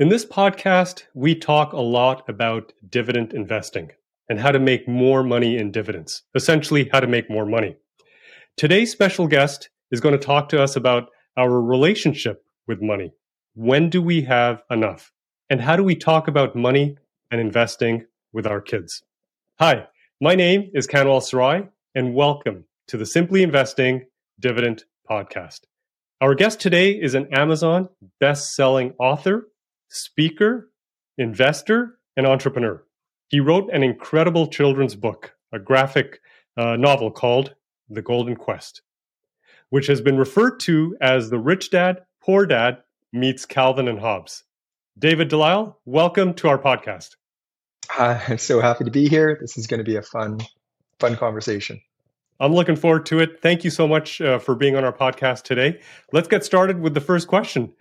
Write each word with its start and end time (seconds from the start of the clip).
In 0.00 0.08
this 0.08 0.24
podcast, 0.24 1.02
we 1.12 1.34
talk 1.34 1.74
a 1.74 1.80
lot 1.80 2.26
about 2.26 2.72
dividend 2.88 3.34
investing 3.34 3.90
and 4.30 4.40
how 4.40 4.50
to 4.50 4.58
make 4.58 4.88
more 4.88 5.22
money 5.22 5.58
in 5.58 5.70
dividends, 5.70 6.22
essentially, 6.34 6.88
how 6.90 7.00
to 7.00 7.06
make 7.06 7.28
more 7.28 7.44
money. 7.44 7.76
Today's 8.56 8.90
special 8.90 9.26
guest 9.26 9.68
is 9.90 10.00
going 10.00 10.18
to 10.18 10.26
talk 10.26 10.48
to 10.48 10.62
us 10.62 10.74
about 10.74 11.10
our 11.36 11.60
relationship 11.60 12.42
with 12.66 12.80
money. 12.80 13.12
When 13.52 13.90
do 13.90 14.00
we 14.00 14.22
have 14.22 14.62
enough? 14.70 15.12
And 15.50 15.60
how 15.60 15.76
do 15.76 15.84
we 15.84 15.96
talk 15.96 16.28
about 16.28 16.56
money 16.56 16.96
and 17.30 17.38
investing 17.38 18.06
with 18.32 18.46
our 18.46 18.62
kids? 18.62 19.02
Hi, 19.58 19.86
my 20.18 20.34
name 20.34 20.70
is 20.72 20.86
Kanwal 20.86 21.22
Sarai, 21.22 21.68
and 21.94 22.14
welcome 22.14 22.64
to 22.88 22.96
the 22.96 23.04
Simply 23.04 23.42
Investing 23.42 24.06
Dividend 24.40 24.84
Podcast. 25.10 25.60
Our 26.22 26.34
guest 26.34 26.58
today 26.58 26.92
is 26.92 27.14
an 27.14 27.28
Amazon 27.34 27.90
best 28.18 28.54
selling 28.54 28.94
author 28.98 29.48
speaker, 29.90 30.70
investor, 31.18 31.98
and 32.16 32.26
entrepreneur. 32.26 32.82
He 33.28 33.40
wrote 33.40 33.70
an 33.72 33.82
incredible 33.82 34.46
children's 34.46 34.94
book, 34.94 35.34
a 35.52 35.58
graphic 35.58 36.20
uh, 36.56 36.76
novel 36.76 37.10
called 37.10 37.54
The 37.88 38.02
Golden 38.02 38.36
Quest, 38.36 38.82
which 39.68 39.88
has 39.88 40.00
been 40.00 40.16
referred 40.16 40.60
to 40.60 40.96
as 41.00 41.30
the 41.30 41.38
Rich 41.38 41.70
Dad, 41.70 42.02
Poor 42.22 42.46
Dad 42.46 42.78
meets 43.12 43.44
Calvin 43.44 43.88
and 43.88 43.98
Hobbes. 43.98 44.44
David 44.98 45.28
Delisle, 45.28 45.76
welcome 45.84 46.34
to 46.34 46.48
our 46.48 46.58
podcast. 46.58 47.16
Hi, 47.88 48.22
I'm 48.28 48.38
so 48.38 48.60
happy 48.60 48.84
to 48.84 48.90
be 48.90 49.08
here. 49.08 49.38
This 49.40 49.58
is 49.58 49.66
going 49.66 49.78
to 49.78 49.84
be 49.84 49.96
a 49.96 50.02
fun, 50.02 50.38
fun 51.00 51.16
conversation. 51.16 51.80
I'm 52.38 52.54
looking 52.54 52.76
forward 52.76 53.06
to 53.06 53.18
it. 53.18 53.42
Thank 53.42 53.64
you 53.64 53.70
so 53.70 53.88
much 53.88 54.20
uh, 54.20 54.38
for 54.38 54.54
being 54.54 54.76
on 54.76 54.84
our 54.84 54.92
podcast 54.92 55.42
today. 55.42 55.80
Let's 56.12 56.28
get 56.28 56.44
started 56.44 56.80
with 56.80 56.94
the 56.94 57.00
first 57.00 57.26
question. 57.26 57.72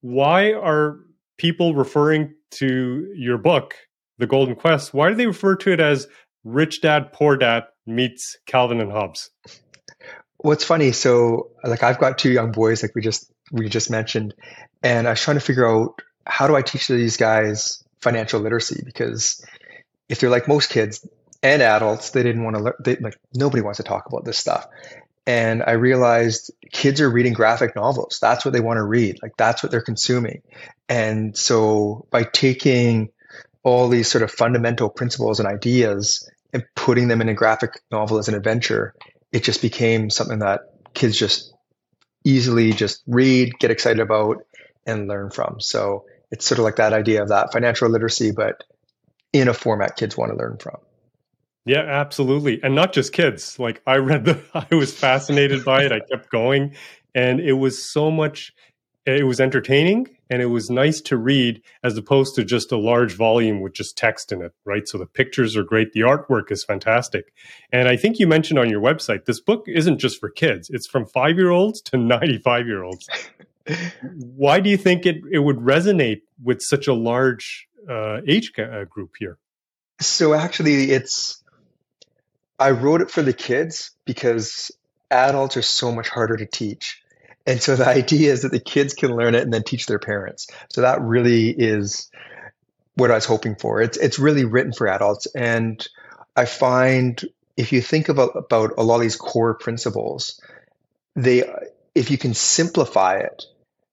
Why 0.00 0.52
are 0.52 1.00
people 1.36 1.74
referring 1.74 2.34
to 2.52 3.12
your 3.16 3.38
book, 3.38 3.74
The 4.18 4.26
Golden 4.26 4.54
Quest, 4.54 4.92
why 4.92 5.08
do 5.08 5.14
they 5.14 5.26
refer 5.26 5.56
to 5.56 5.72
it 5.72 5.80
as 5.80 6.06
Rich 6.44 6.82
Dad 6.82 7.12
Poor 7.12 7.36
Dad 7.36 7.64
meets 7.86 8.36
Calvin 8.46 8.80
and 8.80 8.92
Hobbes? 8.92 9.30
What's 10.38 10.64
funny, 10.64 10.92
so 10.92 11.50
like 11.64 11.82
I've 11.82 11.98
got 11.98 12.18
two 12.18 12.30
young 12.30 12.52
boys, 12.52 12.82
like 12.82 12.94
we 12.94 13.02
just 13.02 13.30
we 13.52 13.68
just 13.68 13.90
mentioned, 13.90 14.34
and 14.82 15.06
I 15.06 15.10
was 15.10 15.20
trying 15.20 15.36
to 15.36 15.44
figure 15.44 15.68
out 15.68 16.02
how 16.26 16.48
do 16.48 16.56
I 16.56 16.62
teach 16.62 16.88
these 16.88 17.16
guys 17.16 17.84
financial 18.00 18.40
literacy 18.40 18.82
because 18.84 19.44
if 20.08 20.18
they're 20.18 20.30
like 20.30 20.48
most 20.48 20.70
kids 20.70 21.06
and 21.44 21.62
adults, 21.62 22.10
they 22.10 22.24
didn't 22.24 22.42
want 22.42 22.56
to 22.56 22.62
learn. 22.62 22.74
They, 22.84 22.96
like 22.96 23.16
nobody 23.32 23.62
wants 23.62 23.76
to 23.76 23.84
talk 23.84 24.06
about 24.06 24.24
this 24.24 24.38
stuff 24.38 24.66
and 25.26 25.62
I 25.62 25.72
realized 25.72 26.50
kids 26.72 27.00
are 27.00 27.10
reading 27.10 27.32
graphic 27.32 27.76
novels. 27.76 28.18
That's 28.20 28.44
what 28.44 28.52
they 28.52 28.60
want 28.60 28.78
to 28.78 28.84
read. 28.84 29.20
Like 29.22 29.36
that's 29.36 29.62
what 29.62 29.70
they're 29.70 29.80
consuming. 29.80 30.42
And 30.88 31.36
so 31.36 32.06
by 32.10 32.24
taking 32.24 33.10
all 33.62 33.88
these 33.88 34.08
sort 34.08 34.22
of 34.22 34.30
fundamental 34.30 34.88
principles 34.88 35.38
and 35.38 35.48
ideas 35.48 36.28
and 36.52 36.64
putting 36.74 37.08
them 37.08 37.20
in 37.20 37.28
a 37.28 37.34
graphic 37.34 37.80
novel 37.90 38.18
as 38.18 38.28
an 38.28 38.34
adventure, 38.34 38.94
it 39.30 39.44
just 39.44 39.62
became 39.62 40.10
something 40.10 40.40
that 40.40 40.62
kids 40.92 41.16
just 41.16 41.54
easily 42.24 42.72
just 42.72 43.02
read, 43.06 43.58
get 43.58 43.70
excited 43.70 44.00
about, 44.00 44.44
and 44.86 45.08
learn 45.08 45.30
from. 45.30 45.60
So 45.60 46.06
it's 46.30 46.46
sort 46.46 46.58
of 46.58 46.64
like 46.64 46.76
that 46.76 46.92
idea 46.92 47.22
of 47.22 47.28
that 47.28 47.52
financial 47.52 47.88
literacy, 47.88 48.32
but 48.32 48.64
in 49.32 49.48
a 49.48 49.54
format 49.54 49.96
kids 49.96 50.16
want 50.16 50.32
to 50.32 50.36
learn 50.36 50.58
from. 50.58 50.78
Yeah, 51.64 51.82
absolutely. 51.82 52.60
And 52.62 52.74
not 52.74 52.92
just 52.92 53.12
kids. 53.12 53.58
Like 53.58 53.82
I 53.86 53.96
read 53.96 54.24
the 54.24 54.42
I 54.70 54.74
was 54.74 54.92
fascinated 54.92 55.64
by 55.64 55.84
it. 55.84 55.92
I 55.92 56.00
kept 56.00 56.30
going 56.30 56.74
and 57.14 57.40
it 57.40 57.54
was 57.54 57.84
so 57.84 58.10
much 58.10 58.52
it 59.04 59.26
was 59.26 59.40
entertaining 59.40 60.06
and 60.30 60.40
it 60.40 60.46
was 60.46 60.70
nice 60.70 61.00
to 61.00 61.16
read 61.16 61.60
as 61.82 61.96
opposed 61.96 62.36
to 62.36 62.44
just 62.44 62.70
a 62.70 62.76
large 62.76 63.16
volume 63.16 63.60
with 63.60 63.72
just 63.72 63.98
text 63.98 64.30
in 64.30 64.40
it, 64.42 64.52
right? 64.64 64.86
So 64.86 64.96
the 64.96 65.06
pictures 65.06 65.56
are 65.56 65.64
great, 65.64 65.92
the 65.92 66.02
artwork 66.02 66.52
is 66.52 66.62
fantastic. 66.62 67.32
And 67.72 67.88
I 67.88 67.96
think 67.96 68.20
you 68.20 68.28
mentioned 68.28 68.60
on 68.60 68.70
your 68.70 68.80
website 68.80 69.24
this 69.24 69.40
book 69.40 69.64
isn't 69.66 69.98
just 69.98 70.20
for 70.20 70.30
kids. 70.30 70.70
It's 70.70 70.86
from 70.86 71.06
5-year-olds 71.06 71.82
to 71.82 71.96
95-year-olds. 71.96 73.08
Why 74.16 74.60
do 74.60 74.70
you 74.70 74.76
think 74.76 75.06
it 75.06 75.16
it 75.30 75.38
would 75.40 75.58
resonate 75.58 76.22
with 76.42 76.62
such 76.62 76.86
a 76.86 76.94
large 76.94 77.68
uh, 77.88 78.20
age 78.26 78.52
uh, 78.58 78.84
group 78.84 79.12
here? 79.18 79.38
So 80.00 80.34
actually 80.34 80.90
it's 80.90 81.41
I 82.62 82.70
wrote 82.70 83.00
it 83.00 83.10
for 83.10 83.22
the 83.22 83.32
kids 83.32 83.90
because 84.04 84.70
adults 85.10 85.56
are 85.56 85.62
so 85.62 85.90
much 85.90 86.08
harder 86.08 86.36
to 86.36 86.46
teach. 86.46 87.02
And 87.44 87.60
so 87.60 87.74
the 87.74 87.88
idea 88.00 88.32
is 88.32 88.42
that 88.42 88.52
the 88.52 88.60
kids 88.60 88.94
can 88.94 89.16
learn 89.16 89.34
it 89.34 89.42
and 89.42 89.52
then 89.52 89.64
teach 89.64 89.86
their 89.86 89.98
parents. 89.98 90.46
So 90.68 90.82
that 90.82 91.00
really 91.00 91.50
is 91.50 92.08
what 92.94 93.10
I 93.10 93.14
was 93.14 93.24
hoping 93.24 93.56
for. 93.56 93.82
It's 93.82 93.98
it's 93.98 94.20
really 94.20 94.44
written 94.44 94.72
for 94.72 94.86
adults. 94.86 95.26
And 95.34 95.84
I 96.36 96.44
find 96.44 97.20
if 97.56 97.72
you 97.72 97.80
think 97.80 98.08
about, 98.08 98.36
about 98.36 98.74
a 98.78 98.84
lot 98.84 98.96
of 98.96 99.02
these 99.02 99.16
core 99.16 99.54
principles, 99.54 100.40
they 101.16 101.42
if 101.96 102.12
you 102.12 102.16
can 102.16 102.32
simplify 102.32 103.16
it, 103.16 103.42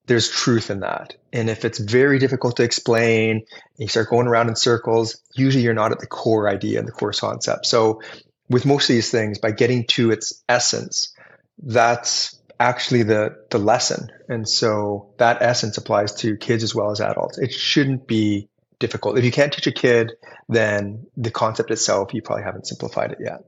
there's 0.05 0.29
truth 0.29 0.69
in 0.69 0.81
that. 0.81 1.15
And 1.33 1.49
if 1.49 1.65
it's 1.65 1.79
very 1.79 2.19
difficult 2.19 2.57
to 2.57 2.63
explain, 2.63 3.45
you 3.77 3.87
start 3.87 4.09
going 4.09 4.27
around 4.27 4.49
in 4.49 4.55
circles, 4.55 5.23
usually 5.33 5.63
you're 5.63 5.73
not 5.73 5.91
at 5.91 5.99
the 5.99 6.07
core 6.07 6.47
idea 6.47 6.77
and 6.77 6.87
the 6.87 6.91
core 6.91 7.13
concept. 7.13 7.65
So 7.65 8.01
with 8.49 8.65
most 8.65 8.89
of 8.89 8.95
these 8.95 9.11
things, 9.11 9.39
by 9.39 9.51
getting 9.51 9.85
to 9.87 10.11
its 10.11 10.43
essence, 10.49 11.13
that's 11.61 12.39
actually 12.59 13.03
the 13.03 13.35
the 13.51 13.57
lesson. 13.57 14.09
And 14.27 14.47
so 14.47 15.13
that 15.17 15.41
essence 15.41 15.77
applies 15.77 16.13
to 16.15 16.35
kids 16.37 16.63
as 16.63 16.75
well 16.75 16.91
as 16.91 16.99
adults. 16.99 17.37
It 17.37 17.53
shouldn't 17.53 18.07
be 18.07 18.49
difficult. 18.79 19.17
If 19.17 19.25
you 19.25 19.31
can't 19.31 19.51
teach 19.51 19.67
a 19.67 19.71
kid, 19.71 20.13
then 20.47 21.05
the 21.15 21.31
concept 21.31 21.71
itself, 21.71 22.13
you 22.13 22.21
probably 22.21 22.43
haven't 22.43 22.67
simplified 22.67 23.11
it 23.11 23.19
yet. 23.21 23.41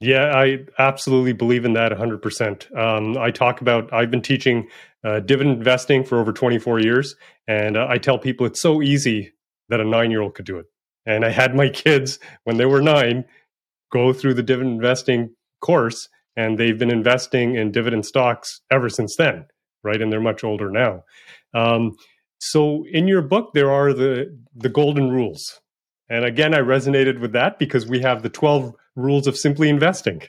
Yeah, 0.00 0.32
I 0.34 0.64
absolutely 0.78 1.34
believe 1.34 1.66
in 1.66 1.74
that 1.74 1.92
100%. 1.92 2.76
Um, 2.76 3.18
I 3.18 3.30
talk 3.30 3.60
about, 3.60 3.92
I've 3.92 4.10
been 4.10 4.22
teaching 4.22 4.68
uh, 5.04 5.20
dividend 5.20 5.58
investing 5.58 6.04
for 6.04 6.18
over 6.18 6.32
24 6.32 6.80
years, 6.80 7.16
and 7.46 7.76
uh, 7.76 7.86
I 7.88 7.98
tell 7.98 8.18
people 8.18 8.46
it's 8.46 8.62
so 8.62 8.80
easy 8.80 9.32
that 9.68 9.78
a 9.78 9.84
nine 9.84 10.10
year 10.10 10.22
old 10.22 10.34
could 10.34 10.46
do 10.46 10.58
it. 10.58 10.66
And 11.04 11.24
I 11.24 11.30
had 11.30 11.54
my 11.54 11.68
kids 11.70 12.18
when 12.44 12.56
they 12.56 12.64
were 12.64 12.80
nine 12.80 13.26
go 13.90 14.12
through 14.12 14.34
the 14.34 14.42
dividend 14.42 14.74
investing 14.74 15.30
course 15.60 16.08
and 16.36 16.58
they've 16.58 16.78
been 16.78 16.90
investing 16.90 17.56
in 17.56 17.72
dividend 17.72 18.06
stocks 18.06 18.60
ever 18.70 18.88
since 18.88 19.16
then 19.16 19.44
right? 19.82 20.00
And 20.00 20.12
they're 20.12 20.20
much 20.20 20.44
older 20.44 20.70
now. 20.70 21.04
Um, 21.54 21.96
so 22.38 22.84
in 22.90 23.06
your 23.06 23.22
book 23.22 23.52
there 23.54 23.70
are 23.70 23.92
the 23.92 24.36
the 24.54 24.68
golden 24.68 25.10
rules. 25.10 25.60
And 26.08 26.24
again 26.24 26.54
i 26.54 26.58
resonated 26.58 27.20
with 27.20 27.32
that 27.32 27.58
because 27.58 27.86
we 27.86 28.00
have 28.00 28.22
the 28.22 28.30
12 28.30 28.74
rules 28.96 29.26
of 29.26 29.36
simply 29.36 29.68
investing 29.68 30.22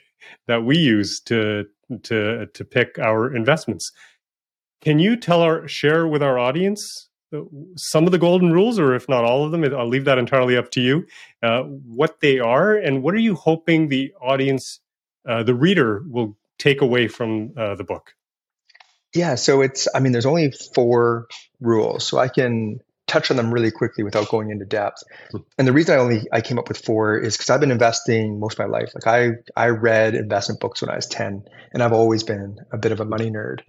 that 0.46 0.64
we 0.64 0.78
use 0.78 1.20
to 1.26 1.64
to 2.04 2.46
to 2.46 2.64
pick 2.64 2.98
our 2.98 3.34
investments. 3.34 3.90
Can 4.80 4.98
you 4.98 5.16
tell 5.16 5.42
our 5.42 5.66
share 5.68 6.06
with 6.06 6.22
our 6.22 6.38
audience 6.38 7.08
some 7.76 8.06
of 8.06 8.12
the 8.12 8.18
golden 8.18 8.52
rules, 8.52 8.78
or 8.78 8.94
if 8.94 9.08
not 9.08 9.24
all 9.24 9.44
of 9.44 9.52
them, 9.52 9.64
I'll 9.64 9.88
leave 9.88 10.04
that 10.04 10.18
entirely 10.18 10.56
up 10.56 10.70
to 10.72 10.80
you. 10.80 11.06
Uh, 11.42 11.62
what 11.62 12.20
they 12.20 12.38
are, 12.38 12.76
and 12.76 13.02
what 13.02 13.14
are 13.14 13.18
you 13.18 13.34
hoping 13.34 13.88
the 13.88 14.12
audience, 14.20 14.80
uh, 15.28 15.42
the 15.42 15.54
reader, 15.54 16.02
will 16.06 16.36
take 16.58 16.80
away 16.80 17.08
from 17.08 17.52
uh, 17.56 17.74
the 17.74 17.84
book? 17.84 18.14
Yeah, 19.14 19.34
so 19.34 19.60
it's, 19.60 19.88
I 19.94 20.00
mean, 20.00 20.12
there's 20.12 20.26
only 20.26 20.52
four 20.74 21.26
rules, 21.60 22.06
so 22.06 22.18
I 22.18 22.28
can 22.28 22.80
touch 23.06 23.30
on 23.30 23.36
them 23.36 23.52
really 23.52 23.70
quickly 23.70 24.04
without 24.04 24.28
going 24.28 24.50
into 24.50 24.64
depth. 24.64 25.02
And 25.58 25.68
the 25.68 25.72
reason 25.72 25.94
I 25.94 25.98
only 25.98 26.26
I 26.32 26.40
came 26.40 26.58
up 26.58 26.68
with 26.68 26.78
four 26.78 27.18
is 27.18 27.36
because 27.36 27.50
I've 27.50 27.60
been 27.60 27.70
investing 27.70 28.40
most 28.40 28.58
of 28.58 28.58
my 28.60 28.78
life. 28.78 28.92
Like 28.94 29.06
I 29.06 29.30
I 29.54 29.68
read 29.68 30.14
investment 30.14 30.60
books 30.60 30.80
when 30.80 30.90
I 30.90 30.96
was 30.96 31.06
10, 31.06 31.44
and 31.72 31.82
I've 31.82 31.92
always 31.92 32.22
been 32.22 32.58
a 32.72 32.78
bit 32.78 32.92
of 32.92 33.00
a 33.00 33.04
money 33.04 33.30
nerd. 33.30 33.60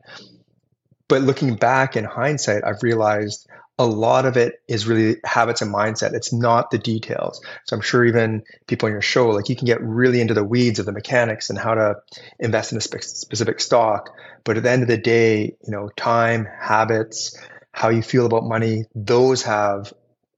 But 1.08 1.22
looking 1.22 1.56
back 1.56 1.96
in 1.96 2.06
hindsight, 2.06 2.64
I've 2.66 2.82
realized 2.82 3.48
a 3.80 3.86
lot 3.86 4.26
of 4.26 4.38
it 4.38 4.56
is 4.68 4.88
really 4.88 5.18
habits 5.26 5.62
and 5.62 5.74
mindset. 5.74 6.14
It's 6.14 6.32
not 6.32 6.70
the 6.70 6.78
details. 6.78 7.42
So 7.66 7.76
I'm 7.76 7.82
sure 7.82 8.06
even 8.06 8.44
people 8.68 8.86
on 8.86 8.92
your 8.92 9.02
show, 9.02 9.30
like 9.30 9.50
you 9.50 9.56
can 9.56 9.66
get 9.66 9.82
really 9.82 10.22
into 10.22 10.36
the 10.36 10.44
weeds 10.44 10.80
of 10.80 10.86
the 10.86 10.92
mechanics 10.92 11.50
and 11.50 11.58
how 11.58 11.74
to 11.74 11.96
invest 12.40 12.72
in 12.72 12.78
a 12.78 12.82
spe- 12.82 13.02
specific 13.02 13.60
stock. 13.60 14.12
But 14.44 14.58
at 14.58 14.64
the 14.64 14.70
end 14.70 14.84
of 14.84 14.88
the 14.88 14.98
day, 14.98 15.56
you 15.66 15.72
know, 15.72 15.90
time, 15.96 16.48
habits, 16.60 17.36
how 17.72 17.90
you 17.90 18.04
feel 18.04 18.28
about 18.28 18.44
money, 18.44 18.86
those 18.94 19.42
have 19.44 19.92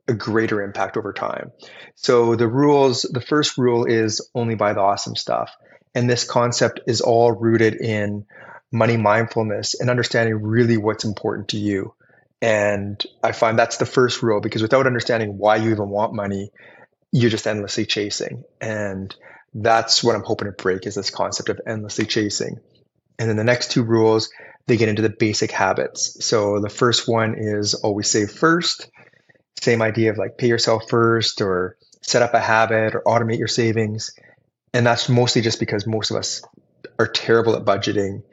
a 0.07 0.13
greater 0.13 0.61
impact 0.61 0.95
over 0.95 1.11
time. 1.11 1.51
So 1.95 2.35
the 2.35 2.47
rules, 2.47 3.01
the 3.01 3.21
first 3.21 3.57
rule 3.57 3.85
is 3.85 4.29
only 4.33 4.56
buy 4.56 4.73
the 4.73 4.81
awesome 4.81 5.15
stuff. 5.15 5.51
And 5.94 6.09
this 6.09 6.23
concept 6.23 6.81
is 6.88 7.01
all 7.01 7.31
rooted 7.31 7.75
in 7.75 8.25
money 8.71 8.97
mindfulness 8.97 9.79
and 9.79 9.89
understanding 9.89 10.41
really 10.41 10.77
what's 10.77 11.06
important 11.06 11.50
to 11.50 11.57
you. 11.57 11.94
And 12.41 13.01
I 13.23 13.31
find 13.31 13.57
that's 13.57 13.77
the 13.77 13.85
first 13.85 14.21
rule 14.21 14.41
because 14.41 14.62
without 14.62 14.88
understanding 14.88 15.38
why 15.38 15.56
you 15.57 15.71
even 15.71 15.89
want 15.89 16.13
money, 16.13 16.51
you're 17.12 17.29
just 17.31 17.47
endlessly 17.47 17.85
chasing. 17.85 18.44
And 18.59 19.15
that's 19.53 20.03
what 20.03 20.15
I'm 20.15 20.23
hoping 20.23 20.47
to 20.47 20.51
break 20.51 20.85
is 20.85 20.95
this 20.95 21.09
concept 21.09 21.50
of 21.50 21.62
endlessly 21.65 22.06
chasing. 22.06 22.59
And 23.17 23.29
then 23.29 23.38
the 23.38 23.44
next 23.44 23.71
two 23.71 23.83
rules, 23.83 24.29
they 24.68 24.77
get 24.77 24.89
into 24.89 25.01
the 25.01 25.09
basic 25.09 25.51
habits. 25.51 26.23
So 26.25 26.59
the 26.59 26.69
first 26.69 27.07
one 27.07 27.35
is 27.38 27.73
always 27.73 28.11
save 28.11 28.31
first. 28.31 28.89
same 29.61 29.81
idea 29.81 30.11
of 30.11 30.18
like 30.18 30.38
pay 30.38 30.47
yourself 30.47 30.83
first 30.89 31.41
or 31.41 31.77
set 32.01 32.21
up 32.21 32.33
a 32.33 32.39
habit 32.39 32.95
or 32.95 33.03
automate 33.03 33.39
your 33.39 33.47
savings. 33.47 34.11
And 34.73 34.85
that's 34.85 35.07
mostly 35.07 35.41
just 35.41 35.59
because 35.59 35.88
most 35.88 36.11
of 36.11 36.18
us 36.18 36.41
are 37.00 37.07
terrible 37.07 37.56
at 37.56 37.65
budgeting. 37.65 38.24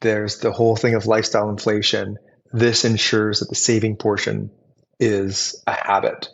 There's 0.00 0.38
the 0.38 0.52
whole 0.52 0.76
thing 0.76 0.94
of 0.94 1.06
lifestyle 1.06 1.50
inflation. 1.50 2.18
This 2.52 2.84
ensures 2.84 3.40
that 3.40 3.48
the 3.48 3.54
saving 3.54 3.96
portion 3.96 4.50
is 5.00 5.62
a 5.66 5.72
habit. 5.72 6.28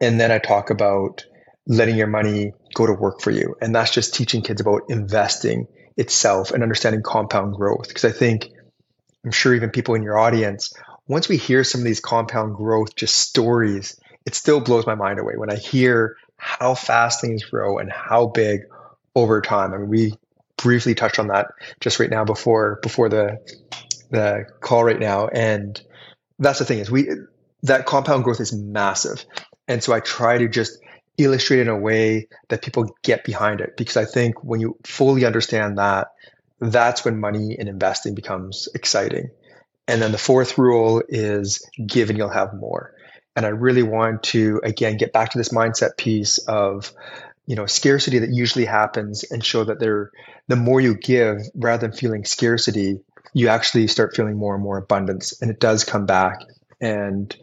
And 0.00 0.20
then 0.20 0.30
I 0.30 0.38
talk 0.38 0.70
about 0.70 1.24
letting 1.66 1.96
your 1.96 2.06
money 2.06 2.52
go 2.74 2.86
to 2.86 2.92
work 2.92 3.20
for 3.20 3.30
you. 3.30 3.56
And 3.60 3.74
that's 3.74 3.90
just 3.90 4.14
teaching 4.14 4.42
kids 4.42 4.60
about 4.60 4.82
investing 4.88 5.66
itself 5.96 6.50
and 6.50 6.62
understanding 6.62 7.02
compound 7.02 7.54
growth. 7.54 7.88
Because 7.88 8.04
I 8.04 8.10
think, 8.10 8.50
I'm 9.24 9.30
sure 9.30 9.54
even 9.54 9.70
people 9.70 9.94
in 9.94 10.02
your 10.02 10.18
audience, 10.18 10.74
once 11.06 11.28
we 11.28 11.36
hear 11.36 11.64
some 11.64 11.80
of 11.80 11.84
these 11.84 12.00
compound 12.00 12.56
growth 12.56 12.96
just 12.96 13.16
stories, 13.16 13.98
it 14.26 14.34
still 14.34 14.60
blows 14.60 14.86
my 14.86 14.94
mind 14.94 15.18
away 15.18 15.34
when 15.36 15.50
I 15.50 15.56
hear 15.56 16.16
how 16.36 16.74
fast 16.74 17.20
things 17.20 17.44
grow 17.44 17.78
and 17.78 17.90
how 17.90 18.26
big 18.26 18.62
over 19.14 19.40
time. 19.40 19.72
I 19.72 19.78
mean, 19.78 19.88
we 19.88 20.14
briefly 20.56 20.94
touched 20.94 21.18
on 21.18 21.28
that 21.28 21.48
just 21.80 22.00
right 22.00 22.10
now 22.10 22.24
before 22.24 22.78
before 22.82 23.08
the 23.08 23.38
the 24.10 24.46
call 24.60 24.84
right 24.84 24.98
now, 24.98 25.28
and 25.28 25.80
that's 26.38 26.58
the 26.58 26.64
thing 26.64 26.78
is 26.78 26.90
we 26.90 27.08
that 27.62 27.86
compound 27.86 28.24
growth 28.24 28.40
is 28.40 28.52
massive, 28.52 29.24
and 29.68 29.82
so 29.82 29.92
I 29.92 30.00
try 30.00 30.38
to 30.38 30.48
just 30.48 30.78
illustrate 31.16 31.60
in 31.60 31.68
a 31.68 31.78
way 31.78 32.28
that 32.48 32.62
people 32.62 32.94
get 33.02 33.24
behind 33.24 33.60
it 33.60 33.76
because 33.76 33.96
I 33.96 34.04
think 34.04 34.42
when 34.42 34.60
you 34.60 34.76
fully 34.84 35.24
understand 35.24 35.78
that, 35.78 36.08
that's 36.60 37.04
when 37.04 37.20
money 37.20 37.56
and 37.58 37.68
investing 37.68 38.14
becomes 38.14 38.68
exciting. 38.74 39.30
And 39.86 40.00
then 40.00 40.12
the 40.12 40.18
fourth 40.18 40.58
rule 40.58 41.02
is 41.08 41.64
give 41.84 42.08
and 42.10 42.18
you'll 42.18 42.30
have 42.30 42.54
more. 42.54 42.94
And 43.36 43.44
I 43.44 43.50
really 43.50 43.82
want 43.82 44.22
to 44.24 44.60
again 44.64 44.96
get 44.96 45.12
back 45.12 45.30
to 45.30 45.38
this 45.38 45.50
mindset 45.50 45.96
piece 45.96 46.38
of 46.38 46.92
you 47.46 47.56
know 47.56 47.66
scarcity 47.66 48.20
that 48.20 48.30
usually 48.30 48.64
happens 48.64 49.24
and 49.30 49.44
show 49.44 49.64
that 49.64 49.78
there 49.80 50.10
the 50.48 50.56
more 50.56 50.80
you 50.80 50.94
give 50.94 51.38
rather 51.54 51.86
than 51.86 51.96
feeling 51.96 52.24
scarcity 52.24 53.00
you 53.32 53.48
actually 53.48 53.86
start 53.86 54.14
feeling 54.14 54.36
more 54.36 54.54
and 54.54 54.62
more 54.62 54.78
abundance 54.78 55.40
and 55.40 55.50
it 55.50 55.60
does 55.60 55.84
come 55.84 56.06
back 56.06 56.40
and 56.80 57.34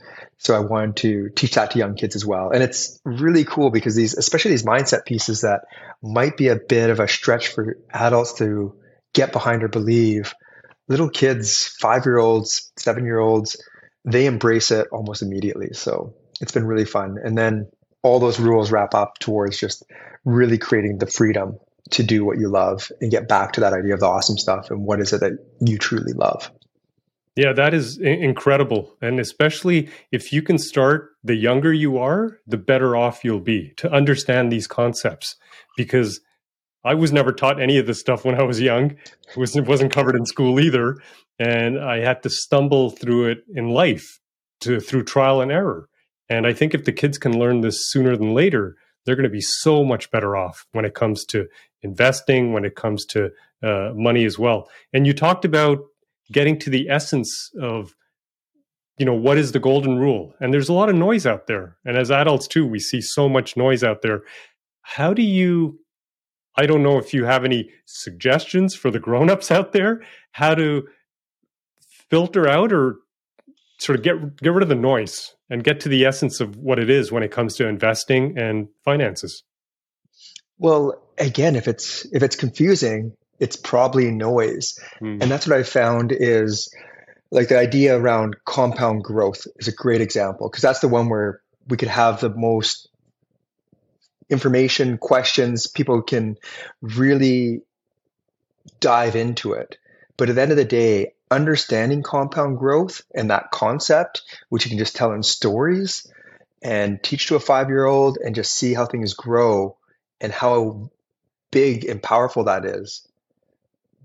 so 0.42 0.56
I 0.56 0.59
wanted 0.59 0.95
to 0.98 1.30
teach 1.30 1.53
that 1.53 1.71
to 1.71 1.77
young 1.77 1.94
kids 1.94 2.15
as 2.15 2.25
well. 2.25 2.50
And 2.50 2.63
it's 2.63 3.00
really 3.06 3.44
cool 3.44 3.69
because 3.69 3.95
these, 3.95 4.15
especially 4.15 4.51
these 4.51 4.63
mindset 4.63 5.06
pieces 5.06 5.42
that 5.42 5.65
might 6.01 6.36
be 6.36 6.47
a 6.47 6.56
bit 6.56 6.89
of 6.89 7.00
a 7.00 7.07
stretch 7.07 7.50
for 7.50 7.77
adults 7.94 8.33
to 8.39 8.75
get 9.13 9.31
behind 9.31 9.63
or 9.63 9.68
believe, 9.68 10.33
little 10.88 11.09
kids, 11.09 11.68
five 11.80 12.06
year 12.06 12.18
olds, 12.18 12.71
seven 12.75 13.06
year 13.06 13.19
olds, 13.19 13.63
they 14.04 14.25
embrace 14.25 14.71
it 14.71 14.88
almost 14.92 15.21
immediately. 15.21 15.74
So 15.74 16.15
it's 16.39 16.51
been 16.51 16.65
really 16.65 16.86
fun. 16.86 17.18
And 17.24 17.38
then 17.38 17.68
all 18.03 18.19
those 18.19 18.39
rules 18.39 18.71
wrap 18.71 18.94
up 18.94 19.19
towards 19.19 19.59
just 19.59 19.83
really 20.25 20.57
creating 20.57 20.98
the 20.98 21.07
freedom 21.07 21.57
to 21.92 22.03
do 22.03 22.24
what 22.24 22.39
you 22.39 22.50
love 22.50 22.92
and 23.01 23.12
get 23.12 23.27
back 23.27 23.53
to 23.53 23.62
that 23.62 23.74
idea 23.74 23.94
of 23.94 24.00
the 24.00 24.06
awesome 24.06 24.38
stuff 24.38 24.69
and 24.69 24.86
what 24.86 25.00
is 25.00 25.13
it 25.13 25.19
that 25.19 25.33
you 25.59 25.77
truly 25.77 26.13
love. 26.13 26.51
Yeah, 27.36 27.53
that 27.53 27.74
is 27.74 27.98
incredible. 27.98 28.94
And 29.01 29.19
especially 29.19 29.89
if 30.12 30.33
you 30.33 30.42
can 30.42 30.57
start 30.57 31.12
the 31.24 31.36
younger 31.36 31.71
you 31.71 31.98
are, 31.98 32.39
the 32.45 32.57
better 32.57 32.95
off 32.95 33.24
you'll 33.24 33.39
be 33.39 33.74
to 33.77 33.92
understand 33.92 34.51
these 34.51 34.68
concepts. 34.68 35.38
Because 35.77 36.19
I 36.83 36.94
was 36.94 37.13
never 37.13 37.31
taught 37.31 37.62
any 37.62 37.77
of 37.77 37.88
this 37.88 38.00
stuff 38.00 38.25
when 38.25 38.36
I 38.36 38.44
was 38.44 38.59
young. 38.59 38.92
It 39.30 39.38
wasn't, 39.38 39.94
covered 39.94 40.15
in 40.15 40.25
school 40.25 40.59
either. 40.59 40.97
And 41.39 41.80
I 41.80 42.00
had 42.00 42.21
to 42.24 42.30
stumble 42.30 42.89
through 42.89 43.30
it 43.30 43.39
in 43.56 43.69
life 43.69 44.19
to 44.62 44.80
through 44.80 45.06
trial 45.06 45.39
and 45.42 45.51
error. 45.51 45.88
And 46.31 46.48
I 46.48 46.54
think 46.54 46.74
if 46.74 46.86
the 46.86 46.94
kids 46.94 47.18
can 47.18 47.38
learn 47.38 47.60
this 47.60 47.92
sooner 47.92 48.16
than 48.16 48.33
later, 48.33 48.78
they're 49.06 49.18
going 49.18 49.25
to 49.25 49.30
be 49.30 49.42
so 49.42 49.83
much 49.83 50.10
better 50.12 50.38
off 50.38 50.66
when 50.72 50.86
it 50.86 50.94
comes 50.94 51.25
to 51.25 51.45
investing, 51.81 52.54
when 52.54 52.63
it 52.63 52.78
comes 52.78 53.06
to 53.07 53.31
uh, 53.62 53.92
money 53.94 54.24
as 54.24 54.39
well. 54.39 54.69
And 54.94 55.06
you 55.06 55.13
talked 55.13 55.44
about 55.44 55.80
getting 56.31 56.57
to 56.60 56.69
the 56.69 56.89
essence 56.89 57.51
of 57.62 57.94
you 58.98 59.06
know 59.06 59.13
what 59.13 59.38
is 59.38 59.51
the 59.51 59.60
golden 59.60 59.98
rule? 59.98 60.33
And 60.39 60.54
there's 60.54 60.69
a 60.69 60.74
lot 60.74 60.88
of 60.88 60.95
noise 60.95 61.25
out 61.25 61.48
there. 61.48 61.75
And 61.83 61.98
as 61.98 62.10
adults 62.10 62.48
too 62.48 62.66
we 62.66 62.80
see 62.80 63.01
so 63.01 63.28
much 63.28 63.57
noise 63.57 63.83
out 63.83 64.01
there. 64.01 64.22
How 64.83 65.13
do 65.13 65.22
you 65.22 65.80
i 66.56 66.66
don't 66.66 66.83
know 66.83 66.98
if 66.98 67.13
you 67.13 67.25
have 67.25 67.44
any 67.44 67.69
suggestions 67.86 68.74
for 68.75 68.89
the 68.92 69.00
grown-ups 69.07 69.51
out 69.51 69.72
there 69.72 70.01
how 70.33 70.54
to 70.54 70.86
filter 72.10 72.48
out 72.48 72.74
or 72.74 72.98
sort 73.81 73.98
of 73.98 74.04
get 74.04 74.38
get 74.42 74.54
rid 74.54 74.63
of 74.63 74.69
the 74.69 74.75
noise 74.75 75.36
and 75.50 75.63
get 75.63 75.80
to 75.81 75.89
the 75.89 76.06
essence 76.06 76.39
of 76.39 76.56
what 76.57 76.80
it 76.80 76.89
is 76.89 77.12
when 77.12 77.24
it 77.24 77.31
comes 77.31 77.56
to 77.56 77.68
investing 77.68 78.38
and 78.38 78.68
finances 78.83 79.44
well 80.57 81.01
again 81.18 81.56
if 81.56 81.68
it's 81.68 82.06
if 82.13 82.24
it's 82.24 82.36
confusing 82.36 83.13
it's 83.42 83.56
probably 83.56 84.12
noise. 84.12 84.80
Mm. 85.01 85.22
And 85.22 85.31
that's 85.31 85.48
what 85.48 85.57
I 85.57 85.63
found 85.63 86.13
is 86.13 86.74
like 87.31 87.50
the 87.50 87.57
idea 87.57 87.98
around 87.98 88.36
compound 88.45 89.04
growth 89.04 89.48
is 89.57 89.68
a 89.68 89.74
great 89.74 90.00
example 90.00 90.48
because 90.48 90.62
that's 90.62 90.80
the 90.80 90.88
one 90.88 91.10
where 91.10 91.42
we 91.68 91.75
could 91.75 91.89
have 91.89 92.22
the 92.22 92.30
most 92.30 92.88
information, 94.30 95.00
questions, 95.00 95.68
people 95.68 96.04
can 96.04 96.38
really 96.81 97.62
dive 98.80 99.16
into 99.16 99.54
it. 99.54 99.78
But 100.18 100.30
at 100.30 100.36
the 100.36 100.42
end 100.42 100.51
of 100.51 100.57
the 100.57 100.63
day, 100.63 101.13
understanding 101.31 102.04
compound 102.04 102.57
growth 102.57 103.01
and 103.16 103.31
that 103.31 103.51
concept, 103.51 104.22
which 104.50 104.66
you 104.66 104.69
can 104.69 104.78
just 104.78 104.95
tell 104.95 105.13
in 105.13 105.24
stories 105.24 106.12
and 106.62 107.01
teach 107.01 107.28
to 107.28 107.36
a 107.36 107.39
five 107.39 107.69
year 107.69 107.86
old 107.86 108.18
and 108.24 108.36
just 108.36 108.54
see 108.54 108.74
how 108.74 108.86
things 108.86 109.13
grow 109.13 109.78
and 110.19 110.31
how 110.31 110.92
big 111.50 111.86
and 111.86 112.04
powerful 112.04 112.44
that 112.44 112.66
is 112.66 113.07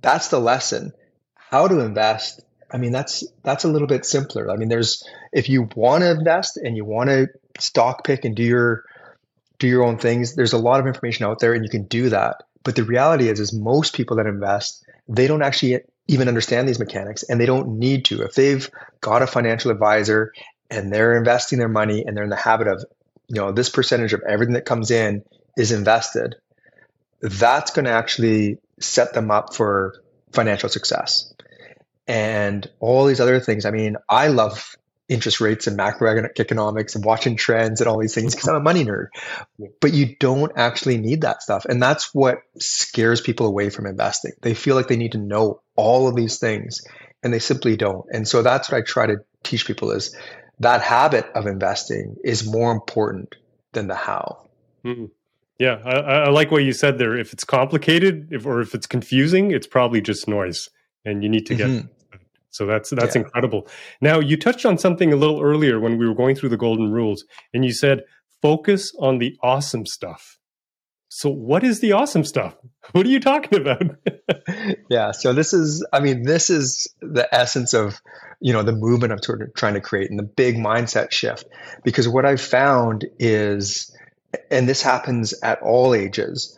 that's 0.07 0.29
the 0.29 0.39
lesson. 0.39 0.93
How 1.35 1.69
to 1.69 1.81
invest. 1.81 2.41
I 2.71 2.79
mean, 2.79 2.93
that's 2.93 3.25
that's 3.43 3.65
a 3.65 3.69
little 3.69 3.89
bit 3.89 4.05
simpler. 4.05 4.51
I 4.51 4.57
mean, 4.57 4.69
there's 4.69 5.03
if 5.33 5.49
you 5.49 5.69
want 5.75 6.03
to 6.03 6.11
invest 6.11 6.57
and 6.57 6.77
you 6.77 6.85
want 6.85 7.11
to 7.11 7.29
stock 7.59 8.05
pick 8.05 8.25
and 8.25 8.35
do 8.35 8.43
your 8.43 8.85
do 9.59 9.67
your 9.67 9.85
own 9.85 9.99
things, 9.99 10.35
there's 10.35 10.53
a 10.53 10.59
lot 10.59 10.81
of 10.81 10.87
information 10.87 11.27
out 11.27 11.39
there 11.39 11.55
and 11.55 11.65
you 11.65 11.71
can 11.71 11.85
do 11.85 12.11
that. 12.11 12.43
But 12.63 12.77
the 12.77 12.85
reality 12.85 13.29
is 13.29 13.41
is 13.41 13.53
most 13.53 13.95
people 13.95 14.17
that 14.17 14.27
invest, 14.27 14.85
they 15.09 15.27
don't 15.27 15.43
actually 15.43 15.81
even 16.09 16.29
understand 16.29 16.69
these 16.69 16.79
mechanics 16.79 17.23
and 17.25 17.41
they 17.41 17.47
don't 17.47 17.79
need 17.79 18.05
to. 18.07 18.23
If 18.23 18.35
they've 18.35 18.69
got 19.01 19.23
a 19.23 19.27
financial 19.27 19.71
advisor 19.71 20.33
and 20.71 20.93
they're 20.93 21.17
investing 21.17 21.59
their 21.59 21.69
money 21.69 22.05
and 22.07 22.17
they're 22.17 22.25
in 22.25 22.31
the 22.31 22.37
habit 22.37 22.69
of, 22.69 22.85
you 23.29 23.37
know, 23.37 23.53
this 23.53 23.69
percentage 23.69 24.13
of 24.13 24.23
everything 24.29 24.55
that 24.55 24.65
comes 24.65 24.91
in 24.91 25.25
is 25.57 25.73
invested, 25.73 26.37
that's 27.21 27.73
going 27.73 27.87
to 27.87 27.91
actually 27.91 28.59
set 28.79 29.15
them 29.15 29.31
up 29.31 29.55
for 29.55 29.95
financial 30.33 30.69
success. 30.69 31.33
And 32.07 32.71
all 32.79 33.07
these 33.07 33.21
other 33.21 33.41
things. 33.41 33.65
I 33.65 33.73
mean, 33.73 33.97
I 34.09 34.29
love 34.29 34.77
interest 35.09 35.41
rates 35.41 35.67
and 35.67 35.79
macroeconomics 35.79 36.95
and 36.95 37.05
watching 37.05 37.37
trends 37.37 37.81
and 37.81 37.89
all 37.89 37.99
these 37.99 38.15
things 38.15 38.35
because 38.35 38.49
I'm 38.49 38.57
a 38.57 38.61
money 38.61 38.85
nerd. 38.85 39.09
But 39.81 39.93
you 39.93 40.17
don't 40.19 40.53
actually 40.57 40.99
need 40.99 41.21
that 41.23 41.43
stuff. 41.43 41.65
And 41.65 41.81
that's 41.81 42.13
what 42.15 42.39
scares 42.59 43.21
people 43.21 43.47
away 43.47 43.71
from 43.71 43.87
investing. 43.87 44.33
They 44.43 44.55
feel 44.55 44.75
like 44.75 44.89
they 44.89 44.97
need 44.97 45.13
to 45.13 45.19
know 45.19 45.61
all 45.77 46.09
of 46.09 46.17
these 46.17 46.39
things 46.39 46.85
and 47.23 47.33
they 47.33 47.39
simply 47.39 47.77
don't. 47.77 48.07
And 48.13 48.27
so 48.27 48.43
that's 48.43 48.71
what 48.71 48.79
I 48.79 48.81
try 48.83 49.07
to 49.07 49.19
teach 49.45 49.67
people 49.67 49.93
is 49.93 50.17
that 50.61 50.81
habit 50.81 51.27
of 51.35 51.47
investing 51.47 52.17
is 52.25 52.47
more 52.47 52.73
important 52.73 53.35
than 53.73 53.87
the 53.87 53.95
how. 53.95 54.49
Mm-hmm. 54.85 55.07
Yeah, 55.59 55.81
I, 55.85 55.95
I, 55.95 56.29
like 56.29 56.51
what 56.51 56.65
you 56.65 56.73
said 56.73 56.99
there. 56.99 57.17
If 57.17 57.33
it's 57.33 57.45
complicated, 57.45 58.29
if 58.31 58.45
or 58.45 58.61
if 58.61 58.75
it's 58.75 58.87
confusing, 58.87 59.53
it's 59.53 59.67
probably 59.67 60.03
just 60.03 60.29
noise, 60.29 60.69
and 61.05 61.23
you 61.23 61.31
need 61.31 61.47
to 61.47 61.55
get. 61.55 61.69
Mm-hmm. 61.69 61.87
So 62.57 62.67
that's 62.67 62.91
that's 62.91 63.15
yeah. 63.15 63.23
incredible. 63.23 63.69
Now 64.01 64.19
you 64.21 64.37
touched 64.37 64.67
on 64.67 64.79
something 64.79 65.13
a 65.13 65.17
little 65.17 65.41
earlier 65.43 65.79
when 65.79 65.99
we 65.99 66.09
were 66.09 66.15
going 66.15 66.37
through 66.37 66.49
the 66.49 66.57
golden 66.57 66.91
rules, 66.91 67.25
and 67.53 67.65
you 67.65 67.73
said 67.73 68.03
focus 68.43 68.93
on 68.99 69.19
the 69.19 69.37
awesome 69.43 69.87
stuff. 69.87 70.39
So 71.09 71.31
what 71.31 71.65
is 71.65 71.81
the 71.81 71.93
awesome 71.93 72.25
stuff? 72.25 72.57
What 72.93 73.05
are 73.05 73.11
you 73.11 73.19
talking 73.19 73.61
about? 73.61 73.83
yeah, 74.91 75.11
so 75.11 75.33
this 75.33 75.53
is 75.53 75.85
I 75.93 75.99
mean 75.99 76.23
this 76.23 76.51
is 76.51 76.89
the 77.01 77.29
essence 77.35 77.75
of 77.75 78.01
you 78.41 78.53
know 78.53 78.63
the 78.63 78.73
movement 78.73 79.13
I'm 79.13 79.23
sort 79.23 79.43
of 79.43 79.53
trying 79.55 79.75
to 79.75 79.81
create 79.81 80.09
and 80.09 80.19
the 80.19 80.23
big 80.23 80.55
mindset 80.55 81.11
shift 81.11 81.47
because 81.83 82.09
what 82.09 82.25
I've 82.25 82.41
found 82.41 83.05
is 83.19 83.93
and 84.53 84.69
this 84.69 84.83
happens 84.83 85.35
at 85.43 85.61
all 85.63 85.95
ages, 85.95 86.57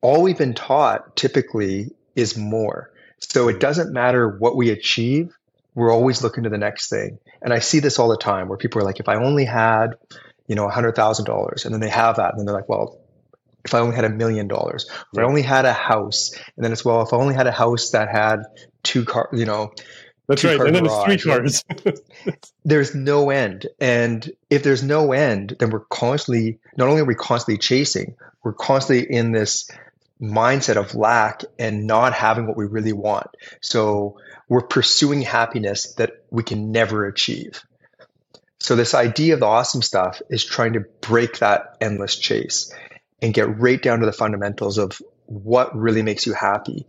all 0.00 0.22
we've 0.22 0.38
been 0.38 0.54
taught 0.54 1.16
typically 1.16 1.90
is 2.14 2.36
more. 2.36 2.90
So 3.20 3.48
it 3.48 3.60
doesn't 3.60 3.92
matter 3.92 4.28
what 4.28 4.56
we 4.56 4.70
achieve, 4.70 5.36
we're 5.74 5.92
always 5.92 6.22
looking 6.22 6.44
to 6.44 6.50
the 6.50 6.58
next 6.58 6.88
thing. 6.88 7.18
And 7.42 7.52
I 7.52 7.58
see 7.58 7.80
this 7.80 7.98
all 7.98 8.08
the 8.08 8.16
time 8.16 8.48
where 8.48 8.58
people 8.58 8.80
are 8.80 8.84
like, 8.84 8.98
if 8.98 9.08
I 9.08 9.16
only 9.16 9.44
had, 9.44 9.96
you 10.46 10.54
know, 10.54 10.68
$100,000, 10.68 11.64
and 11.64 11.74
then 11.74 11.80
they 11.80 11.90
have 11.90 12.16
that, 12.16 12.30
and 12.30 12.38
then 12.38 12.46
they're 12.46 12.54
like, 12.54 12.68
well, 12.68 12.98
if 13.64 13.74
I 13.74 13.80
only 13.80 13.94
had 13.96 14.04
a 14.04 14.08
million 14.08 14.48
dollars, 14.48 14.86
if 15.12 15.18
I 15.18 15.22
only 15.22 15.42
had 15.42 15.64
a 15.64 15.72
house, 15.72 16.32
and 16.56 16.64
then 16.64 16.72
it's, 16.72 16.84
well, 16.84 17.02
if 17.02 17.12
I 17.12 17.16
only 17.16 17.34
had 17.34 17.46
a 17.46 17.52
house 17.52 17.90
that 17.90 18.08
had 18.08 18.44
two 18.82 19.04
car, 19.04 19.28
you 19.32 19.44
know, 19.44 19.72
That's 20.28 20.44
right. 20.44 20.58
And 20.58 20.74
then 20.74 20.84
garage, 20.84 21.12
it's 21.12 21.22
three 21.22 21.32
cars. 21.32 21.64
there's 22.64 22.94
no 22.94 23.30
end. 23.30 23.66
And 23.80 24.30
if 24.48 24.62
there's 24.62 24.82
no 24.82 25.12
end, 25.12 25.56
then 25.58 25.70
we're 25.70 25.80
constantly, 25.80 26.58
not 26.76 26.88
only 26.88 27.02
are 27.02 27.06
we 27.06 27.14
constantly 27.14 27.58
chasing, 27.58 28.14
we're 28.44 28.54
constantly 28.54 29.12
in 29.14 29.32
this 29.32 29.68
mindset 30.20 30.76
of 30.76 30.94
lack 30.94 31.44
and 31.58 31.86
not 31.86 32.12
having 32.12 32.46
what 32.46 32.56
we 32.56 32.66
really 32.66 32.92
want. 32.92 33.28
So 33.60 34.18
we're 34.48 34.66
pursuing 34.66 35.22
happiness 35.22 35.94
that 35.94 36.24
we 36.30 36.42
can 36.42 36.72
never 36.72 37.06
achieve. 37.06 37.62
So 38.60 38.76
this 38.76 38.94
idea 38.94 39.34
of 39.34 39.40
the 39.40 39.46
awesome 39.46 39.82
stuff 39.82 40.22
is 40.30 40.44
trying 40.44 40.72
to 40.74 40.84
break 41.00 41.38
that 41.38 41.76
endless 41.80 42.16
chase 42.16 42.72
and 43.20 43.34
get 43.34 43.58
right 43.58 43.80
down 43.80 44.00
to 44.00 44.06
the 44.06 44.12
fundamentals 44.12 44.78
of 44.78 45.00
what 45.26 45.76
really 45.76 46.02
makes 46.02 46.26
you 46.26 46.32
happy. 46.32 46.86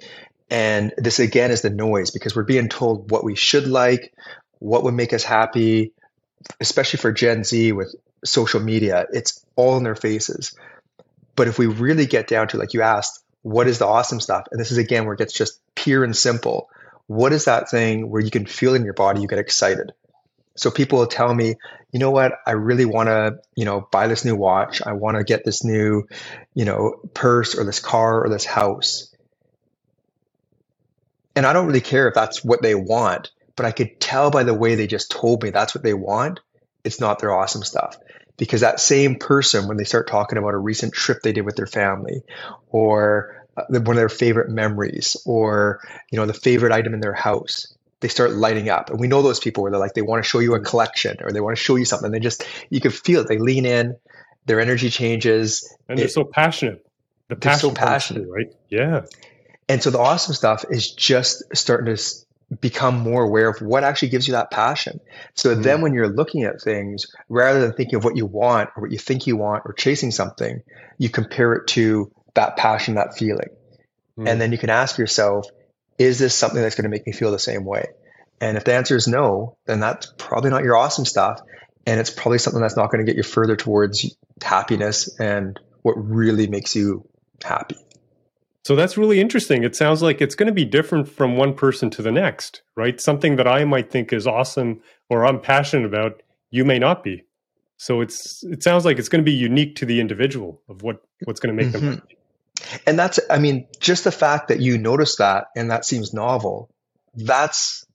And 0.50 0.94
this 0.98 1.20
again 1.20 1.52
is 1.52 1.62
the 1.62 1.70
noise 1.70 2.12
because 2.12 2.36
we're 2.36 2.44
being 2.44 2.70
told 2.70 3.12
what 3.12 3.24
we 3.24 3.36
should 3.36 3.68
like, 3.68 4.14
what 4.60 4.84
would 4.84 4.94
make 4.94 5.12
us 5.12 5.24
happy, 5.24 5.92
especially 6.62 7.00
for 7.00 7.12
Gen 7.12 7.44
Z 7.44 7.74
with 7.74 7.94
social 8.24 8.62
media. 8.62 9.06
It's 9.12 9.46
all 9.56 9.78
in 9.78 9.84
their 9.84 9.96
faces. 9.96 10.56
But 11.38 11.48
if 11.48 11.58
we 11.58 11.68
really 11.68 12.08
get 12.08 12.28
down 12.28 12.50
to, 12.50 12.58
like 12.58 12.74
you 12.74 12.82
asked, 12.82 13.24
what 13.44 13.68
is 13.68 13.80
the 13.80 13.88
awesome 13.88 14.20
stuff? 14.20 14.48
And 14.52 14.60
this 14.60 14.72
is 14.72 14.78
again 14.78 15.06
where 15.06 15.14
it 15.14 15.20
gets 15.20 15.34
just 15.34 15.62
pure 15.76 16.04
and 16.04 16.18
simple. 16.18 16.70
What 17.06 17.32
is 17.32 17.46
that 17.46 17.70
thing 17.70 18.10
where 18.10 18.22
you 18.22 18.32
can 18.32 18.46
feel 18.46 18.76
in 18.76 18.84
your 18.84 18.96
body, 18.96 19.22
you 19.22 19.28
get 19.28 19.40
excited? 19.40 19.94
So 20.56 20.72
people 20.72 21.00
will 21.00 21.08
tell 21.08 21.34
me, 21.34 21.56
you 21.92 22.00
know 22.00 22.10
what, 22.10 22.34
I 22.46 22.54
really 22.54 22.86
want 22.86 23.08
to, 23.08 23.40
you 23.56 23.64
know, 23.64 23.88
buy 23.92 24.08
this 24.08 24.26
new 24.26 24.36
watch. 24.36 24.82
I 24.82 24.94
want 24.94 25.18
to 25.18 25.24
get 25.24 25.46
this 25.46 25.64
new, 25.64 26.08
you 26.56 26.66
know, 26.66 27.00
purse 27.14 27.56
or 27.56 27.64
this 27.64 27.80
car 27.80 28.26
or 28.26 28.30
this 28.30 28.44
house. 28.44 29.16
And 31.36 31.46
I 31.46 31.54
don't 31.54 31.68
really 31.68 31.82
care 31.82 32.08
if 32.08 32.16
that's 32.16 32.44
what 32.44 32.64
they 32.64 32.74
want, 32.74 33.30
but 33.56 33.68
I 33.68 33.72
could 33.72 34.00
tell 34.00 34.32
by 34.32 34.44
the 34.44 34.56
way 34.56 34.74
they 34.74 34.88
just 34.88 35.12
told 35.12 35.44
me 35.44 35.52
that's 35.52 35.76
what 35.76 35.84
they 35.84 35.94
want. 35.94 36.40
It's 36.84 37.00
not 37.00 37.20
their 37.20 37.32
awesome 37.32 37.64
stuff. 37.64 37.96
Because 38.38 38.62
that 38.62 38.80
same 38.80 39.16
person, 39.16 39.68
when 39.68 39.78
they 39.78 39.84
start 39.84 40.08
talking 40.08 40.38
about 40.38 40.54
a 40.54 40.58
recent 40.60 40.94
trip 40.94 41.22
they 41.24 41.34
did 41.34 41.46
with 41.46 41.56
their 41.56 41.66
family 41.66 42.22
or 42.70 43.44
uh, 43.58 43.64
one 43.70 43.90
of 43.90 43.96
their 43.96 44.10
favorite 44.10 44.50
memories 44.50 45.18
or, 45.26 45.82
you 46.12 46.20
know, 46.20 46.26
the 46.28 46.34
favorite 46.34 46.72
item 46.72 46.94
in 46.94 47.00
their 47.00 47.14
house, 47.14 47.76
they 48.00 48.08
start 48.08 48.32
lighting 48.32 48.70
up. 48.70 48.92
And 48.92 49.00
we 49.00 49.08
know 49.08 49.24
those 49.24 49.40
people 49.40 49.64
where 49.64 49.72
they're 49.72 49.80
like, 49.80 49.96
they 49.96 50.04
want 50.04 50.24
to 50.24 50.30
show 50.30 50.38
you 50.38 50.54
a 50.54 50.60
collection 50.60 51.18
or 51.22 51.32
they 51.32 51.42
want 51.42 51.58
to 51.58 51.64
show 51.64 51.78
you 51.78 51.86
something. 51.86 52.12
They 52.12 52.20
just, 52.20 52.46
you 52.70 52.80
can 52.80 52.92
feel 52.92 53.22
it. 53.22 53.28
They 53.28 53.40
lean 53.40 53.66
in, 53.66 53.96
their 54.46 54.60
energy 54.60 54.92
changes. 54.92 55.76
And 55.90 55.98
they're 55.98 56.06
it, 56.06 56.12
so 56.12 56.24
passionate. 56.24 56.86
The 57.30 57.36
they're 57.36 57.58
so 57.58 57.72
passionate. 57.72 58.28
Right. 58.30 58.54
Yeah. 58.70 59.06
And 59.68 59.82
so 59.82 59.90
the 59.90 60.00
awesome 60.00 60.36
stuff 60.36 60.64
is 60.70 60.92
just 60.92 61.44
starting 61.56 61.96
to 61.96 62.02
become 62.62 63.00
more 63.00 63.24
aware 63.24 63.50
of 63.50 63.62
what 63.62 63.84
actually 63.84 64.10
gives 64.10 64.28
you 64.28 64.34
that 64.34 64.52
passion. 64.52 65.00
So 65.36 65.56
mm 65.56 65.64
then 65.64 65.82
when 65.82 65.94
you're 65.94 66.08
looking 66.08 66.44
at 66.44 66.62
things, 66.62 67.08
rather 67.28 67.60
than 67.60 67.74
thinking 67.74 67.96
of 67.96 68.06
what 68.06 68.16
you 68.16 68.26
want 68.26 68.70
or 68.76 68.84
what 68.84 68.92
you 68.92 68.98
think 68.98 69.28
you 69.28 69.36
want 69.36 69.64
or 69.66 69.74
chasing 69.74 70.12
something, 70.12 70.62
you 70.98 71.10
compare 71.10 71.54
it 71.54 71.68
to 71.68 72.12
that 72.36 72.56
passion, 72.56 72.96
that 72.96 73.18
feeling. 73.18 73.50
mm 74.18 74.28
And 74.28 74.40
then 74.40 74.52
you 74.52 74.58
can 74.58 74.70
ask 74.70 74.98
yourself, 74.98 75.48
is 75.98 76.20
this 76.20 76.36
something 76.36 76.62
that's 76.62 76.76
going 76.76 76.84
to 76.84 76.90
make 76.90 77.06
me 77.06 77.12
feel 77.12 77.32
the 77.32 77.40
same 77.40 77.66
way? 77.66 77.88
And 78.40 78.56
if 78.56 78.64
the 78.64 78.74
answer 78.74 78.96
is 78.96 79.08
no, 79.08 79.58
then 79.66 79.80
that's 79.80 80.14
probably 80.18 80.52
not 80.52 80.64
your 80.64 80.78
awesome 80.78 81.06
stuff. 81.06 81.42
And 81.86 82.00
it's 82.00 82.12
probably 82.12 82.38
something 82.38 82.62
that's 82.62 82.78
not 82.78 82.92
going 82.92 83.04
to 83.06 83.12
get 83.12 83.18
you 83.18 83.24
further 83.24 83.56
towards 83.56 84.16
happiness 84.42 85.20
and 85.20 85.60
what 85.82 85.94
really 85.94 86.48
makes 86.48 86.76
you 86.76 87.08
happy. 87.44 87.78
So 88.68 88.76
that's 88.76 88.98
really 88.98 89.22
interesting. 89.22 89.64
It 89.64 89.78
sounds 89.78 90.02
like 90.02 90.20
it's 90.20 90.36
going 90.36 90.48
to 90.48 90.54
be 90.54 90.66
different 90.66 91.08
from 91.08 91.38
one 91.38 91.54
person 91.54 91.90
to 91.92 92.02
the 92.02 92.12
next, 92.12 92.64
right? 92.76 93.00
Something 93.00 93.38
that 93.38 93.48
I 93.48 93.64
might 93.64 93.90
think 93.90 94.12
is 94.12 94.28
awesome 94.28 94.82
or 95.10 95.26
I'm 95.26 95.40
passionate 95.40 95.86
about, 95.86 96.22
you 96.52 96.66
may 96.66 96.78
not 96.78 97.02
be. 97.02 97.24
So 97.78 98.02
it's 98.02 98.44
it 98.44 98.64
sounds 98.64 98.84
like 98.84 99.00
it's 99.00 99.08
going 99.08 99.24
to 99.24 99.26
be 99.26 99.32
unique 99.32 99.78
to 99.78 99.86
the 99.86 100.02
individual 100.02 100.62
of 100.68 100.84
what 100.84 101.02
what's 101.24 101.40
going 101.40 101.56
to 101.56 101.64
make 101.64 101.74
mm-hmm. 101.74 101.86
them 101.86 101.96
happy. 101.96 102.18
And 102.86 103.00
that's 103.00 103.22
I 103.30 103.40
mean, 103.40 103.68
just 103.80 104.04
the 104.04 104.12
fact 104.12 104.50
that 104.50 104.60
you 104.60 104.78
notice 104.78 105.16
that 105.16 105.46
and 105.56 105.72
that 105.72 105.86
seems 105.86 106.14
novel, 106.14 106.70
that's 107.16 107.87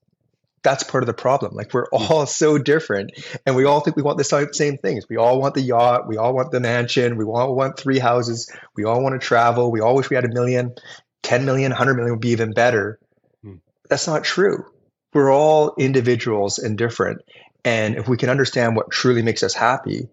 that's 0.62 0.84
part 0.84 1.02
of 1.02 1.06
the 1.06 1.14
problem. 1.14 1.54
Like 1.54 1.72
we're 1.74 1.86
hmm. 1.92 2.12
all 2.12 2.26
so 2.26 2.58
different, 2.58 3.12
and 3.44 3.56
we 3.56 3.64
all 3.64 3.80
think 3.80 3.96
we 3.96 4.02
want 4.02 4.18
the 4.18 4.48
same 4.52 4.78
things. 4.78 5.06
We 5.08 5.16
all 5.16 5.40
want 5.40 5.54
the 5.54 5.62
yacht. 5.62 6.08
We 6.08 6.16
all 6.16 6.34
want 6.34 6.52
the 6.52 6.60
mansion. 6.60 7.16
We 7.16 7.24
all 7.24 7.54
want 7.54 7.78
three 7.78 7.98
houses. 7.98 8.50
We 8.76 8.84
all 8.84 9.02
want 9.02 9.20
to 9.20 9.26
travel. 9.26 9.70
We 9.70 9.80
all 9.80 9.96
wish 9.96 10.10
we 10.10 10.16
had 10.16 10.24
a 10.24 10.32
million, 10.32 10.74
10 11.22 11.44
million, 11.44 11.70
100 11.70 11.94
million 11.94 12.12
would 12.14 12.20
be 12.20 12.30
even 12.30 12.52
better. 12.52 12.98
Hmm. 13.42 13.56
That's 13.88 14.06
not 14.06 14.24
true. 14.24 14.64
We're 15.12 15.32
all 15.32 15.74
individuals 15.78 16.58
and 16.58 16.78
different. 16.78 17.22
And 17.64 17.96
if 17.96 18.08
we 18.08 18.16
can 18.16 18.30
understand 18.30 18.76
what 18.76 18.90
truly 18.90 19.22
makes 19.22 19.42
us 19.42 19.54
happy 19.54 20.08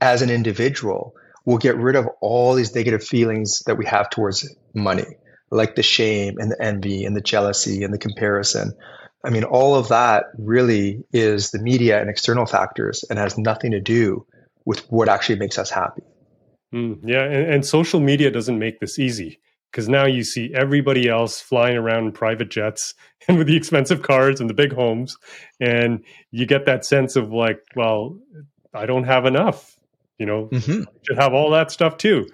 as 0.00 0.22
an 0.22 0.30
individual, 0.30 1.14
we'll 1.44 1.58
get 1.58 1.76
rid 1.76 1.96
of 1.96 2.06
all 2.20 2.54
these 2.54 2.74
negative 2.74 3.02
feelings 3.02 3.62
that 3.66 3.76
we 3.76 3.86
have 3.86 4.10
towards 4.10 4.54
money, 4.74 5.06
like 5.50 5.74
the 5.74 5.82
shame 5.82 6.34
and 6.38 6.50
the 6.50 6.62
envy 6.62 7.04
and 7.04 7.16
the 7.16 7.20
jealousy 7.20 7.82
and 7.82 7.92
the 7.92 7.98
comparison 7.98 8.72
I 9.24 9.30
mean, 9.30 9.44
all 9.44 9.74
of 9.74 9.88
that 9.88 10.26
really 10.36 11.02
is 11.12 11.50
the 11.50 11.58
media 11.58 12.00
and 12.00 12.10
external 12.10 12.44
factors 12.44 13.04
and 13.08 13.18
has 13.18 13.38
nothing 13.38 13.70
to 13.70 13.80
do 13.80 14.26
with 14.66 14.80
what 14.90 15.08
actually 15.08 15.38
makes 15.38 15.58
us 15.58 15.70
happy. 15.70 16.02
Mm, 16.74 17.00
yeah, 17.04 17.22
and, 17.22 17.54
and, 17.54 17.66
social 17.66 18.00
media 18.00 18.30
doesn't 18.30 18.58
make 18.58 18.80
this 18.80 18.98
easy 18.98 19.38
because 19.70 19.88
now 19.88 20.06
you 20.06 20.24
see 20.24 20.52
everybody 20.54 21.08
else 21.08 21.40
flying 21.40 21.76
around 21.76 22.06
in 22.06 22.12
private 22.12 22.50
jets 22.50 22.94
and 23.28 23.38
with 23.38 23.46
the 23.46 23.56
expensive 23.56 24.02
cars 24.02 24.40
and 24.40 24.50
the 24.50 24.54
big 24.54 24.72
homes, 24.72 25.16
and 25.60 26.04
you 26.30 26.46
get 26.46 26.66
that 26.66 26.84
sense 26.84 27.16
of 27.16 27.32
like, 27.32 27.60
well, 27.76 28.18
I 28.74 28.86
don't 28.86 29.04
have 29.04 29.24
enough. 29.24 29.76
You 30.18 30.26
know, 30.26 30.48
mm-hmm. 30.52 30.82
should 31.02 31.18
have 31.18 31.32
all 31.32 31.50
that 31.50 31.70
stuff 31.70 31.96
too. 31.96 32.26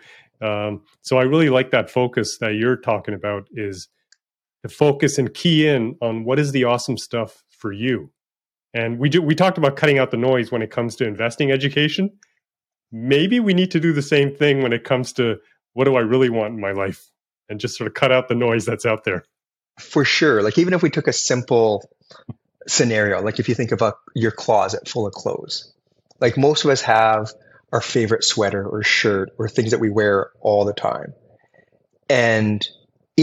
Um, 0.42 0.82
so 1.02 1.18
I 1.18 1.22
really 1.22 1.50
like 1.50 1.70
that 1.70 1.90
focus 1.90 2.38
that 2.40 2.54
you're 2.54 2.76
talking 2.76 3.14
about. 3.14 3.46
Is 3.52 3.88
to 4.62 4.68
focus 4.68 5.18
and 5.18 5.32
key 5.32 5.66
in 5.66 5.96
on 6.00 6.24
what 6.24 6.38
is 6.38 6.52
the 6.52 6.64
awesome 6.64 6.98
stuff 6.98 7.42
for 7.50 7.72
you. 7.72 8.10
And 8.72 8.98
we 8.98 9.08
do 9.08 9.20
we 9.22 9.34
talked 9.34 9.58
about 9.58 9.76
cutting 9.76 9.98
out 9.98 10.10
the 10.10 10.16
noise 10.16 10.52
when 10.52 10.62
it 10.62 10.70
comes 10.70 10.96
to 10.96 11.06
investing 11.06 11.50
education. 11.50 12.10
Maybe 12.92 13.40
we 13.40 13.54
need 13.54 13.70
to 13.72 13.80
do 13.80 13.92
the 13.92 14.02
same 14.02 14.34
thing 14.34 14.62
when 14.62 14.72
it 14.72 14.84
comes 14.84 15.12
to 15.14 15.36
what 15.72 15.84
do 15.84 15.96
I 15.96 16.00
really 16.00 16.30
want 16.30 16.54
in 16.54 16.60
my 16.60 16.72
life 16.72 17.10
and 17.48 17.60
just 17.60 17.76
sort 17.76 17.88
of 17.88 17.94
cut 17.94 18.12
out 18.12 18.28
the 18.28 18.34
noise 18.34 18.64
that's 18.64 18.86
out 18.86 19.04
there. 19.04 19.24
For 19.78 20.04
sure. 20.04 20.42
Like 20.42 20.58
even 20.58 20.74
if 20.74 20.82
we 20.82 20.90
took 20.90 21.08
a 21.08 21.12
simple 21.12 21.88
scenario, 22.66 23.22
like 23.22 23.38
if 23.38 23.48
you 23.48 23.54
think 23.54 23.72
about 23.72 23.94
your 24.14 24.30
closet 24.30 24.88
full 24.88 25.06
of 25.06 25.12
clothes. 25.12 25.72
Like 26.20 26.36
most 26.36 26.64
of 26.64 26.70
us 26.70 26.82
have 26.82 27.32
our 27.72 27.80
favorite 27.80 28.24
sweater 28.24 28.66
or 28.66 28.82
shirt 28.82 29.30
or 29.38 29.48
things 29.48 29.70
that 29.70 29.80
we 29.80 29.90
wear 29.90 30.30
all 30.40 30.64
the 30.64 30.72
time. 30.72 31.14
And 32.08 32.68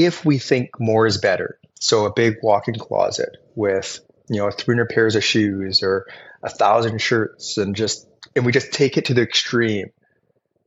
if 0.06 0.26
we 0.26 0.38
think 0.38 0.80
more 0.80 1.06
is 1.06 1.18
better, 1.18 1.60
so 1.80 2.06
a 2.06 2.14
big 2.14 2.38
walk-in 2.42 2.76
closet 2.76 3.38
with 3.56 4.00
you 4.30 4.38
know 4.38 4.52
300 4.52 4.90
pairs 4.90 5.16
of 5.16 5.24
shoes 5.24 5.82
or 5.84 6.08
a 6.44 6.50
thousand 6.50 7.00
shirts 7.00 7.58
and 7.58 7.76
just 7.76 8.08
and 8.36 8.46
we 8.46 8.52
just 8.52 8.72
take 8.72 8.98
it 8.98 9.06
to 9.06 9.14
the 9.14 9.22
extreme 9.22 9.92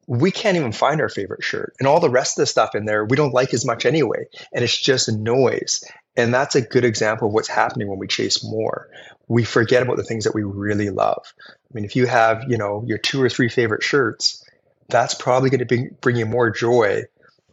we 0.07 0.33
can't 0.33 0.57
even 0.57 0.73
find 0.73 1.01
our 1.01 1.09
favorite 1.09 1.45
shirt. 1.45 1.73
And 1.79 1.87
all 1.87 2.01
the 2.01 2.11
rest 2.11 2.37
of 2.37 2.43
the 2.43 2.47
stuff 2.47 2.75
in 2.75 2.85
there 2.85 3.05
we 3.05 3.17
don't 3.17 3.35
like 3.35 3.55
as 3.55 3.65
much 3.65 3.87
anyway. 3.87 4.27
And 4.53 4.65
it's 4.65 4.77
just 4.77 5.09
noise. 5.09 5.85
And 6.17 6.35
that's 6.35 6.57
a 6.57 6.61
good 6.61 6.85
example 6.85 7.29
of 7.29 7.35
what's 7.35 7.47
happening 7.47 7.89
when 7.89 7.99
we 7.99 8.09
chase 8.09 8.43
more. 8.43 8.89
We 9.29 9.45
forget 9.45 9.85
about 9.85 9.99
the 9.99 10.03
things 10.03 10.25
that 10.25 10.35
we 10.35 10.43
really 10.43 10.91
love. 10.91 11.33
I 11.49 11.75
mean 11.75 11.85
if 11.85 11.95
you 11.95 12.07
have 12.07 12.45
you 12.49 12.57
know 12.57 12.83
your 12.87 12.99
two 12.99 13.23
or 13.23 13.29
three 13.29 13.49
favorite 13.49 13.83
shirts 13.83 14.45
that's 14.91 15.15
probably 15.15 15.51
going 15.51 15.67
to 15.67 15.91
bring 16.01 16.17
you 16.17 16.27
more 16.27 16.51
joy 16.51 17.05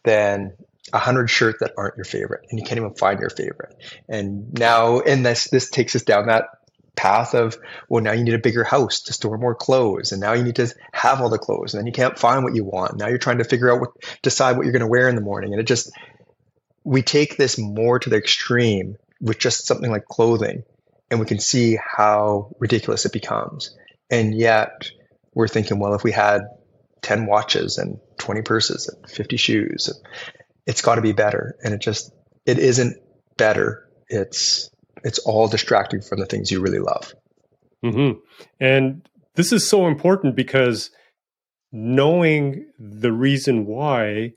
than 0.04 0.54
a 0.94 1.00
hundred 1.00 1.29
shirts 1.29 1.60
that 1.60 1.74
aren't 1.77 1.98
your 1.98 2.06
favorite 2.06 2.46
and 2.50 2.60
you 2.60 2.65
can't 2.65 2.77
even 2.77 2.94
find 2.94 3.20
your 3.20 3.29
favorite. 3.29 3.75
And 4.08 4.53
now, 4.53 5.01
and 5.01 5.25
this, 5.25 5.46
this 5.46 5.70
takes 5.70 5.96
us 5.96 6.03
down 6.03 6.27
that 6.27 6.46
path 6.96 7.36
of, 7.36 7.58
well, 7.89 8.03
now 8.03 8.12
you 8.12 8.24
need 8.24 8.34
a 8.34 8.39
bigger 8.39 8.63
house 8.63 9.01
to 9.01 9.13
store 9.13 9.38
more 9.38 9.56
clothes. 9.56 10.12
And 10.12 10.22
now 10.22 10.34
you 10.34 10.44
need 10.44 10.56
to 10.56 10.74
have 10.91 11.22
all 11.22 11.29
the 11.29 11.38
clothes 11.38 11.74
and 11.74 11.79
then 11.79 11.88
you 11.88 11.94
can't 11.94 12.17
find 12.17 12.44
what 12.44 12.56
you 12.56 12.63
want. 12.63 12.98
Now 12.98 13.08
you're 13.08 13.17
trying 13.17 13.38
to 13.38 13.44
figure 13.44 13.72
out 13.72 13.82
what, 13.82 13.89
decide 14.22 14.58
what 14.58 14.63
you're 14.63 14.74
going 14.74 14.82
to 14.82 14.88
wear 14.88 15.10
in 15.10 15.15
the 15.15 15.22
morning. 15.22 15.53
And 15.53 15.60
it 15.60 15.67
just, 15.67 15.91
we 16.84 17.01
take 17.01 17.38
this 17.38 17.58
more 17.58 18.00
to 18.00 18.10
the 18.10 18.17
extreme 18.17 18.98
with 19.22 19.39
just 19.39 19.67
something 19.67 19.91
like 19.91 20.06
clothing 20.06 20.63
and 21.10 21.20
we 21.20 21.25
can 21.25 21.39
see 21.39 21.77
how 21.84 22.56
ridiculous 22.60 23.06
it 23.06 23.13
becomes. 23.13 23.75
And 24.10 24.36
yet 24.36 24.89
we're 25.34 25.48
thinking, 25.48 25.79
well, 25.79 25.94
if 25.94 26.03
we 26.03 26.12
had 26.12 26.41
10 27.01 27.25
watches 27.25 27.77
and 27.77 28.00
20 28.17 28.41
purses 28.41 28.88
and 28.88 29.10
50 29.10 29.38
shoes 29.38 29.89
it's 30.68 30.82
got 30.82 30.96
to 30.96 31.02
be 31.02 31.14
better. 31.14 31.56
And 31.64 31.74
it 31.74 31.82
just 31.82 32.12
it 32.46 32.60
isn't 32.60 32.98
better. 33.38 33.90
It's 34.08 34.70
it's 35.04 35.20
all 35.20 35.48
distracting 35.48 36.02
from 36.02 36.20
the 36.20 36.28
things 36.28 36.52
you 36.52 36.62
really 36.62 36.80
love. 36.80 37.14
Mm-hmm. 37.86 38.20
and 38.60 39.08
this 39.36 39.54
is 39.54 39.70
so 39.70 39.86
important 39.86 40.36
because 40.36 40.90
knowing 41.72 42.66
the 42.80 43.12
reason 43.12 43.68
why 43.68 44.34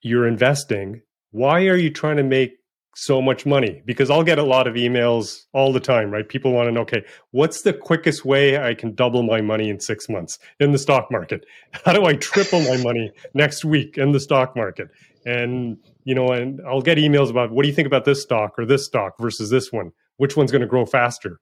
you're 0.00 0.28
investing 0.28 1.02
why 1.32 1.66
are 1.66 1.76
you 1.76 1.90
trying 1.90 2.18
to 2.18 2.22
make 2.22 2.52
so 2.94 3.22
much 3.22 3.46
money 3.46 3.82
because 3.86 4.10
I'll 4.10 4.22
get 4.22 4.38
a 4.38 4.42
lot 4.42 4.66
of 4.66 4.74
emails 4.74 5.44
all 5.52 5.72
the 5.72 5.80
time, 5.80 6.10
right? 6.10 6.28
People 6.28 6.52
want 6.52 6.68
to 6.68 6.72
know, 6.72 6.82
okay, 6.82 7.04
what's 7.30 7.62
the 7.62 7.72
quickest 7.72 8.24
way 8.24 8.62
I 8.62 8.74
can 8.74 8.94
double 8.94 9.22
my 9.22 9.40
money 9.40 9.70
in 9.70 9.80
six 9.80 10.08
months 10.08 10.38
in 10.60 10.72
the 10.72 10.78
stock 10.78 11.10
market? 11.10 11.46
How 11.84 11.92
do 11.92 12.04
I 12.04 12.14
triple 12.14 12.60
my 12.60 12.76
money 12.82 13.10
next 13.34 13.64
week 13.64 13.96
in 13.96 14.12
the 14.12 14.20
stock 14.20 14.54
market? 14.54 14.88
And, 15.24 15.78
you 16.04 16.14
know, 16.14 16.32
and 16.32 16.60
I'll 16.66 16.82
get 16.82 16.98
emails 16.98 17.30
about 17.30 17.50
what 17.50 17.62
do 17.62 17.68
you 17.68 17.74
think 17.74 17.86
about 17.86 18.04
this 18.04 18.22
stock 18.22 18.58
or 18.58 18.66
this 18.66 18.84
stock 18.84 19.14
versus 19.18 19.50
this 19.50 19.72
one? 19.72 19.92
Which 20.18 20.36
one's 20.36 20.52
going 20.52 20.62
to 20.62 20.68
grow 20.68 20.84
faster? 20.84 21.40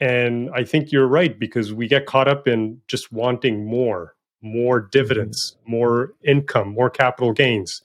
And 0.00 0.50
I 0.54 0.64
think 0.64 0.92
you're 0.92 1.06
right 1.06 1.38
because 1.38 1.72
we 1.72 1.88
get 1.88 2.06
caught 2.06 2.28
up 2.28 2.46
in 2.46 2.80
just 2.88 3.12
wanting 3.12 3.66
more, 3.66 4.14
more 4.42 4.80
dividends, 4.80 5.56
more 5.66 6.12
income, 6.24 6.68
more 6.68 6.90
capital 6.90 7.32
gains. 7.32 7.82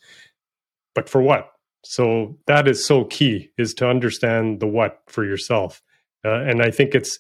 But 0.94 1.10
for 1.10 1.22
what? 1.22 1.52
So 1.84 2.38
that 2.48 2.68
is 2.68 2.86
so 2.86 3.06
key 3.06 3.50
is 3.58 3.74
to 3.76 3.90
understand 3.90 4.60
the 4.60 4.68
what 4.68 5.00
for 5.08 5.26
yourself. 5.26 5.82
Uh, 6.24 6.42
and 6.42 6.62
I 6.62 6.72
think 6.72 6.94
it's, 6.94 7.18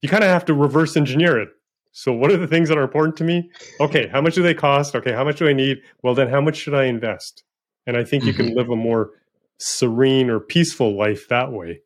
you 0.00 0.08
kind 0.08 0.24
of 0.24 0.30
have 0.30 0.44
to 0.46 0.54
reverse 0.54 0.96
engineer 0.96 1.38
it. 1.38 1.50
So 1.92 2.12
what 2.12 2.30
are 2.30 2.36
the 2.36 2.46
things 2.46 2.68
that 2.68 2.78
are 2.78 2.82
important 2.82 3.16
to 3.16 3.24
me? 3.24 3.50
Okay, 3.80 4.08
how 4.08 4.20
much 4.20 4.34
do 4.34 4.42
they 4.42 4.54
cost? 4.54 4.94
Okay, 4.94 5.12
how 5.12 5.24
much 5.24 5.38
do 5.38 5.48
I 5.48 5.52
need? 5.52 5.78
Well, 6.02 6.14
then 6.14 6.28
how 6.28 6.40
much 6.40 6.56
should 6.56 6.74
I 6.74 6.84
invest? 6.84 7.42
And 7.86 7.96
I 7.96 8.04
think 8.04 8.24
you 8.24 8.32
can 8.32 8.46
mm-hmm. 8.46 8.56
live 8.56 8.70
a 8.70 8.76
more 8.76 9.10
serene 9.58 10.30
or 10.30 10.40
peaceful 10.40 10.96
life 10.96 11.28
that 11.28 11.50
way, 11.52 11.80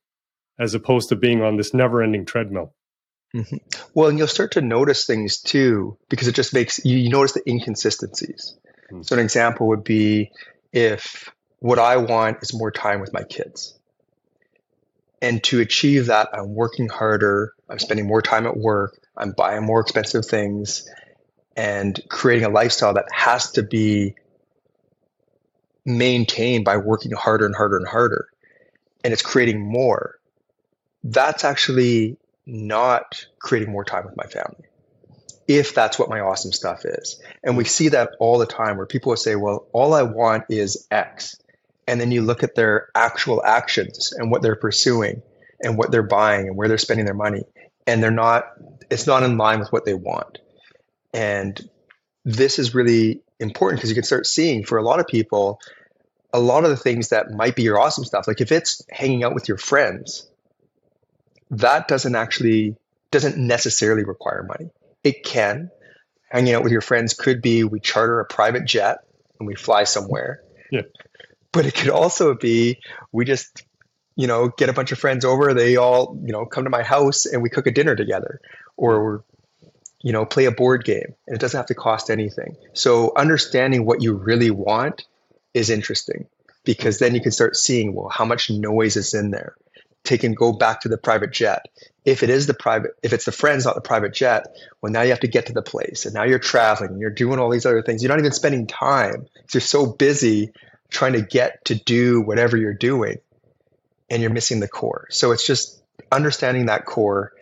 as 0.58 0.74
opposed 0.74 1.08
to 1.08 1.16
being 1.16 1.42
on 1.42 1.56
this 1.56 1.72
never 1.72 2.02
ending 2.02 2.26
treadmill. 2.26 2.74
Mm-hmm. 3.34 3.56
Well, 3.94 4.08
and 4.08 4.18
you'll 4.18 4.28
start 4.28 4.52
to 4.52 4.60
notice 4.60 5.06
things 5.06 5.40
too, 5.40 5.96
because 6.10 6.28
it 6.28 6.34
just 6.34 6.52
makes 6.52 6.84
you, 6.84 6.98
you 6.98 7.08
notice 7.08 7.32
the 7.32 7.48
inconsistencies. 7.48 8.58
Mm-hmm. 8.92 9.02
So, 9.02 9.14
an 9.14 9.22
example 9.22 9.68
would 9.68 9.84
be 9.84 10.30
if 10.72 11.32
what 11.62 11.78
I 11.78 11.96
want 11.98 12.38
is 12.42 12.52
more 12.52 12.72
time 12.72 13.00
with 13.00 13.12
my 13.12 13.22
kids. 13.22 13.78
And 15.22 15.40
to 15.44 15.60
achieve 15.60 16.06
that, 16.06 16.30
I'm 16.32 16.56
working 16.56 16.88
harder, 16.88 17.54
I'm 17.68 17.78
spending 17.78 18.08
more 18.08 18.20
time 18.20 18.46
at 18.46 18.56
work, 18.56 18.98
I'm 19.16 19.30
buying 19.30 19.64
more 19.64 19.78
expensive 19.78 20.26
things, 20.26 20.90
and 21.56 21.98
creating 22.08 22.46
a 22.46 22.48
lifestyle 22.48 22.94
that 22.94 23.06
has 23.12 23.52
to 23.52 23.62
be 23.62 24.16
maintained 25.84 26.64
by 26.64 26.78
working 26.78 27.12
harder 27.12 27.46
and 27.46 27.54
harder 27.54 27.76
and 27.76 27.86
harder. 27.86 28.26
And 29.04 29.12
it's 29.12 29.22
creating 29.22 29.60
more. 29.60 30.18
That's 31.04 31.44
actually 31.44 32.16
not 32.44 33.24
creating 33.38 33.70
more 33.70 33.84
time 33.84 34.04
with 34.04 34.16
my 34.16 34.26
family 34.26 34.64
if 35.48 35.74
that's 35.74 35.98
what 35.98 36.08
my 36.08 36.20
awesome 36.20 36.52
stuff 36.52 36.84
is. 36.84 37.20
And 37.42 37.56
we 37.56 37.64
see 37.64 37.88
that 37.90 38.10
all 38.18 38.38
the 38.38 38.46
time 38.46 38.76
where 38.76 38.86
people 38.86 39.10
will 39.10 39.16
say, 39.16 39.36
well, 39.36 39.66
all 39.72 39.92
I 39.92 40.02
want 40.02 40.44
is 40.48 40.86
X 40.90 41.36
and 41.86 42.00
then 42.00 42.12
you 42.12 42.22
look 42.22 42.42
at 42.42 42.54
their 42.54 42.88
actual 42.94 43.44
actions 43.44 44.12
and 44.12 44.30
what 44.30 44.42
they're 44.42 44.56
pursuing 44.56 45.22
and 45.62 45.76
what 45.76 45.90
they're 45.90 46.02
buying 46.02 46.46
and 46.48 46.56
where 46.56 46.68
they're 46.68 46.78
spending 46.78 47.06
their 47.06 47.14
money. 47.14 47.42
And 47.86 48.02
they're 48.02 48.10
not 48.10 48.44
it's 48.90 49.06
not 49.06 49.22
in 49.22 49.36
line 49.36 49.58
with 49.58 49.72
what 49.72 49.84
they 49.84 49.94
want. 49.94 50.38
And 51.12 51.58
this 52.24 52.58
is 52.58 52.74
really 52.74 53.22
important 53.40 53.80
because 53.80 53.90
you 53.90 53.94
can 53.94 54.04
start 54.04 54.26
seeing 54.26 54.64
for 54.64 54.78
a 54.78 54.82
lot 54.82 55.00
of 55.00 55.06
people 55.06 55.58
a 56.32 56.40
lot 56.40 56.64
of 56.64 56.70
the 56.70 56.76
things 56.76 57.10
that 57.10 57.30
might 57.30 57.56
be 57.56 57.62
your 57.62 57.78
awesome 57.78 58.04
stuff. 58.04 58.26
Like 58.26 58.40
if 58.40 58.52
it's 58.52 58.82
hanging 58.90 59.24
out 59.24 59.34
with 59.34 59.48
your 59.48 59.58
friends 59.58 60.28
that 61.50 61.88
doesn't 61.88 62.14
actually 62.14 62.76
doesn't 63.10 63.36
necessarily 63.36 64.04
require 64.04 64.42
money. 64.42 64.70
It 65.04 65.24
can. 65.24 65.70
Hanging 66.30 66.54
out 66.54 66.62
with 66.62 66.72
your 66.72 66.80
friends 66.80 67.12
could 67.12 67.42
be 67.42 67.64
we 67.64 67.78
charter 67.80 68.20
a 68.20 68.24
private 68.24 68.64
jet 68.64 68.98
and 69.38 69.46
we 69.46 69.54
fly 69.54 69.84
somewhere. 69.84 70.40
Yeah 70.70 70.82
but 71.52 71.66
it 71.66 71.74
could 71.74 71.90
also 71.90 72.34
be 72.34 72.78
we 73.12 73.24
just 73.24 73.64
you 74.16 74.26
know 74.26 74.48
get 74.48 74.68
a 74.68 74.72
bunch 74.72 74.92
of 74.92 74.98
friends 74.98 75.24
over 75.24 75.54
they 75.54 75.76
all 75.76 76.18
you 76.24 76.32
know 76.32 76.44
come 76.44 76.64
to 76.64 76.70
my 76.70 76.82
house 76.82 77.26
and 77.26 77.42
we 77.42 77.50
cook 77.50 77.66
a 77.66 77.70
dinner 77.70 77.94
together 77.94 78.40
or 78.76 79.24
you 80.02 80.12
know 80.12 80.26
play 80.26 80.44
a 80.46 80.52
board 80.52 80.84
game 80.84 81.14
and 81.26 81.36
it 81.36 81.40
doesn't 81.40 81.58
have 81.58 81.66
to 81.66 81.74
cost 81.74 82.10
anything. 82.10 82.56
So 82.74 83.12
understanding 83.16 83.86
what 83.86 84.02
you 84.02 84.14
really 84.14 84.50
want 84.50 85.06
is 85.54 85.70
interesting 85.70 86.26
because 86.64 86.98
then 86.98 87.14
you 87.14 87.20
can 87.20 87.32
start 87.32 87.56
seeing 87.56 87.94
well 87.94 88.08
how 88.08 88.24
much 88.24 88.50
noise 88.50 88.96
is 88.96 89.14
in 89.14 89.30
there. 89.30 89.54
Take 90.04 90.24
and 90.24 90.36
go 90.36 90.52
back 90.52 90.80
to 90.80 90.88
the 90.88 90.98
private 90.98 91.30
jet. 91.30 91.66
If 92.04 92.24
it 92.24 92.30
is 92.30 92.48
the 92.48 92.54
private 92.54 92.92
if 93.02 93.12
it's 93.12 93.24
the 93.24 93.32
friends 93.32 93.64
not 93.64 93.76
the 93.76 93.80
private 93.80 94.12
jet 94.12 94.48
well 94.80 94.92
now 94.92 95.02
you 95.02 95.10
have 95.10 95.20
to 95.20 95.28
get 95.28 95.46
to 95.46 95.52
the 95.52 95.62
place 95.62 96.04
and 96.04 96.14
now 96.14 96.24
you're 96.24 96.40
traveling 96.40 96.90
and 96.90 97.00
you're 97.00 97.10
doing 97.10 97.38
all 97.38 97.50
these 97.50 97.66
other 97.66 97.82
things. 97.82 98.02
You're 98.02 98.10
not 98.10 98.18
even 98.18 98.32
spending 98.32 98.66
time. 98.66 99.26
You're 99.52 99.60
so 99.60 99.86
busy 99.86 100.52
trying 100.92 101.14
to 101.14 101.22
get 101.22 101.64
to 101.66 101.74
do 101.74 102.20
whatever 102.20 102.56
you're 102.56 102.74
doing 102.74 103.18
and 104.10 104.22
you're 104.22 104.30
missing 104.30 104.60
the 104.60 104.68
core. 104.68 105.06
So 105.10 105.32
it's 105.32 105.46
just 105.46 105.82
understanding 106.10 106.66
that 106.66 106.84
core 106.84 107.32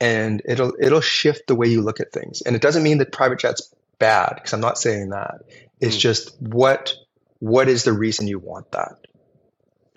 and 0.00 0.42
it'll 0.44 0.72
it'll 0.80 1.00
shift 1.00 1.46
the 1.46 1.54
way 1.54 1.68
you 1.68 1.82
look 1.82 2.00
at 2.00 2.12
things. 2.12 2.42
And 2.42 2.56
it 2.56 2.62
doesn't 2.62 2.82
mean 2.82 2.98
that 2.98 3.12
private 3.12 3.38
jet's 3.38 3.74
bad 3.98 4.34
because 4.36 4.52
I'm 4.52 4.60
not 4.60 4.78
saying 4.78 5.10
that. 5.10 5.42
It's 5.80 5.96
mm. 5.96 6.00
just 6.00 6.40
what 6.40 6.94
what 7.38 7.68
is 7.68 7.84
the 7.84 7.92
reason 7.92 8.26
you 8.26 8.38
want 8.38 8.72
that? 8.72 9.06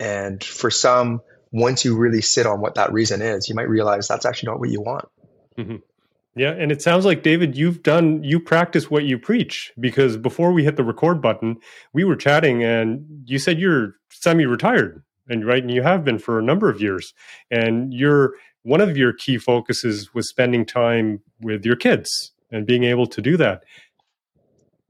And 0.00 0.42
for 0.42 0.70
some, 0.70 1.22
once 1.52 1.84
you 1.84 1.96
really 1.96 2.20
sit 2.20 2.46
on 2.46 2.60
what 2.60 2.74
that 2.74 2.92
reason 2.92 3.22
is, 3.22 3.48
you 3.48 3.54
might 3.54 3.68
realize 3.68 4.08
that's 4.08 4.26
actually 4.26 4.48
not 4.48 4.60
what 4.60 4.70
you 4.70 4.80
want. 4.80 5.08
Mm-hmm. 5.56 5.76
Yeah, 6.36 6.50
and 6.50 6.72
it 6.72 6.82
sounds 6.82 7.04
like 7.04 7.22
David, 7.22 7.56
you've 7.56 7.82
done 7.82 8.24
you 8.24 8.40
practice 8.40 8.90
what 8.90 9.04
you 9.04 9.18
preach 9.18 9.72
because 9.78 10.16
before 10.16 10.52
we 10.52 10.64
hit 10.64 10.76
the 10.76 10.82
record 10.82 11.22
button, 11.22 11.58
we 11.92 12.02
were 12.02 12.16
chatting 12.16 12.64
and 12.64 13.06
you 13.24 13.38
said 13.38 13.60
you're 13.60 13.94
semi-retired 14.10 15.02
and 15.28 15.46
right 15.46 15.62
and 15.62 15.72
you 15.72 15.82
have 15.82 16.04
been 16.04 16.18
for 16.18 16.38
a 16.38 16.42
number 16.42 16.68
of 16.68 16.80
years 16.80 17.14
and 17.50 17.94
you're 17.94 18.34
one 18.62 18.80
of 18.80 18.96
your 18.96 19.12
key 19.12 19.38
focuses 19.38 20.12
was 20.12 20.28
spending 20.28 20.66
time 20.66 21.20
with 21.40 21.64
your 21.64 21.76
kids 21.76 22.32
and 22.50 22.66
being 22.66 22.84
able 22.84 23.06
to 23.06 23.20
do 23.20 23.36
that. 23.36 23.62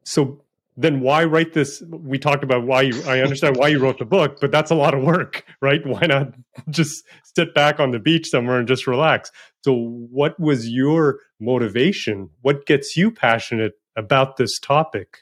So 0.04 0.43
then 0.76 1.00
why 1.00 1.24
write 1.24 1.52
this? 1.52 1.82
We 1.88 2.18
talked 2.18 2.42
about 2.42 2.66
why 2.66 2.82
you 2.82 3.02
i 3.06 3.20
understand 3.20 3.56
why 3.56 3.68
you 3.68 3.78
wrote 3.78 3.98
the 3.98 4.04
book 4.04 4.38
but 4.40 4.50
that's 4.50 4.70
a 4.70 4.74
lot 4.74 4.94
of 4.94 5.02
work 5.02 5.44
right? 5.60 5.84
Why 5.86 6.06
not 6.06 6.34
just 6.70 7.04
sit 7.36 7.54
back 7.54 7.80
on 7.80 7.90
the 7.90 7.98
beach 7.98 8.28
somewhere 8.28 8.58
and 8.58 8.68
just 8.68 8.86
relax? 8.86 9.30
So 9.64 9.74
what 10.10 10.38
was 10.38 10.68
your 10.68 11.20
motivation? 11.40 12.30
What 12.42 12.66
gets 12.66 12.96
you 12.96 13.10
passionate 13.10 13.72
about 13.96 14.36
this 14.36 14.58
topic? 14.58 15.18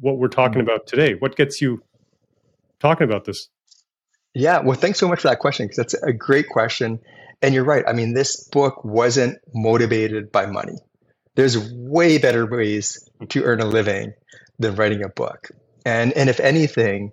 What 0.00 0.18
we're 0.18 0.28
talking 0.28 0.60
mm-hmm. 0.60 0.70
about 0.70 0.86
today? 0.86 1.14
What 1.14 1.36
gets 1.36 1.60
you 1.60 1.82
talking 2.80 3.04
about 3.04 3.24
this? 3.24 3.48
Yeah 4.34 4.60
well 4.60 4.76
thanks 4.76 4.98
so 4.98 5.08
much 5.08 5.20
for 5.20 5.28
that 5.28 5.38
question 5.38 5.66
because 5.66 5.76
that's 5.76 5.94
a 5.94 6.12
great 6.12 6.48
question. 6.48 7.00
And 7.40 7.54
you're 7.54 7.64
right 7.64 7.84
i 7.88 7.92
mean 7.92 8.12
this 8.12 8.48
book 8.48 8.84
wasn't 8.84 9.38
motivated 9.54 10.30
by 10.30 10.46
money. 10.46 10.76
There's 11.34 11.56
way 11.72 12.18
better 12.18 12.46
ways 12.46 13.08
to 13.30 13.42
earn 13.44 13.60
a 13.60 13.64
living 13.64 14.12
than 14.58 14.74
writing 14.76 15.04
a 15.04 15.08
book. 15.08 15.50
And 15.84 16.12
and 16.12 16.30
if 16.30 16.40
anything, 16.40 17.12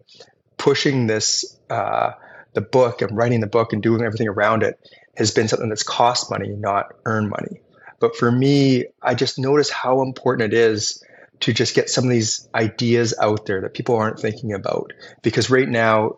pushing 0.58 1.08
this 1.08 1.58
uh, 1.70 2.12
the 2.54 2.62
book 2.62 3.02
and 3.02 3.16
writing 3.16 3.40
the 3.40 3.48
book 3.48 3.74
and 3.74 3.82
doing 3.82 4.04
everything 4.04 4.28
around 4.28 4.64
it 4.64 4.80
has 5.18 5.32
been 5.32 5.48
something 5.48 5.70
that's 5.70 5.84
cost 5.84 6.30
money, 6.32 6.50
not 6.50 6.94
earn 7.06 7.30
money. 7.30 7.62
But 8.00 8.16
for 8.16 8.32
me, 8.32 8.86
I 9.02 9.16
just 9.16 9.38
notice 9.38 9.70
how 9.70 10.02
important 10.02 10.54
it 10.54 10.58
is 10.58 11.04
to 11.42 11.54
just 11.54 11.76
get 11.76 11.90
some 11.90 12.06
of 12.06 12.10
these 12.10 12.48
ideas 12.54 13.14
out 13.22 13.46
there 13.46 13.62
that 13.62 13.74
people 13.74 13.96
aren't 13.96 14.20
thinking 14.20 14.54
about. 14.54 14.94
Because 15.22 15.50
right 15.50 15.68
now, 15.68 16.18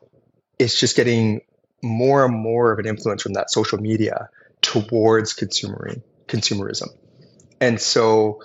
it's 0.60 0.80
just 0.80 0.96
getting 0.96 1.42
more 1.82 2.26
and 2.26 2.36
more 2.36 2.72
of 2.72 2.80
an 2.80 2.86
influence 2.86 3.24
from 3.24 3.34
that 3.34 3.50
social 3.50 3.80
media 3.80 4.30
towards 4.62 5.34
consumerism. 5.34 6.90
And 7.60 7.82
so 7.82 8.42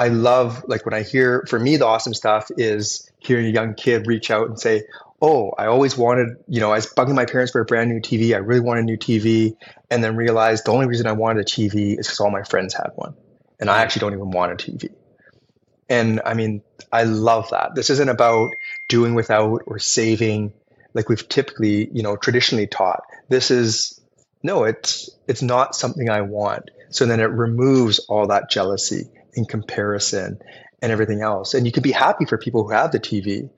I 0.00 0.08
love 0.08 0.64
like 0.66 0.86
when 0.86 0.94
I 0.94 1.02
hear 1.02 1.44
for 1.46 1.58
me 1.58 1.76
the 1.76 1.84
awesome 1.84 2.14
stuff 2.14 2.50
is 2.56 3.12
hearing 3.18 3.44
a 3.44 3.50
young 3.50 3.74
kid 3.74 4.06
reach 4.06 4.30
out 4.30 4.48
and 4.48 4.58
say, 4.58 4.84
"Oh, 5.20 5.50
I 5.58 5.66
always 5.66 5.94
wanted, 5.94 6.38
you 6.48 6.60
know, 6.60 6.72
I 6.72 6.76
was 6.76 6.86
bugging 6.86 7.14
my 7.14 7.26
parents 7.26 7.52
for 7.52 7.60
a 7.60 7.66
brand 7.66 7.90
new 7.90 8.00
TV. 8.00 8.34
I 8.34 8.38
really 8.38 8.62
want 8.62 8.80
a 8.80 8.82
new 8.82 8.96
TV." 8.96 9.58
And 9.90 10.02
then 10.02 10.16
realized 10.16 10.64
the 10.64 10.72
only 10.72 10.86
reason 10.86 11.06
I 11.06 11.12
wanted 11.12 11.42
a 11.42 11.44
TV 11.44 11.98
is 11.98 12.08
cuz 12.08 12.18
all 12.18 12.30
my 12.30 12.44
friends 12.44 12.72
had 12.72 12.92
one. 12.94 13.12
And 13.58 13.68
I 13.68 13.74
mm-hmm. 13.74 13.82
actually 13.82 14.00
don't 14.00 14.14
even 14.14 14.30
want 14.30 14.52
a 14.52 14.54
TV. 14.54 14.88
And 15.90 16.22
I 16.24 16.32
mean, 16.32 16.62
I 16.90 17.02
love 17.02 17.50
that. 17.50 17.74
This 17.74 17.90
isn't 17.90 18.08
about 18.08 18.52
doing 18.88 19.14
without 19.14 19.64
or 19.66 19.78
saving 19.78 20.54
like 20.94 21.10
we've 21.10 21.28
typically, 21.28 21.90
you 21.92 22.02
know, 22.02 22.16
traditionally 22.16 22.66
taught. 22.66 23.02
This 23.28 23.50
is 23.50 24.00
no, 24.42 24.64
it's 24.64 25.10
it's 25.28 25.42
not 25.42 25.74
something 25.74 26.08
I 26.08 26.22
want. 26.22 26.70
So 26.88 27.04
then 27.04 27.20
it 27.20 27.24
removes 27.24 27.98
all 28.08 28.28
that 28.28 28.48
jealousy 28.48 29.10
in 29.34 29.44
comparison 29.44 30.40
and 30.82 30.92
everything 30.92 31.22
else. 31.22 31.54
And 31.54 31.66
you 31.66 31.72
can 31.72 31.82
be 31.82 31.92
happy 31.92 32.24
for 32.24 32.38
people 32.38 32.64
who 32.64 32.70
have 32.70 32.92
the 32.92 33.00
TV 33.00 33.50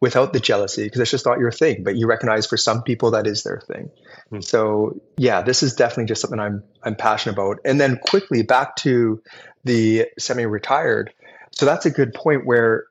without 0.00 0.32
the 0.32 0.40
jealousy 0.40 0.84
because 0.84 1.00
it's 1.00 1.10
just 1.10 1.26
not 1.26 1.38
your 1.38 1.50
thing. 1.50 1.82
But 1.82 1.96
you 1.96 2.06
recognize 2.06 2.46
for 2.46 2.56
some 2.56 2.82
people 2.82 3.12
that 3.12 3.26
is 3.26 3.42
their 3.42 3.60
thing. 3.60 3.90
Mm. 4.32 4.44
So 4.44 5.00
yeah, 5.16 5.42
this 5.42 5.62
is 5.62 5.74
definitely 5.74 6.06
just 6.06 6.20
something 6.20 6.38
I'm 6.38 6.62
I'm 6.82 6.94
passionate 6.94 7.34
about. 7.34 7.58
And 7.64 7.80
then 7.80 7.98
quickly 7.98 8.42
back 8.42 8.76
to 8.76 9.22
the 9.64 10.06
semi-retired. 10.18 11.12
So 11.50 11.66
that's 11.66 11.86
a 11.86 11.90
good 11.90 12.14
point 12.14 12.46
where 12.46 12.84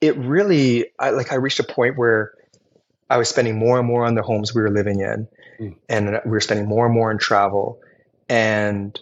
it 0.00 0.16
really 0.16 0.86
I 0.98 1.10
like 1.10 1.32
I 1.32 1.36
reached 1.36 1.60
a 1.60 1.64
point 1.64 1.96
where 1.96 2.34
I 3.08 3.16
was 3.16 3.28
spending 3.28 3.58
more 3.58 3.78
and 3.78 3.86
more 3.86 4.04
on 4.04 4.14
the 4.14 4.22
homes 4.22 4.54
we 4.54 4.62
were 4.62 4.70
living 4.70 5.00
in, 5.00 5.28
mm. 5.58 5.76
and 5.88 6.20
we 6.24 6.30
were 6.30 6.40
spending 6.40 6.68
more 6.68 6.86
and 6.86 6.94
more 6.94 7.10
on 7.10 7.18
travel, 7.18 7.80
and 8.28 8.98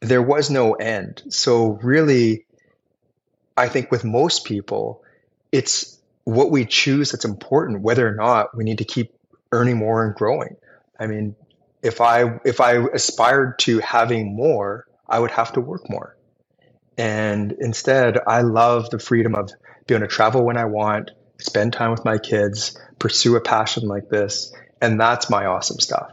there 0.00 0.22
was 0.22 0.50
no 0.50 0.74
end. 0.74 1.22
So 1.30 1.78
really, 1.82 2.46
I 3.56 3.68
think 3.68 3.90
with 3.90 4.04
most 4.04 4.44
people, 4.44 5.02
it's 5.52 5.98
what 6.24 6.50
we 6.50 6.64
choose 6.64 7.12
that's 7.12 7.24
important, 7.24 7.80
whether 7.80 8.06
or 8.06 8.14
not 8.14 8.56
we 8.56 8.64
need 8.64 8.78
to 8.78 8.84
keep 8.84 9.12
earning 9.50 9.76
more 9.76 10.04
and 10.04 10.14
growing. 10.14 10.56
I 10.98 11.06
mean, 11.06 11.34
if 11.82 12.00
I 12.00 12.38
if 12.44 12.60
I 12.60 12.74
aspired 12.74 13.58
to 13.60 13.78
having 13.78 14.34
more, 14.34 14.86
I 15.08 15.18
would 15.18 15.30
have 15.30 15.52
to 15.54 15.60
work 15.60 15.88
more. 15.88 16.16
And 16.96 17.52
instead, 17.52 18.18
I 18.26 18.42
love 18.42 18.90
the 18.90 18.98
freedom 18.98 19.34
of 19.34 19.50
being 19.86 20.00
able 20.00 20.08
to 20.08 20.14
travel 20.14 20.44
when 20.44 20.56
I 20.56 20.64
want, 20.64 21.12
spend 21.38 21.72
time 21.72 21.92
with 21.92 22.04
my 22.04 22.18
kids, 22.18 22.76
pursue 22.98 23.36
a 23.36 23.40
passion 23.40 23.86
like 23.86 24.08
this. 24.08 24.52
And 24.80 25.00
that's 25.00 25.30
my 25.30 25.46
awesome 25.46 25.78
stuff. 25.78 26.12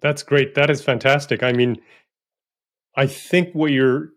That's 0.00 0.24
great. 0.24 0.56
That 0.56 0.68
is 0.70 0.82
fantastic. 0.82 1.44
I 1.44 1.52
mean, 1.52 1.80
I 2.96 3.06
think 3.06 3.54
what 3.54 3.70
you're 3.70 4.10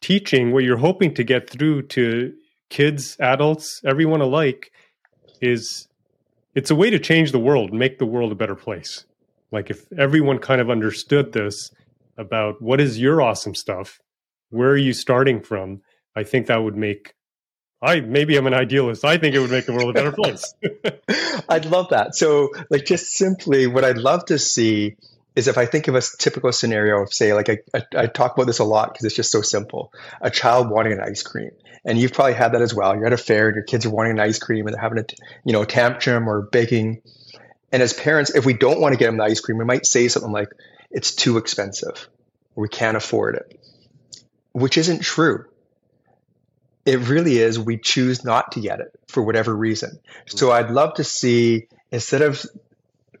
teaching, 0.00 0.52
what 0.52 0.64
you're 0.64 0.76
hoping 0.76 1.14
to 1.14 1.24
get 1.24 1.50
through 1.50 1.82
to 1.88 2.32
kids, 2.68 3.16
adults, 3.20 3.80
everyone 3.84 4.20
alike 4.20 4.72
is 5.40 5.88
it's 6.54 6.70
a 6.70 6.74
way 6.74 6.90
to 6.90 6.98
change 6.98 7.32
the 7.32 7.38
world, 7.38 7.72
make 7.72 7.98
the 7.98 8.06
world 8.06 8.32
a 8.32 8.36
better 8.36 8.54
place. 8.54 9.04
Like 9.52 9.70
if 9.70 9.90
everyone 9.98 10.38
kind 10.38 10.60
of 10.60 10.70
understood 10.70 11.32
this 11.32 11.70
about 12.16 12.60
what 12.62 12.80
is 12.80 12.98
your 12.98 13.20
awesome 13.22 13.54
stuff, 13.54 13.98
where 14.50 14.70
are 14.70 14.76
you 14.76 14.92
starting 14.92 15.40
from? 15.40 15.80
I 16.14 16.24
think 16.24 16.46
that 16.46 16.62
would 16.62 16.76
make 16.76 17.14
I 17.82 18.00
maybe 18.00 18.36
I'm 18.36 18.46
an 18.46 18.54
idealist. 18.54 19.04
I 19.04 19.16
think 19.16 19.34
it 19.34 19.38
would 19.38 19.50
make 19.50 19.66
the 19.66 19.72
world 19.72 19.90
a 19.90 19.92
better 19.92 20.12
place. 20.16 20.54
I'd 21.48 21.64
love 21.64 21.88
that. 21.90 22.14
So, 22.14 22.50
like, 22.68 22.84
just 22.84 23.12
simply, 23.12 23.66
what 23.66 23.84
I'd 23.84 23.98
love 23.98 24.26
to 24.26 24.38
see 24.38 24.96
is 25.36 25.48
if 25.48 25.58
I 25.58 25.66
think 25.66 25.88
of 25.88 25.94
a 25.94 26.02
typical 26.18 26.52
scenario 26.52 27.02
of, 27.02 27.12
say, 27.12 27.32
like 27.32 27.48
I, 27.48 27.58
I, 27.96 28.06
talk 28.06 28.34
about 28.34 28.46
this 28.46 28.58
a 28.58 28.64
lot 28.64 28.92
because 28.92 29.04
it's 29.04 29.14
just 29.14 29.30
so 29.30 29.42
simple. 29.42 29.92
A 30.20 30.30
child 30.30 30.70
wanting 30.70 30.92
an 30.92 31.00
ice 31.00 31.22
cream, 31.22 31.50
and 31.84 31.98
you've 31.98 32.12
probably 32.12 32.34
had 32.34 32.52
that 32.52 32.62
as 32.62 32.74
well. 32.74 32.94
You're 32.94 33.06
at 33.06 33.12
a 33.12 33.16
fair, 33.16 33.48
and 33.48 33.54
your 33.54 33.64
kids 33.64 33.86
are 33.86 33.90
wanting 33.90 34.12
an 34.12 34.20
ice 34.20 34.38
cream, 34.38 34.66
and 34.66 34.74
they're 34.74 34.82
having 34.82 34.98
a, 34.98 35.04
you 35.44 35.52
know, 35.52 35.64
tantrum 35.64 36.28
or 36.28 36.42
begging. 36.42 37.02
And 37.72 37.82
as 37.82 37.92
parents, 37.92 38.34
if 38.34 38.44
we 38.44 38.54
don't 38.54 38.80
want 38.80 38.92
to 38.92 38.98
get 38.98 39.06
them 39.06 39.18
the 39.18 39.24
ice 39.24 39.40
cream, 39.40 39.58
we 39.58 39.64
might 39.64 39.86
say 39.86 40.08
something 40.08 40.32
like, 40.32 40.48
"It's 40.90 41.14
too 41.14 41.38
expensive. 41.38 42.08
We 42.56 42.68
can't 42.68 42.96
afford 42.96 43.36
it," 43.36 43.60
which 44.52 44.76
isn't 44.76 45.02
true 45.02 45.46
it 46.86 46.98
really 47.08 47.38
is 47.38 47.58
we 47.58 47.78
choose 47.78 48.24
not 48.24 48.52
to 48.52 48.60
get 48.60 48.80
it 48.80 48.98
for 49.08 49.22
whatever 49.22 49.54
reason. 49.54 50.00
So. 50.26 50.50
I'd 50.50 50.70
love 50.70 50.94
to 50.94 51.04
see 51.04 51.68
instead 51.92 52.22
of 52.22 52.44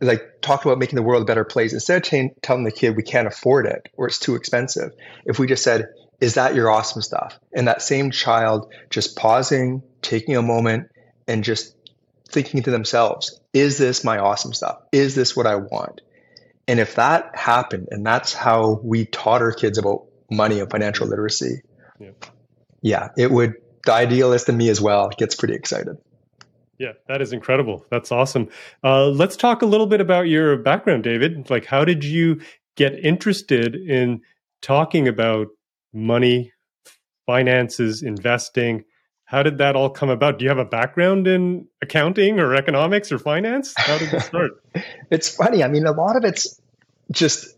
like 0.00 0.40
talk 0.40 0.64
about 0.64 0.78
making 0.78 0.96
the 0.96 1.02
world 1.02 1.22
a 1.22 1.26
better 1.26 1.44
place, 1.44 1.72
instead 1.72 1.98
of 1.98 2.02
t- 2.02 2.30
telling 2.42 2.64
the 2.64 2.72
kid 2.72 2.96
we 2.96 3.02
can't 3.02 3.26
afford 3.26 3.66
it 3.66 3.88
or 3.96 4.06
it's 4.06 4.18
too 4.18 4.34
expensive, 4.34 4.92
if 5.24 5.38
we 5.38 5.46
just 5.46 5.62
said, 5.62 5.88
"Is 6.20 6.34
that 6.34 6.54
your 6.54 6.70
awesome 6.70 7.02
stuff?" 7.02 7.38
and 7.52 7.68
that 7.68 7.82
same 7.82 8.10
child 8.10 8.72
just 8.90 9.16
pausing, 9.16 9.82
taking 10.02 10.36
a 10.36 10.42
moment, 10.42 10.88
and 11.28 11.44
just 11.44 11.74
thinking 12.28 12.62
to 12.62 12.70
themselves, 12.70 13.40
"Is 13.52 13.78
this 13.78 14.04
my 14.04 14.18
awesome 14.18 14.52
stuff? 14.52 14.78
Is 14.92 15.14
this 15.14 15.36
what 15.36 15.46
I 15.46 15.56
want?" 15.56 16.00
And 16.66 16.78
if 16.78 16.94
that 16.94 17.30
happened, 17.34 17.88
and 17.90 18.06
that's 18.06 18.32
how 18.32 18.80
we 18.82 19.06
taught 19.06 19.42
our 19.42 19.52
kids 19.52 19.78
about 19.78 20.06
money 20.30 20.60
and 20.60 20.70
financial 20.70 21.08
literacy. 21.08 21.62
Yeah 21.98 22.10
yeah, 22.82 23.08
it 23.16 23.30
would. 23.30 23.54
The 23.84 23.92
idealist 23.92 24.48
in 24.48 24.56
me 24.56 24.68
as 24.68 24.80
well 24.80 25.08
gets 25.16 25.34
pretty 25.34 25.54
excited. 25.54 25.96
Yeah, 26.80 26.92
that 27.08 27.20
is 27.20 27.34
incredible. 27.34 27.84
That's 27.90 28.10
awesome. 28.10 28.48
Uh, 28.82 29.08
let's 29.08 29.36
talk 29.36 29.60
a 29.60 29.66
little 29.66 29.86
bit 29.86 30.00
about 30.00 30.28
your 30.28 30.56
background, 30.56 31.04
David. 31.04 31.50
Like, 31.50 31.66
how 31.66 31.84
did 31.84 32.02
you 32.02 32.40
get 32.74 32.98
interested 33.04 33.74
in 33.74 34.22
talking 34.62 35.06
about 35.06 35.48
money, 35.92 36.54
finances, 37.26 38.02
investing? 38.02 38.84
How 39.26 39.42
did 39.42 39.58
that 39.58 39.76
all 39.76 39.90
come 39.90 40.08
about? 40.08 40.38
Do 40.38 40.44
you 40.44 40.48
have 40.48 40.56
a 40.56 40.64
background 40.64 41.28
in 41.28 41.68
accounting 41.82 42.40
or 42.40 42.54
economics 42.54 43.12
or 43.12 43.18
finance? 43.18 43.74
How 43.76 43.98
did 43.98 44.14
it 44.14 44.22
start? 44.22 44.52
it's 45.10 45.28
funny. 45.28 45.62
I 45.62 45.68
mean, 45.68 45.84
a 45.84 45.92
lot 45.92 46.16
of 46.16 46.24
it's 46.24 46.58
just 47.12 47.54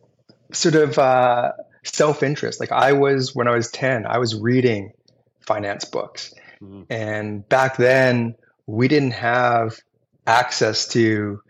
sort 0.53 0.75
of 0.75 0.99
uh, 0.99 1.53
self 1.85 2.25
interest. 2.25 2.59
Like, 2.59 2.73
I 2.73 2.95
was, 2.95 3.37
when 3.37 3.47
I 3.47 3.53
was 3.53 3.71
10, 3.71 4.05
I 4.05 4.19
was 4.19 4.35
reading 4.35 4.95
finance 5.47 5.85
books. 5.85 6.35
Mm-hmm. 6.61 6.93
And 6.93 7.49
back 7.49 7.77
then, 7.77 8.35
we 8.67 8.89
didn't 8.89 9.13
have 9.13 9.79
access 10.27 10.89
to 10.89 11.41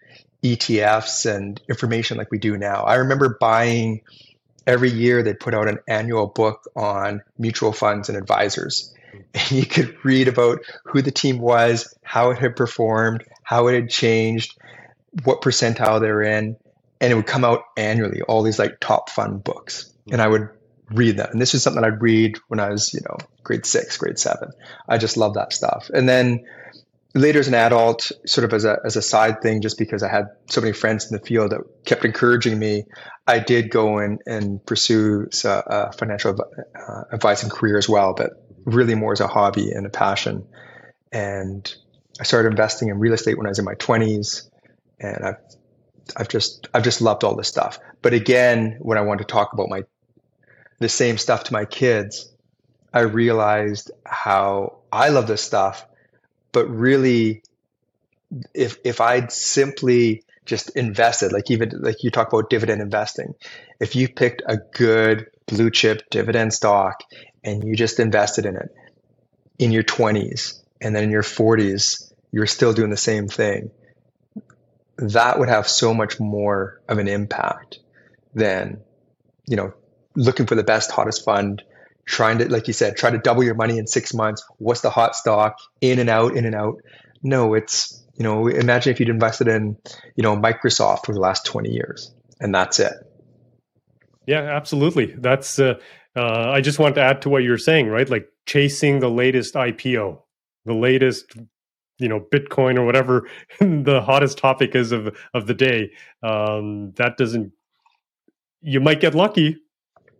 ETFs 0.42 1.32
and 1.32 1.60
information 1.68 2.18
like 2.18 2.30
we 2.30 2.38
do 2.38 2.56
now. 2.56 2.82
I 2.82 2.96
remember 2.96 3.36
buying 3.40 4.02
every 4.66 4.90
year 4.90 5.22
they'd 5.22 5.38
put 5.38 5.54
out 5.54 5.68
an 5.68 5.78
annual 5.88 6.26
book 6.26 6.68
on 6.74 7.22
mutual 7.38 7.72
funds 7.72 8.08
and 8.08 8.18
advisors. 8.18 8.94
And 9.34 9.50
you 9.52 9.66
could 9.66 10.04
read 10.04 10.28
about 10.28 10.60
who 10.84 11.02
the 11.02 11.10
team 11.10 11.38
was, 11.38 11.94
how 12.02 12.30
it 12.30 12.38
had 12.38 12.56
performed, 12.56 13.24
how 13.42 13.68
it 13.68 13.74
had 13.74 13.90
changed, 13.90 14.58
what 15.24 15.42
percentile 15.42 16.00
they're 16.00 16.22
in. 16.22 16.56
And 17.00 17.12
it 17.12 17.14
would 17.14 17.26
come 17.26 17.44
out 17.44 17.64
annually, 17.76 18.22
all 18.22 18.42
these 18.42 18.58
like 18.58 18.78
top 18.80 19.10
fund 19.10 19.42
books. 19.42 19.92
And 20.10 20.20
I 20.20 20.28
would 20.28 20.48
read 20.90 21.16
them. 21.16 21.28
And 21.32 21.40
this 21.40 21.54
is 21.54 21.62
something 21.62 21.82
I'd 21.82 22.00
read 22.00 22.38
when 22.48 22.60
I 22.60 22.70
was, 22.70 22.94
you 22.94 23.00
know, 23.00 23.16
grade 23.42 23.66
six, 23.66 23.96
grade 23.96 24.18
seven. 24.18 24.52
I 24.88 24.98
just 24.98 25.16
love 25.16 25.34
that 25.34 25.52
stuff. 25.52 25.90
And 25.92 26.08
then 26.08 26.46
later 27.14 27.40
as 27.40 27.48
an 27.48 27.54
adult, 27.54 28.10
sort 28.26 28.44
of 28.44 28.52
as 28.52 28.64
a, 28.64 28.78
as 28.84 28.96
a 28.96 29.02
side 29.02 29.42
thing, 29.42 29.60
just 29.60 29.78
because 29.78 30.02
I 30.02 30.08
had 30.08 30.26
so 30.48 30.60
many 30.60 30.72
friends 30.72 31.10
in 31.10 31.18
the 31.18 31.24
field 31.24 31.52
that 31.52 31.60
kept 31.84 32.04
encouraging 32.04 32.58
me, 32.58 32.84
I 33.26 33.38
did 33.38 33.70
go 33.70 33.98
in 33.98 34.18
and 34.26 34.64
pursue 34.64 35.28
a 35.44 35.92
financial 35.92 36.36
uh, 36.40 37.02
advice 37.12 37.42
and 37.42 37.52
career 37.52 37.78
as 37.78 37.88
well, 37.88 38.14
but 38.14 38.30
really 38.64 38.94
more 38.94 39.12
as 39.12 39.20
a 39.20 39.26
hobby 39.26 39.70
and 39.70 39.86
a 39.86 39.90
passion. 39.90 40.46
And 41.12 41.72
I 42.20 42.24
started 42.24 42.48
investing 42.48 42.88
in 42.88 42.98
real 42.98 43.12
estate 43.12 43.36
when 43.36 43.46
I 43.46 43.50
was 43.50 43.58
in 43.58 43.64
my 43.64 43.74
20s. 43.74 44.48
And 45.00 45.24
I've 45.24 45.36
I've 46.16 46.28
just 46.28 46.68
I've 46.74 46.82
just 46.82 47.00
loved 47.00 47.24
all 47.24 47.36
this 47.36 47.48
stuff. 47.48 47.78
But 48.00 48.12
again, 48.12 48.78
when 48.80 48.98
I 48.98 49.02
want 49.02 49.20
to 49.20 49.24
talk 49.24 49.52
about 49.52 49.68
my 49.68 49.82
the 50.78 50.88
same 50.88 51.18
stuff 51.18 51.44
to 51.44 51.52
my 51.52 51.64
kids, 51.64 52.32
I 52.92 53.00
realized 53.00 53.90
how 54.04 54.80
I 54.92 55.08
love 55.10 55.26
this 55.26 55.42
stuff, 55.42 55.86
but 56.52 56.68
really, 56.68 57.42
if 58.54 58.78
if 58.84 59.00
I'd 59.00 59.32
simply 59.32 60.24
just 60.44 60.70
invested, 60.76 61.32
like 61.32 61.50
even 61.50 61.70
like 61.80 62.02
you 62.02 62.10
talk 62.10 62.32
about 62.32 62.50
dividend 62.50 62.80
investing, 62.82 63.34
if 63.80 63.96
you 63.96 64.08
picked 64.08 64.42
a 64.46 64.58
good 64.74 65.26
blue 65.46 65.70
chip 65.70 66.10
dividend 66.10 66.52
stock 66.52 67.02
and 67.44 67.64
you 67.64 67.76
just 67.76 68.00
invested 68.00 68.46
in 68.46 68.56
it 68.56 68.74
in 69.58 69.70
your 69.72 69.82
20s 69.82 70.60
and 70.80 70.94
then 70.94 71.04
in 71.04 71.10
your 71.10 71.22
40s, 71.22 72.12
you're 72.32 72.46
still 72.46 72.72
doing 72.72 72.90
the 72.90 72.96
same 72.96 73.28
thing, 73.28 73.70
that 74.98 75.38
would 75.38 75.48
have 75.48 75.68
so 75.68 75.94
much 75.94 76.18
more 76.18 76.80
of 76.88 76.98
an 76.98 77.08
impact 77.08 77.78
than, 78.34 78.80
you 79.46 79.56
know, 79.56 79.72
looking 80.14 80.46
for 80.46 80.54
the 80.54 80.64
best, 80.64 80.90
hottest 80.90 81.24
fund, 81.24 81.62
trying 82.06 82.38
to, 82.38 82.48
like 82.50 82.66
you 82.66 82.72
said, 82.72 82.96
try 82.96 83.10
to 83.10 83.18
double 83.18 83.44
your 83.44 83.54
money 83.54 83.78
in 83.78 83.86
six 83.86 84.12
months. 84.12 84.44
What's 84.58 84.80
the 84.80 84.90
hot 84.90 85.14
stock? 85.14 85.56
In 85.80 85.98
and 85.98 86.10
out, 86.10 86.36
in 86.36 86.44
and 86.44 86.54
out. 86.54 86.82
No, 87.22 87.54
it's, 87.54 88.04
you 88.16 88.24
know, 88.24 88.48
imagine 88.48 88.92
if 88.92 89.00
you'd 89.00 89.08
invested 89.08 89.48
in, 89.48 89.76
you 90.16 90.22
know, 90.22 90.36
Microsoft 90.36 91.06
for 91.06 91.12
the 91.14 91.20
last 91.20 91.46
20 91.46 91.70
years 91.70 92.12
and 92.40 92.54
that's 92.54 92.80
it. 92.80 92.92
Yeah, 94.26 94.40
absolutely. 94.40 95.14
That's, 95.18 95.58
uh, 95.58 95.74
uh, 96.14 96.50
I 96.50 96.60
just 96.60 96.78
want 96.78 96.96
to 96.96 97.00
add 97.00 97.22
to 97.22 97.28
what 97.28 97.42
you're 97.42 97.58
saying, 97.58 97.88
right? 97.88 98.08
Like 98.08 98.28
chasing 98.46 99.00
the 99.00 99.08
latest 99.08 99.54
IPO, 99.54 100.20
the 100.64 100.74
latest, 100.74 101.32
you 101.98 102.08
know, 102.08 102.20
Bitcoin 102.20 102.76
or 102.76 102.84
whatever 102.84 103.28
the 103.60 104.02
hottest 104.04 104.38
topic 104.38 104.74
is 104.74 104.92
of 104.92 105.16
of 105.32 105.46
the 105.46 105.54
day. 105.54 105.90
Um, 106.22 106.92
that 106.96 107.16
doesn't. 107.16 107.52
You 108.60 108.80
might 108.80 109.00
get 109.00 109.14
lucky, 109.14 109.56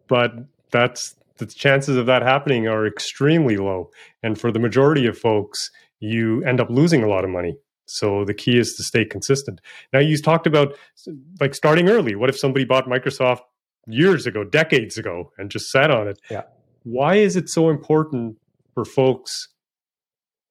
but 0.08 0.32
that's 0.70 1.14
the 1.38 1.46
chances 1.46 1.96
of 1.96 2.06
that 2.06 2.22
happening 2.22 2.68
are 2.68 2.86
extremely 2.86 3.56
low. 3.56 3.90
And 4.22 4.38
for 4.38 4.52
the 4.52 4.58
majority 4.58 5.06
of 5.06 5.18
folks, 5.18 5.70
you 6.00 6.42
end 6.44 6.60
up 6.60 6.70
losing 6.70 7.02
a 7.02 7.08
lot 7.08 7.24
of 7.24 7.30
money. 7.30 7.56
So 7.86 8.24
the 8.24 8.34
key 8.34 8.58
is 8.58 8.74
to 8.74 8.82
stay 8.82 9.04
consistent. 9.04 9.60
Now 9.92 9.98
you 9.98 10.16
talked 10.16 10.46
about 10.46 10.76
like 11.40 11.54
starting 11.54 11.88
early. 11.88 12.14
What 12.14 12.30
if 12.30 12.38
somebody 12.38 12.64
bought 12.64 12.86
Microsoft 12.86 13.40
years 13.86 14.26
ago, 14.26 14.44
decades 14.44 14.96
ago, 14.96 15.32
and 15.38 15.50
just 15.50 15.70
sat 15.70 15.90
on 15.90 16.08
it? 16.08 16.18
Yeah. 16.30 16.42
Why 16.84 17.16
is 17.16 17.36
it 17.36 17.48
so 17.48 17.70
important 17.70 18.36
for 18.74 18.84
folks 18.84 19.48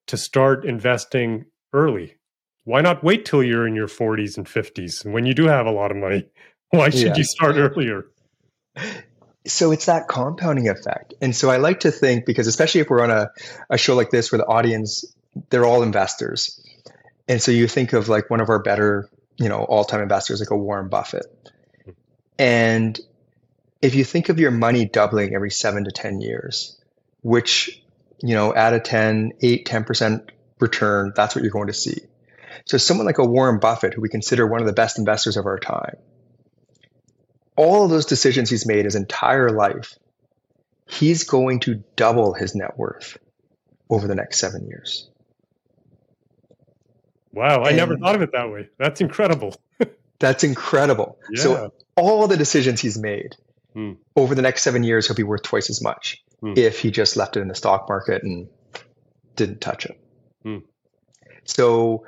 to 0.08 0.18
start 0.18 0.66
investing 0.66 1.46
early? 1.74 2.16
Why 2.64 2.82
not 2.82 3.04
wait 3.04 3.26
till 3.26 3.44
you're 3.44 3.68
in 3.68 3.76
your 3.76 3.88
40s 3.88 4.38
and 4.38 4.46
50s 4.46 5.06
when 5.06 5.26
you 5.26 5.34
do 5.34 5.48
have 5.48 5.66
a 5.66 5.72
lot 5.72 5.92
of 5.92 5.98
money? 5.98 6.26
Why 6.70 6.90
should 6.90 7.02
yeah. 7.02 7.18
you 7.18 7.24
start 7.24 7.56
earlier? 7.58 8.06
So 9.46 9.72
it's 9.72 9.86
that 9.86 10.08
compounding 10.08 10.70
effect. 10.70 11.14
And 11.22 11.36
so 11.36 11.50
I 11.50 11.58
like 11.58 11.82
to 11.82 11.92
think 11.92 12.26
because 12.26 12.48
especially 12.48 12.82
if 12.82 12.90
we're 12.90 13.04
on 13.04 13.12
a, 13.12 13.32
a 13.70 13.78
show 13.78 13.96
like 13.96 14.12
this 14.12 14.32
where 14.32 14.38
the 14.38 14.46
audience, 14.46 15.06
they're 15.50 15.66
all 15.66 15.84
investors. 15.84 16.64
And 17.28 17.42
so 17.42 17.52
you 17.52 17.68
think 17.68 17.94
of 17.94 18.10
like 18.10 18.30
one 18.30 18.42
of 18.42 18.50
our 18.50 18.60
better, 18.60 19.10
you 19.38 19.50
know, 19.50 19.64
all-time 19.64 20.02
investors 20.02 20.40
like 20.40 20.52
a 20.52 20.58
Warren 20.58 20.90
Buffett. 20.90 21.26
And 22.38 23.00
if 23.82 23.96
you 23.96 24.04
think 24.04 24.30
of 24.30 24.40
your 24.40 24.52
money 24.52 24.86
doubling 24.86 25.34
every 25.34 25.52
7 25.52 25.86
to 25.86 25.92
10 25.92 26.22
years, 26.22 26.80
which, 27.22 27.82
you 28.22 28.36
know, 28.36 28.54
at 28.54 28.74
a 28.74 28.80
10, 28.80 29.34
8, 29.42 29.66
10% 29.66 30.30
return, 30.60 31.14
that's 31.16 31.36
what 31.36 31.44
you're 31.44 31.52
going 31.52 31.68
to 31.68 31.74
see. 31.74 31.98
So 32.66 32.78
someone 32.78 33.08
like 33.08 33.18
a 33.18 33.26
Warren 33.26 33.60
Buffett, 33.60 33.94
who 33.94 34.02
we 34.02 34.10
consider 34.10 34.46
one 34.46 34.62
of 34.62 34.68
the 34.68 34.74
best 34.74 35.00
investors 35.00 35.38
of 35.38 35.46
our 35.46 35.58
time, 35.58 35.98
all 37.56 37.84
of 37.84 37.90
those 37.90 38.06
decisions 38.06 38.50
he's 38.50 38.66
made 38.66 38.86
his 38.86 38.96
entire 38.96 39.50
life, 39.50 39.98
he's 40.88 41.24
going 41.24 41.60
to 41.62 41.84
double 41.96 42.34
his 42.34 42.56
net 42.56 42.78
worth 42.78 43.18
over 43.90 44.08
the 44.08 44.16
next 44.16 44.40
seven 44.40 44.68
years. 44.68 45.10
Wow, 47.34 47.64
I 47.64 47.70
and 47.70 47.78
never 47.78 47.98
thought 47.98 48.16
of 48.16 48.22
it 48.22 48.32
that 48.34 48.52
way. 48.52 48.70
That's 48.78 49.02
incredible. 49.02 49.56
that's 50.20 50.44
incredible. 50.44 51.18
Yeah. 51.32 51.42
So 51.42 51.74
all 51.96 52.28
the 52.28 52.38
decisions 52.38 52.82
he's 52.82 52.98
made 52.98 53.36
hmm. 53.74 53.94
over 54.16 54.36
the 54.36 54.42
next 54.42 54.64
seven 54.64 54.84
years, 54.84 55.08
he'll 55.08 55.16
be 55.16 55.24
worth 55.24 55.44
twice 55.44 55.70
as 55.70 55.82
much 55.82 56.22
hmm. 56.42 56.54
if 56.58 56.80
he 56.80 56.92
just 56.92 57.16
left 57.16 57.38
it 57.38 57.42
in 57.42 57.48
the 57.48 57.56
stock 57.56 57.88
market 57.88 58.24
and 58.24 58.48
didn't 59.36 59.62
touch 59.62 59.86
it. 59.86 60.00
Hmm. 60.44 60.58
So 61.46 62.06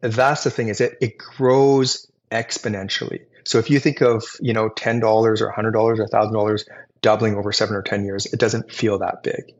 that's 0.00 0.44
the 0.44 0.50
thing 0.50 0.68
is 0.68 0.80
it, 0.80 0.98
it 1.00 1.18
grows 1.18 2.10
exponentially. 2.30 3.26
So 3.44 3.58
if 3.58 3.70
you 3.70 3.78
think 3.78 4.00
of, 4.00 4.24
you 4.40 4.52
know, 4.52 4.68
$10 4.68 5.02
or 5.02 5.34
$100 5.34 5.74
or 5.74 6.06
$1,000 6.06 6.64
doubling 7.02 7.36
over 7.36 7.52
seven 7.52 7.76
or 7.76 7.82
10 7.82 8.04
years, 8.04 8.26
it 8.26 8.40
doesn't 8.40 8.72
feel 8.72 8.98
that 8.98 9.22
big. 9.22 9.52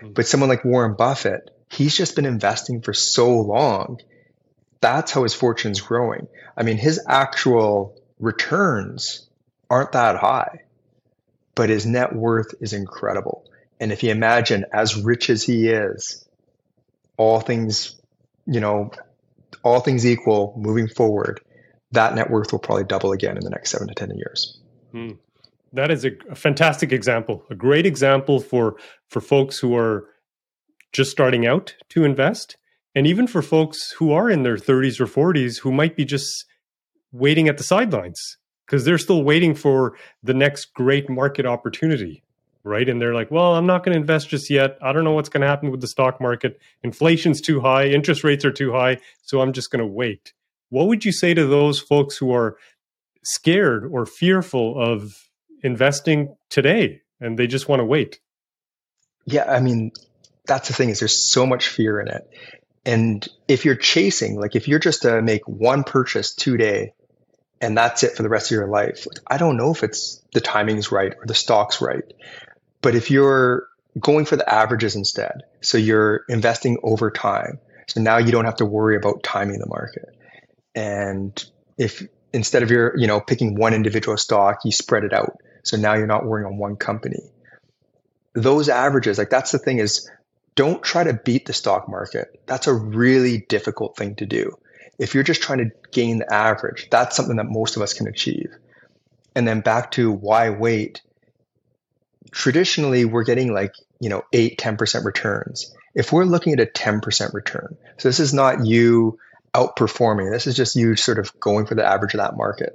Mm-hmm. 0.00 0.12
But 0.12 0.26
someone 0.26 0.48
like 0.48 0.64
Warren 0.64 0.94
Buffett, 0.94 1.50
he's 1.70 1.96
just 1.96 2.14
been 2.14 2.26
investing 2.26 2.82
for 2.82 2.92
so 2.92 3.40
long. 3.40 4.00
That's 4.80 5.12
how 5.12 5.22
his 5.24 5.34
fortune's 5.34 5.80
growing. 5.80 6.28
I 6.56 6.62
mean, 6.62 6.76
his 6.76 7.00
actual 7.08 8.00
returns 8.18 9.28
aren't 9.68 9.92
that 9.92 10.16
high, 10.16 10.62
but 11.54 11.70
his 11.70 11.86
net 11.86 12.14
worth 12.14 12.54
is 12.60 12.72
incredible. 12.72 13.44
And 13.80 13.90
if 13.90 14.02
you 14.02 14.10
imagine 14.10 14.66
as 14.72 14.96
rich 14.96 15.28
as 15.30 15.42
he 15.42 15.68
is, 15.68 16.24
all 17.16 17.40
things, 17.40 18.00
you 18.46 18.60
know, 18.60 18.92
all 19.64 19.80
things 19.80 20.06
equal, 20.06 20.54
moving 20.56 20.88
forward, 20.88 21.40
that 21.92 22.14
net 22.14 22.30
worth 22.30 22.52
will 22.52 22.58
probably 22.58 22.84
double 22.84 23.12
again 23.12 23.36
in 23.36 23.44
the 23.44 23.50
next 23.50 23.70
seven 23.70 23.88
to 23.88 23.94
10 23.94 24.10
years. 24.16 24.58
Hmm. 24.92 25.12
That 25.72 25.90
is 25.90 26.04
a, 26.04 26.10
a, 26.28 26.34
fantastic 26.34 26.92
example, 26.92 27.44
a 27.48 27.54
great 27.54 27.86
example 27.86 28.40
for, 28.40 28.76
for 29.08 29.20
folks 29.20 29.58
who 29.58 29.74
are 29.76 30.06
just 30.92 31.10
starting 31.10 31.46
out 31.46 31.74
to 31.90 32.04
invest, 32.04 32.56
and 32.94 33.06
even 33.06 33.26
for 33.26 33.40
folks 33.40 33.92
who 33.92 34.12
are 34.12 34.28
in 34.28 34.42
their 34.42 34.56
30s 34.56 35.00
or 35.00 35.06
40s 35.06 35.60
who 35.60 35.72
might 35.72 35.96
be 35.96 36.04
just 36.04 36.44
waiting 37.10 37.48
at 37.48 37.56
the 37.56 37.64
sidelines 37.64 38.36
because 38.66 38.84
they're 38.84 38.98
still 38.98 39.22
waiting 39.22 39.54
for 39.54 39.96
the 40.22 40.34
next 40.34 40.74
great 40.74 41.08
market 41.08 41.46
opportunity 41.46 42.22
right? 42.64 42.88
And 42.88 43.00
they're 43.00 43.14
like, 43.14 43.30
well, 43.30 43.54
I'm 43.54 43.66
not 43.66 43.84
going 43.84 43.94
to 43.94 44.00
invest 44.00 44.28
just 44.28 44.48
yet. 44.50 44.78
I 44.80 44.92
don't 44.92 45.04
know 45.04 45.12
what's 45.12 45.28
going 45.28 45.40
to 45.40 45.46
happen 45.46 45.70
with 45.70 45.80
the 45.80 45.86
stock 45.86 46.20
market. 46.20 46.60
Inflation's 46.82 47.40
too 47.40 47.60
high, 47.60 47.86
interest 47.86 48.24
rates 48.24 48.44
are 48.44 48.52
too 48.52 48.72
high, 48.72 48.98
so 49.22 49.40
I'm 49.40 49.52
just 49.52 49.70
going 49.70 49.80
to 49.80 49.86
wait. 49.86 50.32
What 50.72 50.88
would 50.88 51.04
you 51.04 51.12
say 51.12 51.34
to 51.34 51.44
those 51.44 51.80
folks 51.80 52.16
who 52.16 52.32
are 52.32 52.56
scared 53.22 53.84
or 53.92 54.06
fearful 54.06 54.82
of 54.82 55.12
investing 55.62 56.34
today 56.48 57.02
and 57.20 57.38
they 57.38 57.46
just 57.46 57.68
want 57.68 57.80
to 57.80 57.84
wait? 57.84 58.20
Yeah, 59.26 59.44
I 59.44 59.60
mean, 59.60 59.92
that's 60.46 60.68
the 60.68 60.74
thing 60.74 60.88
is 60.88 60.98
there's 60.98 61.30
so 61.30 61.44
much 61.44 61.68
fear 61.68 62.00
in 62.00 62.08
it. 62.08 62.26
And 62.86 63.28
if 63.48 63.66
you're 63.66 63.74
chasing, 63.76 64.40
like 64.40 64.56
if 64.56 64.66
you're 64.66 64.78
just 64.78 65.02
to 65.02 65.20
make 65.20 65.46
one 65.46 65.84
purchase 65.84 66.34
today 66.34 66.94
and 67.60 67.76
that's 67.76 68.02
it 68.02 68.16
for 68.16 68.22
the 68.22 68.30
rest 68.30 68.46
of 68.46 68.56
your 68.56 68.66
life, 68.66 69.06
I 69.26 69.36
don't 69.36 69.58
know 69.58 69.72
if 69.72 69.84
it's 69.84 70.24
the 70.32 70.40
timing's 70.40 70.90
right 70.90 71.12
or 71.12 71.26
the 71.26 71.34
stock's 71.34 71.82
right. 71.82 72.14
But 72.80 72.94
if 72.94 73.10
you're 73.10 73.68
going 74.00 74.24
for 74.24 74.36
the 74.36 74.50
averages 74.50 74.96
instead, 74.96 75.42
so 75.60 75.76
you're 75.76 76.22
investing 76.30 76.78
over 76.82 77.10
time, 77.10 77.58
so 77.88 78.00
now 78.00 78.16
you 78.16 78.32
don't 78.32 78.46
have 78.46 78.56
to 78.56 78.64
worry 78.64 78.96
about 78.96 79.22
timing 79.22 79.58
the 79.58 79.68
market. 79.68 80.16
And 80.74 81.44
if 81.78 82.02
instead 82.32 82.62
of 82.62 82.70
your, 82.70 82.96
you 82.96 83.06
know, 83.06 83.20
picking 83.20 83.54
one 83.54 83.74
individual 83.74 84.16
stock, 84.16 84.60
you 84.64 84.72
spread 84.72 85.04
it 85.04 85.12
out. 85.12 85.38
So 85.62 85.76
now 85.76 85.94
you're 85.94 86.06
not 86.06 86.24
worrying 86.24 86.46
on 86.46 86.58
one 86.58 86.76
company. 86.76 87.20
Those 88.34 88.68
averages, 88.68 89.18
like 89.18 89.30
that's 89.30 89.52
the 89.52 89.58
thing 89.58 89.78
is 89.78 90.10
don't 90.54 90.82
try 90.82 91.04
to 91.04 91.14
beat 91.14 91.46
the 91.46 91.52
stock 91.52 91.88
market. 91.88 92.42
That's 92.46 92.66
a 92.66 92.74
really 92.74 93.38
difficult 93.48 93.96
thing 93.96 94.16
to 94.16 94.26
do. 94.26 94.56
If 94.98 95.14
you're 95.14 95.24
just 95.24 95.42
trying 95.42 95.58
to 95.58 95.70
gain 95.90 96.18
the 96.18 96.32
average, 96.32 96.88
that's 96.90 97.16
something 97.16 97.36
that 97.36 97.46
most 97.46 97.76
of 97.76 97.82
us 97.82 97.94
can 97.94 98.06
achieve. 98.06 98.54
And 99.34 99.46
then 99.46 99.60
back 99.60 99.92
to 99.92 100.10
why 100.10 100.50
wait 100.50 101.02
traditionally 102.32 103.04
we're 103.04 103.24
getting 103.24 103.52
like, 103.52 103.74
you 104.00 104.08
know, 104.08 104.22
8, 104.32 104.58
10% 104.58 105.04
returns. 105.04 105.74
If 105.94 106.12
we're 106.12 106.24
looking 106.24 106.54
at 106.54 106.60
a 106.60 106.66
10% 106.66 107.34
return, 107.34 107.76
so 107.98 108.08
this 108.08 108.20
is 108.20 108.32
not 108.34 108.66
you 108.66 109.18
outperforming, 109.54 110.30
this 110.30 110.46
is 110.46 110.56
just 110.56 110.76
you 110.76 110.96
sort 110.96 111.18
of 111.18 111.38
going 111.38 111.66
for 111.66 111.74
the 111.74 111.84
average 111.84 112.14
of 112.14 112.18
that 112.18 112.36
market. 112.36 112.74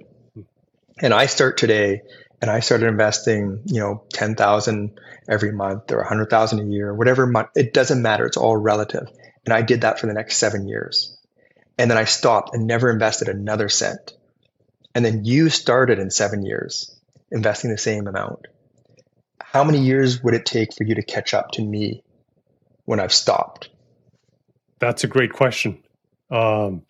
And 1.00 1.14
I 1.14 1.28
start 1.28 1.58
today 1.58 2.02
and 2.42 2.50
I 2.50 2.60
started 2.60 2.88
investing, 2.88 3.62
you 3.66 3.80
know, 3.80 4.04
10,000 4.14 5.00
every 5.30 5.52
month 5.52 5.92
or 5.92 5.98
100,000 5.98 6.60
a 6.60 6.64
year, 6.64 6.94
whatever 6.94 7.26
month, 7.26 7.50
it 7.56 7.74
doesn't 7.74 8.02
matter. 8.02 8.26
It's 8.26 8.38
all 8.38 8.56
relative. 8.56 9.08
And 9.46 9.54
I 9.54 9.62
did 9.62 9.82
that 9.82 10.00
for 10.00 10.08
the 10.08 10.14
next 10.14 10.38
seven 10.38 10.68
years. 10.68 11.18
And 11.78 11.90
then 11.90 11.98
I 11.98 12.06
stopped 12.06 12.56
and 12.56 12.66
never 12.66 12.90
invested 12.90 13.28
another 13.28 13.70
cent. 13.70 14.14
And 14.96 15.06
then 15.06 15.26
you 15.26 15.50
started 15.50 16.00
in 16.00 16.10
seven 16.10 16.44
years 16.44 16.96
investing 17.32 17.70
the 17.70 17.78
same 17.78 18.08
amount 18.08 18.48
how 19.52 19.64
many 19.64 19.80
years 19.80 20.22
would 20.24 20.34
it 20.34 20.46
take 20.46 20.74
for 20.74 20.84
you 20.84 20.96
to 20.96 21.02
catch 21.02 21.34
up 21.34 21.52
to 21.52 21.64
me 21.64 22.04
when 22.86 23.00
I've 23.00 23.14
stopped? 23.14 23.70
That's 24.80 25.04
a 25.04 25.08
great 25.08 25.34
question. 25.34 25.82
Um, 26.30 26.84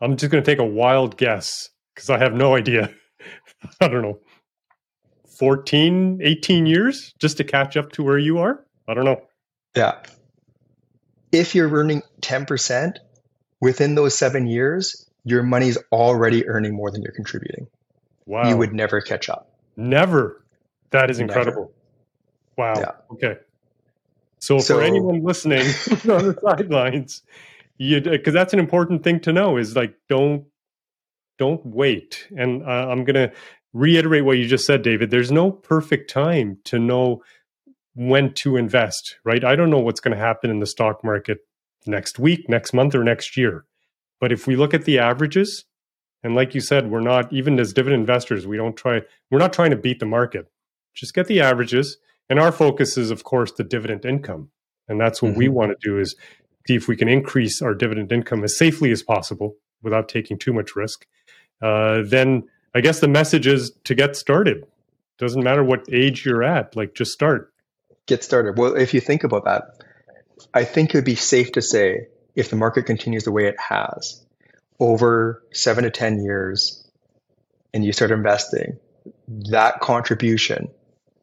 I'm 0.00 0.16
just 0.16 0.30
going 0.30 0.42
to 0.42 0.50
take 0.50 0.58
a 0.58 0.64
wild 0.64 1.16
guess 1.16 1.70
because 1.94 2.10
I 2.10 2.18
have 2.18 2.34
no 2.34 2.54
idea. 2.54 2.90
I 3.80 3.88
don't 3.88 4.02
know. 4.02 4.20
14, 5.38 6.20
18 6.22 6.66
years 6.66 7.12
just 7.18 7.38
to 7.38 7.44
catch 7.44 7.76
up 7.76 7.92
to 7.92 8.02
where 8.02 8.18
you 8.18 8.38
are? 8.38 8.64
I 8.86 8.94
don't 8.94 9.04
know. 9.04 9.22
Yeah. 9.74 10.00
If 11.32 11.54
you're 11.54 11.70
earning 11.70 12.02
10% 12.20 12.98
within 13.60 13.94
those 13.94 14.16
seven 14.16 14.46
years, 14.46 15.08
your 15.24 15.42
money's 15.42 15.78
already 15.90 16.46
earning 16.46 16.74
more 16.74 16.90
than 16.90 17.02
you're 17.02 17.14
contributing. 17.14 17.66
Wow. 18.26 18.48
You 18.48 18.56
would 18.56 18.72
never 18.72 19.00
catch 19.00 19.28
up. 19.28 19.50
Never. 19.76 20.44
That 20.90 21.10
is 21.10 21.18
incredible. 21.18 21.72
Never. 22.56 22.74
Wow. 22.74 22.80
Yeah. 22.80 23.14
Okay. 23.14 23.40
So, 24.38 24.58
so, 24.58 24.76
for 24.76 24.82
anyone 24.82 25.24
listening 25.24 25.60
on 26.08 26.28
the 26.28 26.38
sidelines, 26.40 27.22
you 27.76 28.00
because 28.00 28.34
that's 28.34 28.52
an 28.52 28.58
important 28.58 29.02
thing 29.02 29.20
to 29.20 29.32
know 29.32 29.56
is 29.56 29.76
like 29.76 29.94
don't 30.08 30.44
don't 31.38 31.64
wait. 31.66 32.28
And 32.36 32.62
uh, 32.62 32.88
I'm 32.88 33.04
going 33.04 33.14
to 33.14 33.32
reiterate 33.72 34.24
what 34.24 34.38
you 34.38 34.46
just 34.46 34.66
said, 34.66 34.82
David. 34.82 35.10
There's 35.10 35.32
no 35.32 35.50
perfect 35.50 36.08
time 36.08 36.58
to 36.64 36.78
know 36.78 37.22
when 37.94 38.32
to 38.34 38.56
invest, 38.56 39.16
right? 39.24 39.44
I 39.44 39.56
don't 39.56 39.70
know 39.70 39.80
what's 39.80 40.00
going 40.00 40.16
to 40.16 40.22
happen 40.22 40.50
in 40.50 40.60
the 40.60 40.66
stock 40.66 41.02
market 41.02 41.38
next 41.86 42.18
week, 42.18 42.48
next 42.48 42.72
month, 42.72 42.94
or 42.94 43.02
next 43.02 43.36
year. 43.36 43.64
But 44.20 44.30
if 44.30 44.46
we 44.46 44.54
look 44.54 44.74
at 44.74 44.84
the 44.84 45.00
averages, 45.00 45.64
and 46.22 46.36
like 46.36 46.54
you 46.54 46.60
said, 46.60 46.90
we're 46.90 47.00
not 47.00 47.32
even 47.32 47.58
as 47.58 47.72
dividend 47.72 48.00
investors, 48.00 48.46
we 48.46 48.56
don't 48.56 48.76
try. 48.76 49.02
We're 49.30 49.38
not 49.38 49.52
trying 49.52 49.70
to 49.70 49.76
beat 49.76 49.98
the 49.98 50.06
market 50.06 50.48
just 50.94 51.14
get 51.14 51.26
the 51.26 51.40
averages. 51.40 51.98
And 52.30 52.38
our 52.38 52.52
focus 52.52 52.96
is, 52.96 53.10
of 53.10 53.24
course, 53.24 53.52
the 53.52 53.64
dividend 53.64 54.04
income. 54.04 54.50
And 54.88 55.00
that's 55.00 55.20
what 55.20 55.32
mm-hmm. 55.32 55.38
we 55.38 55.48
want 55.48 55.72
to 55.72 55.88
do 55.88 55.98
is 55.98 56.16
see 56.66 56.74
if 56.74 56.88
we 56.88 56.96
can 56.96 57.08
increase 57.08 57.62
our 57.62 57.74
dividend 57.74 58.12
income 58.12 58.44
as 58.44 58.56
safely 58.56 58.90
as 58.90 59.02
possible 59.02 59.56
without 59.82 60.08
taking 60.08 60.38
too 60.38 60.52
much 60.52 60.74
risk. 60.74 61.06
Uh, 61.62 62.02
then 62.04 62.44
I 62.74 62.80
guess 62.80 63.00
the 63.00 63.08
message 63.08 63.46
is 63.46 63.72
to 63.84 63.94
get 63.94 64.16
started. 64.16 64.66
Doesn't 65.18 65.44
matter 65.44 65.62
what 65.62 65.86
age 65.92 66.24
you're 66.24 66.42
at, 66.42 66.74
like 66.74 66.94
just 66.94 67.12
start. 67.12 67.52
Get 68.06 68.24
started. 68.24 68.58
Well, 68.58 68.74
if 68.74 68.94
you 68.94 69.00
think 69.00 69.24
about 69.24 69.44
that, 69.44 69.82
I 70.52 70.64
think 70.64 70.90
it 70.90 70.98
would 70.98 71.04
be 71.04 71.14
safe 71.14 71.52
to 71.52 71.62
say 71.62 72.08
if 72.34 72.50
the 72.50 72.56
market 72.56 72.84
continues 72.86 73.24
the 73.24 73.32
way 73.32 73.46
it 73.46 73.56
has 73.58 74.24
over 74.80 75.42
seven 75.52 75.84
to 75.84 75.90
10 75.90 76.22
years 76.22 76.84
and 77.72 77.84
you 77.84 77.92
start 77.92 78.10
investing, 78.10 78.78
that 79.50 79.80
contribution 79.80 80.68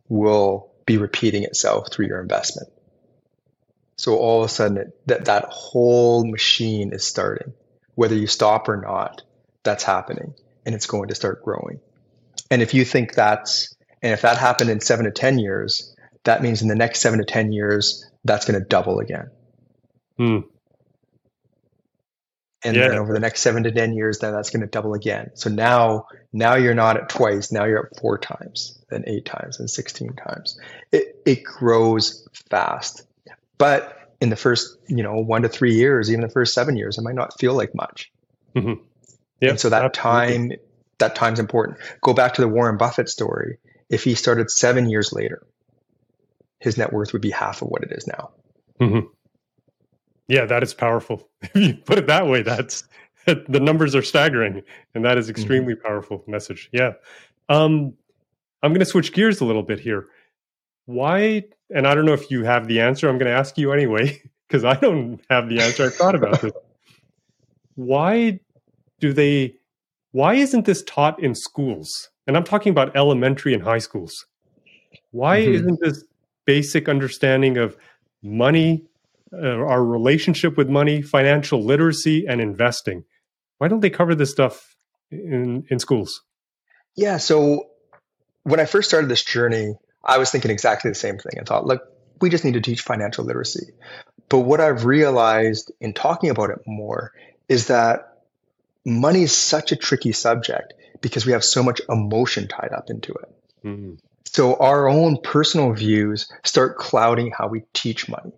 will 0.08 0.72
be 0.86 0.98
repeating 0.98 1.44
itself 1.44 1.92
through 1.92 2.08
your 2.08 2.22
investment. 2.22 2.70
So 4.02 4.18
all 4.18 4.44
of 4.44 4.50
a 4.50 4.52
sudden, 4.52 4.78
it, 4.78 5.00
that 5.06 5.26
that 5.26 5.46
whole 5.50 6.26
machine 6.26 6.92
is 6.92 7.06
starting, 7.06 7.54
whether 7.94 8.16
you 8.16 8.26
stop 8.26 8.68
or 8.68 8.78
not. 8.78 9.22
That's 9.62 9.84
happening, 9.84 10.34
and 10.66 10.74
it's 10.74 10.88
going 10.88 11.10
to 11.10 11.16
start 11.16 11.44
growing. 11.44 11.82
And 12.50 12.64
if 12.64 12.74
you 12.74 12.84
think 12.84 13.14
that's, 13.14 13.76
and 14.02 14.12
if 14.12 14.24
that 14.24 14.38
happened 14.38 14.72
in 14.72 14.80
seven 14.80 15.06
to 15.06 15.12
ten 15.12 15.38
years, 15.38 15.96
that 16.24 16.42
means 16.42 16.64
in 16.64 16.68
the 16.68 16.74
next 16.74 17.02
seven 17.02 17.20
to 17.20 17.26
ten 17.26 17.52
years, 17.52 18.04
that's 18.24 18.46
going 18.46 18.60
to 18.60 18.66
double 18.66 18.98
again. 18.98 19.30
Hmm. 20.18 20.40
and 22.64 22.76
yeah. 22.76 22.88
then 22.88 22.98
over 22.98 23.14
the 23.14 23.20
next 23.20 23.42
seven 23.42 23.62
to 23.64 23.72
ten 23.72 23.94
years 23.94 24.18
then 24.18 24.34
that's 24.34 24.50
going 24.50 24.62
to 24.62 24.68
double 24.68 24.94
again 24.94 25.32
so 25.34 25.50
now 25.50 26.06
now 26.34 26.56
you're 26.56 26.76
not 26.76 26.98
at 26.98 27.10
twice 27.10 27.52
now 27.52 27.66
you're 27.66 27.88
at 27.88 28.00
four 28.00 28.20
times 28.20 28.78
then 28.90 29.04
eight 29.08 29.26
times 29.26 29.60
and 29.60 29.68
16 29.70 30.14
times 30.14 30.60
it, 30.92 31.22
it 31.26 31.44
grows 31.44 32.28
fast 32.52 33.08
but 33.62 34.16
in 34.20 34.30
the 34.30 34.36
first 34.36 34.78
you 34.88 35.04
know 35.04 35.16
one 35.16 35.44
to 35.44 35.50
three 35.50 35.76
years 35.76 36.10
even 36.10 36.22
the 36.22 36.30
first 36.30 36.54
seven 36.54 36.76
years 36.76 36.98
it 36.98 37.04
might 37.04 37.16
not 37.16 37.40
feel 37.40 37.54
like 37.54 37.76
much 37.76 38.12
mm-hmm. 38.56 38.74
yeah 39.40 39.56
so 39.56 39.70
that 39.70 39.86
absolutely. 39.86 40.50
time 40.50 40.60
that 40.98 41.16
time's 41.16 41.40
important 41.40 41.78
go 42.02 42.14
back 42.14 42.34
to 42.34 42.42
the 42.42 42.48
warren 42.48 42.78
buffett 42.78 43.08
story 43.08 43.60
if 43.90 44.04
he 44.04 44.16
started 44.16 44.50
seven 44.50 44.90
years 44.90 45.14
later 45.14 45.46
his 46.60 46.78
net 46.78 46.92
worth 46.92 47.14
would 47.14 47.22
be 47.22 47.32
half 47.32 47.62
of 47.62 47.68
what 47.68 47.84
it 47.84 47.92
is 47.92 48.08
now 48.08 48.32
mm-hmm. 48.80 49.08
Yeah, 50.32 50.46
that 50.46 50.64
is 50.64 50.74
powerful. 50.74 51.28
If 51.42 51.56
you 51.56 51.74
put 51.74 51.98
it 51.98 52.08
that 52.08 52.26
way, 52.26 52.42
that's 52.42 52.86
the 53.26 53.60
numbers 53.60 53.96
are 53.96 54.02
staggering, 54.02 54.64
and 54.96 55.04
that 55.04 55.18
is 55.18 55.26
mm-hmm. 55.26 55.32
extremely 55.32 55.74
mm-hmm. 55.74 55.86
powerful 55.86 56.24
message. 56.26 56.70
Yeah, 56.72 56.94
um, 57.50 57.94
I'm 58.64 58.72
going 58.72 58.80
to 58.80 58.86
switch 58.86 59.12
gears 59.12 59.42
a 59.42 59.46
little 59.46 59.64
bit 59.64 59.80
here. 59.80 60.08
Why? 60.86 61.44
And 61.74 61.88
I 61.88 61.96
don't 61.96 62.06
know 62.06 62.14
if 62.14 62.30
you 62.32 62.44
have 62.44 62.68
the 62.68 62.80
answer. 62.82 63.10
I'm 63.10 63.18
going 63.18 63.32
to 63.32 63.38
ask 63.38 63.58
you 63.58 63.72
anyway 63.72 64.22
because 64.48 64.64
I 64.64 64.76
don't 64.76 65.22
have 65.30 65.50
the 65.50 65.62
answer. 65.62 65.86
I 65.86 65.90
thought 65.90 66.16
about 66.16 66.42
this. 66.42 66.54
Why 67.76 68.40
do 69.00 69.14
they? 69.14 69.56
Why 70.12 70.36
isn't 70.36 70.66
this 70.66 70.84
taught 70.84 71.22
in 71.24 71.36
schools? 71.36 72.10
And 72.28 72.36
I'm 72.36 72.44
talking 72.44 72.72
about 72.72 72.96
elementary 72.96 73.54
and 73.54 73.64
high 73.64 73.80
schools. 73.80 74.26
Why 75.12 75.42
mm-hmm. 75.42 75.54
isn't 75.54 75.80
this 75.82 76.04
basic 76.46 76.90
understanding 76.90 77.58
of 77.58 77.78
money 78.22 78.86
uh, 79.34 79.48
our 79.48 79.84
relationship 79.84 80.58
with 80.58 80.70
money, 80.70 81.02
financial 81.02 81.64
literacy, 81.64 82.26
and 82.28 82.42
investing. 82.42 83.06
Why 83.60 83.70
don't 83.70 83.80
they 83.80 83.90
cover 83.90 84.14
this 84.14 84.32
stuff 84.32 84.76
in, 85.10 85.64
in 85.70 85.80
schools? 85.80 86.22
Yeah. 86.96 87.18
So 87.18 87.68
when 88.44 88.60
I 88.60 88.66
first 88.66 88.90
started 88.90 89.10
this 89.10 89.24
journey, 89.24 89.76
I 90.04 90.18
was 90.18 90.32
thinking 90.32 90.52
exactly 90.52 90.90
the 90.90 90.96
same 90.96 91.18
thing. 91.18 91.34
I 91.40 91.44
thought, 91.44 91.66
look, 91.66 91.88
we 92.20 92.30
just 92.30 92.46
need 92.46 92.54
to 92.54 92.62
teach 92.62 92.82
financial 92.82 93.26
literacy. 93.26 93.72
But 94.30 94.40
what 94.40 94.62
I've 94.62 94.86
realized 94.86 95.72
in 95.80 95.94
talking 95.94 96.30
about 96.30 96.52
it 96.52 96.60
more 96.66 97.12
is 97.50 97.68
that 97.68 98.24
money 98.86 99.24
is 99.24 99.36
such 99.36 99.72
a 99.72 99.76
tricky 99.76 100.12
subject 100.14 100.74
because 101.02 101.26
we 101.26 101.34
have 101.34 101.44
so 101.44 101.64
much 101.64 101.82
emotion 101.90 102.48
tied 102.48 102.72
up 102.72 102.90
into 102.90 103.14
it. 103.14 103.36
Mm-hmm. 103.66 103.96
So 104.26 104.56
our 104.56 104.88
own 104.88 105.18
personal 105.22 105.74
views 105.74 106.32
start 106.44 106.78
clouding 106.78 107.32
how 107.32 107.48
we 107.48 107.64
teach 107.74 108.08
money. 108.08 108.32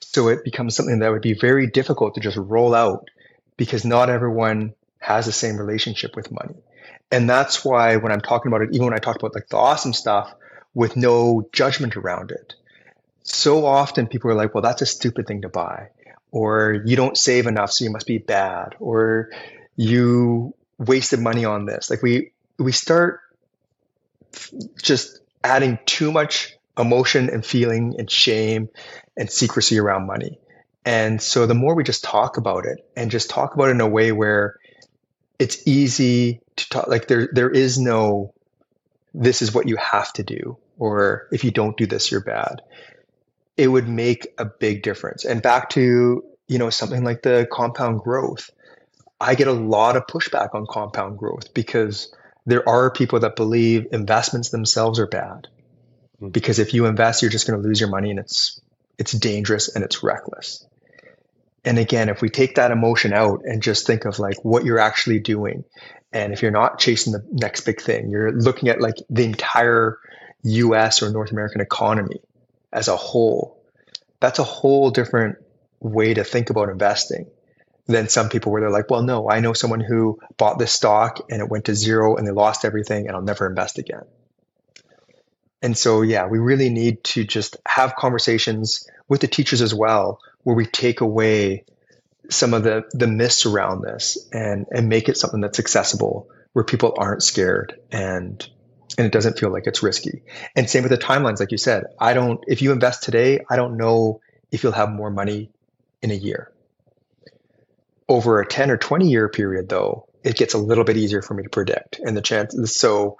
So 0.00 0.28
it 0.28 0.44
becomes 0.44 0.74
something 0.74 0.98
that 0.98 1.10
would 1.10 1.22
be 1.22 1.34
very 1.34 1.68
difficult 1.68 2.14
to 2.16 2.20
just 2.20 2.36
roll 2.36 2.74
out 2.74 3.08
because 3.56 3.84
not 3.84 4.10
everyone 4.10 4.74
has 4.98 5.26
the 5.26 5.32
same 5.32 5.56
relationship 5.56 6.16
with 6.16 6.32
money. 6.32 6.56
And 7.10 7.28
that's 7.28 7.64
why 7.64 7.96
when 7.96 8.10
I'm 8.10 8.20
talking 8.20 8.50
about 8.50 8.62
it, 8.62 8.70
even 8.72 8.86
when 8.86 8.94
I 8.94 8.98
talk 8.98 9.16
about 9.16 9.34
like 9.34 9.48
the 9.48 9.56
awesome 9.56 9.92
stuff 9.92 10.34
with 10.74 10.96
no 10.96 11.48
judgment 11.52 11.96
around 11.96 12.30
it, 12.30 12.54
so 13.22 13.66
often 13.66 14.06
people 14.06 14.30
are 14.30 14.34
like, 14.34 14.54
well, 14.54 14.62
that's 14.62 14.82
a 14.82 14.86
stupid 14.86 15.26
thing 15.26 15.42
to 15.42 15.48
buy. 15.48 15.88
Or 16.30 16.82
you 16.84 16.96
don't 16.96 17.16
save 17.16 17.46
enough, 17.46 17.72
so 17.72 17.84
you 17.84 17.90
must 17.90 18.06
be 18.06 18.18
bad. 18.18 18.74
Or 18.80 19.30
you 19.76 20.54
wasted 20.78 21.20
money 21.20 21.44
on 21.44 21.66
this. 21.66 21.90
Like 21.90 22.02
we 22.02 22.32
we 22.58 22.72
start 22.72 23.20
just 24.82 25.20
adding 25.44 25.78
too 25.84 26.10
much 26.10 26.56
emotion 26.78 27.28
and 27.28 27.44
feeling 27.44 27.96
and 27.98 28.10
shame 28.10 28.68
and 29.16 29.30
secrecy 29.30 29.78
around 29.78 30.06
money. 30.06 30.38
And 30.84 31.22
so 31.22 31.46
the 31.46 31.54
more 31.54 31.74
we 31.74 31.84
just 31.84 32.02
talk 32.02 32.38
about 32.38 32.64
it 32.66 32.78
and 32.96 33.10
just 33.10 33.30
talk 33.30 33.54
about 33.54 33.68
it 33.68 33.72
in 33.72 33.80
a 33.80 33.88
way 33.88 34.10
where 34.10 34.56
it's 35.38 35.66
easy 35.66 36.40
to 36.56 36.68
talk, 36.68 36.88
like 36.88 37.08
there, 37.08 37.28
there 37.32 37.50
is 37.50 37.78
no, 37.78 38.32
this 39.14 39.42
is 39.42 39.54
what 39.54 39.68
you 39.68 39.76
have 39.76 40.12
to 40.14 40.22
do, 40.22 40.56
or 40.78 41.28
if 41.32 41.44
you 41.44 41.50
don't 41.50 41.76
do 41.76 41.86
this, 41.86 42.10
you're 42.10 42.22
bad. 42.22 42.62
It 43.56 43.68
would 43.68 43.88
make 43.88 44.28
a 44.38 44.44
big 44.44 44.82
difference. 44.82 45.24
And 45.24 45.42
back 45.42 45.70
to, 45.70 46.24
you 46.48 46.58
know, 46.58 46.70
something 46.70 47.04
like 47.04 47.22
the 47.22 47.46
compound 47.50 48.00
growth. 48.00 48.50
I 49.20 49.34
get 49.34 49.46
a 49.46 49.52
lot 49.52 49.96
of 49.96 50.06
pushback 50.06 50.54
on 50.54 50.66
compound 50.68 51.18
growth 51.18 51.54
because 51.54 52.12
there 52.46 52.68
are 52.68 52.90
people 52.90 53.20
that 53.20 53.36
believe 53.36 53.86
investments 53.92 54.50
themselves 54.50 54.98
are 54.98 55.06
bad. 55.06 55.48
Hmm. 56.18 56.28
Because 56.28 56.58
if 56.58 56.74
you 56.74 56.86
invest, 56.86 57.22
you're 57.22 57.30
just 57.30 57.46
going 57.46 57.60
to 57.60 57.66
lose 57.66 57.80
your 57.80 57.90
money 57.90 58.10
and 58.10 58.18
it's 58.18 58.60
it's 58.98 59.12
dangerous 59.12 59.74
and 59.74 59.84
it's 59.84 60.02
reckless. 60.02 60.66
And 61.64 61.78
again, 61.78 62.08
if 62.08 62.20
we 62.20 62.28
take 62.28 62.56
that 62.56 62.72
emotion 62.72 63.12
out 63.12 63.42
and 63.44 63.62
just 63.62 63.86
think 63.86 64.04
of 64.04 64.18
like 64.18 64.44
what 64.44 64.64
you're 64.64 64.80
actually 64.80 65.20
doing, 65.20 65.64
and 66.12 66.32
if 66.32 66.42
you're 66.42 66.50
not 66.50 66.78
chasing 66.78 67.12
the 67.12 67.24
next 67.30 67.62
big 67.62 67.80
thing, 67.80 68.10
you're 68.10 68.32
looking 68.32 68.68
at 68.68 68.80
like 68.80 68.96
the 69.08 69.24
entire 69.24 69.98
US 70.42 71.02
or 71.02 71.10
North 71.10 71.32
American 71.32 71.60
economy 71.60 72.20
as 72.72 72.88
a 72.88 72.96
whole, 72.96 73.62
that's 74.20 74.38
a 74.38 74.44
whole 74.44 74.90
different 74.90 75.36
way 75.80 76.14
to 76.14 76.24
think 76.24 76.50
about 76.50 76.68
investing 76.68 77.26
than 77.86 78.08
some 78.08 78.28
people 78.28 78.52
where 78.52 78.60
they're 78.60 78.70
like, 78.70 78.90
well, 78.90 79.02
no, 79.02 79.28
I 79.28 79.40
know 79.40 79.52
someone 79.52 79.80
who 79.80 80.18
bought 80.36 80.58
this 80.58 80.72
stock 80.72 81.20
and 81.30 81.40
it 81.40 81.48
went 81.48 81.66
to 81.66 81.74
zero 81.74 82.16
and 82.16 82.26
they 82.26 82.30
lost 82.30 82.64
everything 82.64 83.06
and 83.06 83.16
I'll 83.16 83.22
never 83.22 83.46
invest 83.46 83.78
again. 83.78 84.04
And 85.60 85.76
so, 85.76 86.02
yeah, 86.02 86.26
we 86.26 86.38
really 86.38 86.70
need 86.70 87.04
to 87.04 87.24
just 87.24 87.56
have 87.66 87.94
conversations 87.94 88.88
with 89.08 89.20
the 89.20 89.28
teachers 89.28 89.62
as 89.62 89.74
well, 89.74 90.20
where 90.42 90.56
we 90.56 90.66
take 90.66 91.00
away 91.00 91.64
some 92.30 92.54
of 92.54 92.62
the 92.62 92.84
the 92.92 93.06
myths 93.06 93.46
around 93.46 93.82
this 93.82 94.16
and 94.32 94.66
and 94.70 94.88
make 94.88 95.08
it 95.08 95.16
something 95.16 95.40
that's 95.40 95.58
accessible, 95.58 96.28
where 96.52 96.64
people 96.64 96.94
aren't 96.96 97.22
scared 97.22 97.80
and 97.90 98.48
and 98.98 99.06
it 99.06 99.12
doesn't 99.12 99.38
feel 99.38 99.50
like 99.50 99.66
it's 99.66 99.82
risky. 99.82 100.22
And 100.54 100.68
same 100.68 100.82
with 100.82 100.92
the 100.92 100.98
timelines, 100.98 101.40
like 101.40 101.52
you 101.52 101.58
said. 101.58 101.84
I 101.98 102.14
don't. 102.14 102.42
If 102.46 102.62
you 102.62 102.72
invest 102.72 103.02
today, 103.02 103.40
I 103.48 103.56
don't 103.56 103.76
know 103.76 104.20
if 104.50 104.62
you'll 104.62 104.72
have 104.72 104.90
more 104.90 105.10
money 105.10 105.50
in 106.02 106.10
a 106.10 106.14
year. 106.14 106.52
Over 108.08 108.40
a 108.40 108.46
ten 108.46 108.70
or 108.70 108.76
twenty 108.76 109.08
year 109.08 109.28
period, 109.28 109.68
though, 109.68 110.08
it 110.22 110.36
gets 110.36 110.54
a 110.54 110.58
little 110.58 110.84
bit 110.84 110.96
easier 110.96 111.22
for 111.22 111.34
me 111.34 111.42
to 111.42 111.48
predict, 111.48 111.98
and 111.98 112.16
the 112.16 112.22
chances. 112.22 112.74
So 112.74 113.16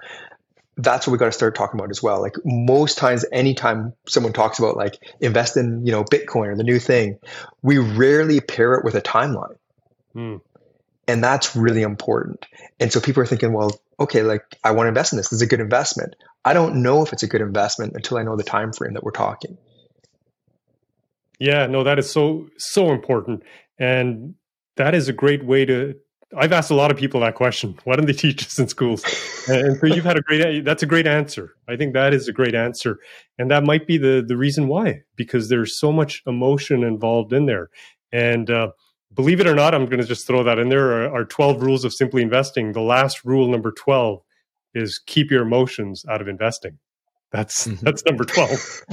that's 0.77 1.07
what 1.07 1.13
we 1.13 1.19
got 1.19 1.27
to 1.27 1.33
start 1.33 1.55
talking 1.55 1.79
about 1.79 1.91
as 1.91 2.03
well. 2.03 2.21
Like 2.21 2.37
most 2.45 2.99
times, 2.99 3.25
anytime 3.31 3.93
someone 4.07 4.33
talks 4.33 4.59
about 4.59 4.77
like 4.77 4.99
invest 5.21 5.57
in, 5.57 5.87
you 5.87 5.93
know, 5.93 6.03
Bitcoin 6.05 6.49
or 6.49 6.57
the 6.57 6.65
new 6.65 6.79
thing, 6.79 7.19
we 7.63 7.79
rarely 7.79 8.41
pair 8.41 8.75
it 8.75 8.85
with 8.85 8.95
a 8.95 9.03
timeline. 9.03 9.57
Hmm. 10.13 10.37
And 11.09 11.23
that's 11.23 11.57
really 11.57 11.83
important. 11.83 12.47
And 12.79 12.93
so 12.93 13.01
people 13.01 13.23
are 13.23 13.27
thinking, 13.27 13.53
well, 13.53 13.81
okay, 13.99 14.23
like 14.23 14.43
I 14.63 14.71
want 14.71 14.87
to 14.87 14.89
invest 14.89 15.13
in 15.13 15.17
this. 15.17 15.29
This 15.29 15.39
is 15.39 15.43
a 15.43 15.47
good 15.47 15.61
investment. 15.61 16.15
I 16.45 16.53
don't 16.55 16.83
know 16.83 17.03
if 17.03 17.13
it's 17.13 17.23
a 17.23 17.27
good 17.27 17.41
investment 17.41 17.95
until 17.95 18.19
I 18.19 18.23
know 18.23 18.37
the 18.37 18.45
time 18.45 18.73
frame 18.73 18.95
that 18.95 19.03
we're 19.03 19.11
talking. 19.11 19.59
Yeah, 21.39 21.67
no, 21.67 21.83
that 21.83 21.99
is 21.99 22.11
so 22.11 22.49
so 22.57 22.93
important. 22.93 23.43
And 23.79 24.35
that 24.77 24.95
is 24.95 25.09
a 25.09 25.13
great 25.13 25.45
way 25.45 25.65
to 25.65 25.95
I've 26.37 26.53
asked 26.53 26.71
a 26.71 26.75
lot 26.75 26.91
of 26.91 26.97
people 26.97 27.21
that 27.21 27.35
question. 27.35 27.79
Why 27.85 27.97
don't 27.97 28.07
they 28.07 28.13
teach 28.13 28.45
us 28.45 28.59
in 28.59 28.69
schools? 28.69 29.05
And 29.49 29.79
so 29.79 29.87
you've 29.87 30.05
had 30.05 30.17
a 30.17 30.23
great. 30.23 30.65
That's 30.65 30.83
a 30.83 30.87
great 30.87 31.07
answer. 31.07 31.55
I 31.69 31.77
think 31.77 31.95
that 31.95 32.15
is 32.15 32.29
a 32.29 32.33
great 32.33 32.55
answer, 32.55 32.99
and 33.39 33.51
that 33.51 33.65
might 33.65 33.87
be 33.87 33.99
the 33.99 34.25
the 34.27 34.37
reason 34.37 34.69
why 34.69 35.03
because 35.17 35.49
there's 35.49 35.79
so 35.79 35.93
much 35.93 36.23
emotion 36.27 36.85
involved 36.85 37.33
in 37.33 37.47
there. 37.47 37.71
And 38.13 38.51
uh, 38.51 38.73
believe 39.15 39.41
it 39.41 39.47
or 39.47 39.55
not, 39.55 39.75
I'm 39.75 39.87
going 39.87 40.01
to 40.01 40.07
just 40.07 40.27
throw 40.27 40.43
that 40.45 40.59
in 40.59 40.69
there. 40.69 40.93
Our, 40.93 41.15
our 41.15 41.25
12 41.25 41.63
rules 41.63 41.85
of 41.85 41.93
simply 41.93 42.23
investing. 42.23 42.73
The 42.73 42.81
last 42.81 43.25
rule, 43.25 43.49
number 43.49 43.73
12, 43.73 44.23
is 44.75 45.01
keep 45.07 45.31
your 45.31 45.43
emotions 45.43 46.05
out 46.09 46.21
of 46.21 46.29
investing. 46.29 46.79
That's 47.31 47.67
mm-hmm. 47.67 47.85
that's 47.85 48.05
number 48.05 48.25
12. 48.25 48.51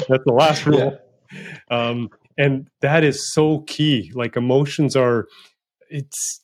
that's 0.07 0.23
the 0.25 0.33
last 0.33 0.65
rule. 0.65 0.97
Yeah. 1.31 1.49
Um, 1.69 2.09
and 2.37 2.67
that 2.81 3.03
is 3.03 3.33
so 3.33 3.59
key. 3.67 4.11
Like 4.15 4.35
emotions 4.35 4.95
are. 4.95 5.27
It's 5.89 6.41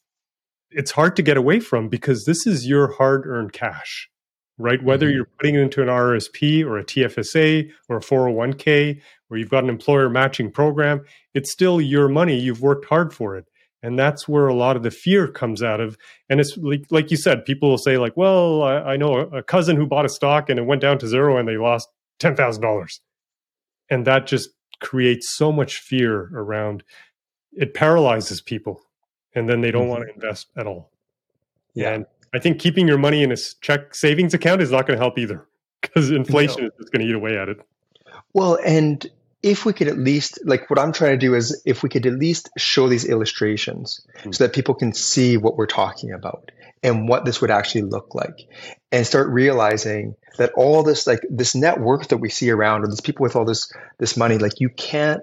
it's 0.71 0.91
hard 0.91 1.15
to 1.15 1.21
get 1.21 1.37
away 1.37 1.59
from 1.59 1.87
because 1.87 2.25
this 2.25 2.45
is 2.45 2.67
your 2.67 2.91
hard 2.91 3.25
earned 3.25 3.53
cash, 3.53 4.09
right? 4.57 4.83
Whether 4.83 5.07
mm-hmm. 5.07 5.15
you're 5.15 5.29
putting 5.39 5.55
it 5.55 5.61
into 5.61 5.81
an 5.81 5.87
RSP 5.87 6.65
or 6.65 6.77
a 6.77 6.83
TFSA 6.83 7.69
or 7.87 7.97
a 7.97 8.01
401k, 8.01 8.99
or 9.29 9.37
you've 9.37 9.49
got 9.49 9.63
an 9.63 9.69
employer 9.69 10.09
matching 10.09 10.51
program, 10.51 11.01
it's 11.33 11.51
still 11.51 11.79
your 11.79 12.09
money. 12.09 12.37
You've 12.37 12.61
worked 12.61 12.85
hard 12.85 13.13
for 13.13 13.37
it. 13.37 13.45
And 13.83 13.99
that's 13.99 14.27
where 14.27 14.47
a 14.47 14.55
lot 14.55 14.75
of 14.75 14.83
the 14.83 14.91
fear 14.91 15.27
comes 15.27 15.61
out 15.61 15.79
of. 15.79 15.97
And 16.29 16.39
it's 16.39 16.57
like, 16.57 16.85
like 16.89 17.11
you 17.11 17.17
said, 17.17 17.45
people 17.45 17.69
will 17.69 17.77
say, 17.77 17.97
like, 17.97 18.17
well, 18.17 18.63
I, 18.63 18.93
I 18.93 18.97
know 18.97 19.13
a 19.13 19.43
cousin 19.43 19.75
who 19.75 19.85
bought 19.85 20.05
a 20.05 20.09
stock 20.09 20.49
and 20.49 20.57
it 20.57 20.65
went 20.65 20.81
down 20.81 20.97
to 20.99 21.07
zero 21.07 21.37
and 21.37 21.47
they 21.47 21.57
lost 21.57 21.87
$10,000. 22.19 22.99
And 23.89 24.05
that 24.07 24.25
just 24.25 24.49
creates 24.81 25.35
so 25.35 25.51
much 25.51 25.75
fear 25.77 26.31
around 26.33 26.83
it 27.53 27.73
paralyzes 27.73 28.41
people 28.41 28.81
and 29.33 29.47
then 29.47 29.61
they 29.61 29.71
don't 29.71 29.83
mm-hmm. 29.83 29.91
want 29.91 30.03
to 30.07 30.13
invest 30.13 30.47
at 30.57 30.67
all. 30.67 30.91
Yeah. 31.73 31.93
And 31.93 32.05
I 32.33 32.39
think 32.39 32.59
keeping 32.59 32.87
your 32.87 32.97
money 32.97 33.23
in 33.23 33.31
a 33.31 33.37
check 33.61 33.93
savings 33.93 34.33
account 34.33 34.61
is 34.61 34.71
not 34.71 34.87
going 34.87 34.97
to 34.97 35.03
help 35.03 35.17
either 35.17 35.47
because 35.81 36.11
inflation 36.11 36.61
no. 36.61 36.67
is 36.67 36.73
just 36.79 36.91
going 36.91 37.05
to 37.05 37.07
eat 37.09 37.15
away 37.15 37.37
at 37.37 37.49
it. 37.49 37.57
Well, 38.33 38.57
and 38.65 39.05
if 39.45 39.63
we 39.63 39.73
could 39.73 39.87
at 39.87 39.97
least 39.97 40.39
like 40.43 40.69
what 40.71 40.79
i'm 40.79 40.91
trying 40.91 41.11
to 41.11 41.17
do 41.17 41.35
is 41.35 41.61
if 41.65 41.83
we 41.83 41.87
could 41.87 42.05
at 42.07 42.13
least 42.13 42.49
show 42.57 42.89
these 42.89 43.05
illustrations 43.05 44.05
mm-hmm. 44.17 44.31
so 44.31 44.43
that 44.43 44.53
people 44.53 44.73
can 44.73 44.91
see 44.91 45.37
what 45.37 45.55
we're 45.55 45.67
talking 45.67 46.11
about 46.11 46.51
and 46.81 47.07
what 47.07 47.25
this 47.25 47.41
would 47.41 47.51
actually 47.51 47.83
look 47.83 48.15
like 48.15 48.47
and 48.91 49.05
start 49.05 49.29
realizing 49.29 50.15
that 50.37 50.51
all 50.53 50.81
this 50.81 51.05
like 51.05 51.21
this 51.29 51.53
network 51.53 52.07
that 52.07 52.17
we 52.17 52.27
see 52.29 52.49
around 52.49 52.83
or 52.83 52.87
these 52.87 53.01
people 53.01 53.23
with 53.23 53.35
all 53.35 53.45
this 53.45 53.71
this 53.99 54.17
money 54.17 54.39
like 54.39 54.59
you 54.59 54.69
can't 54.69 55.21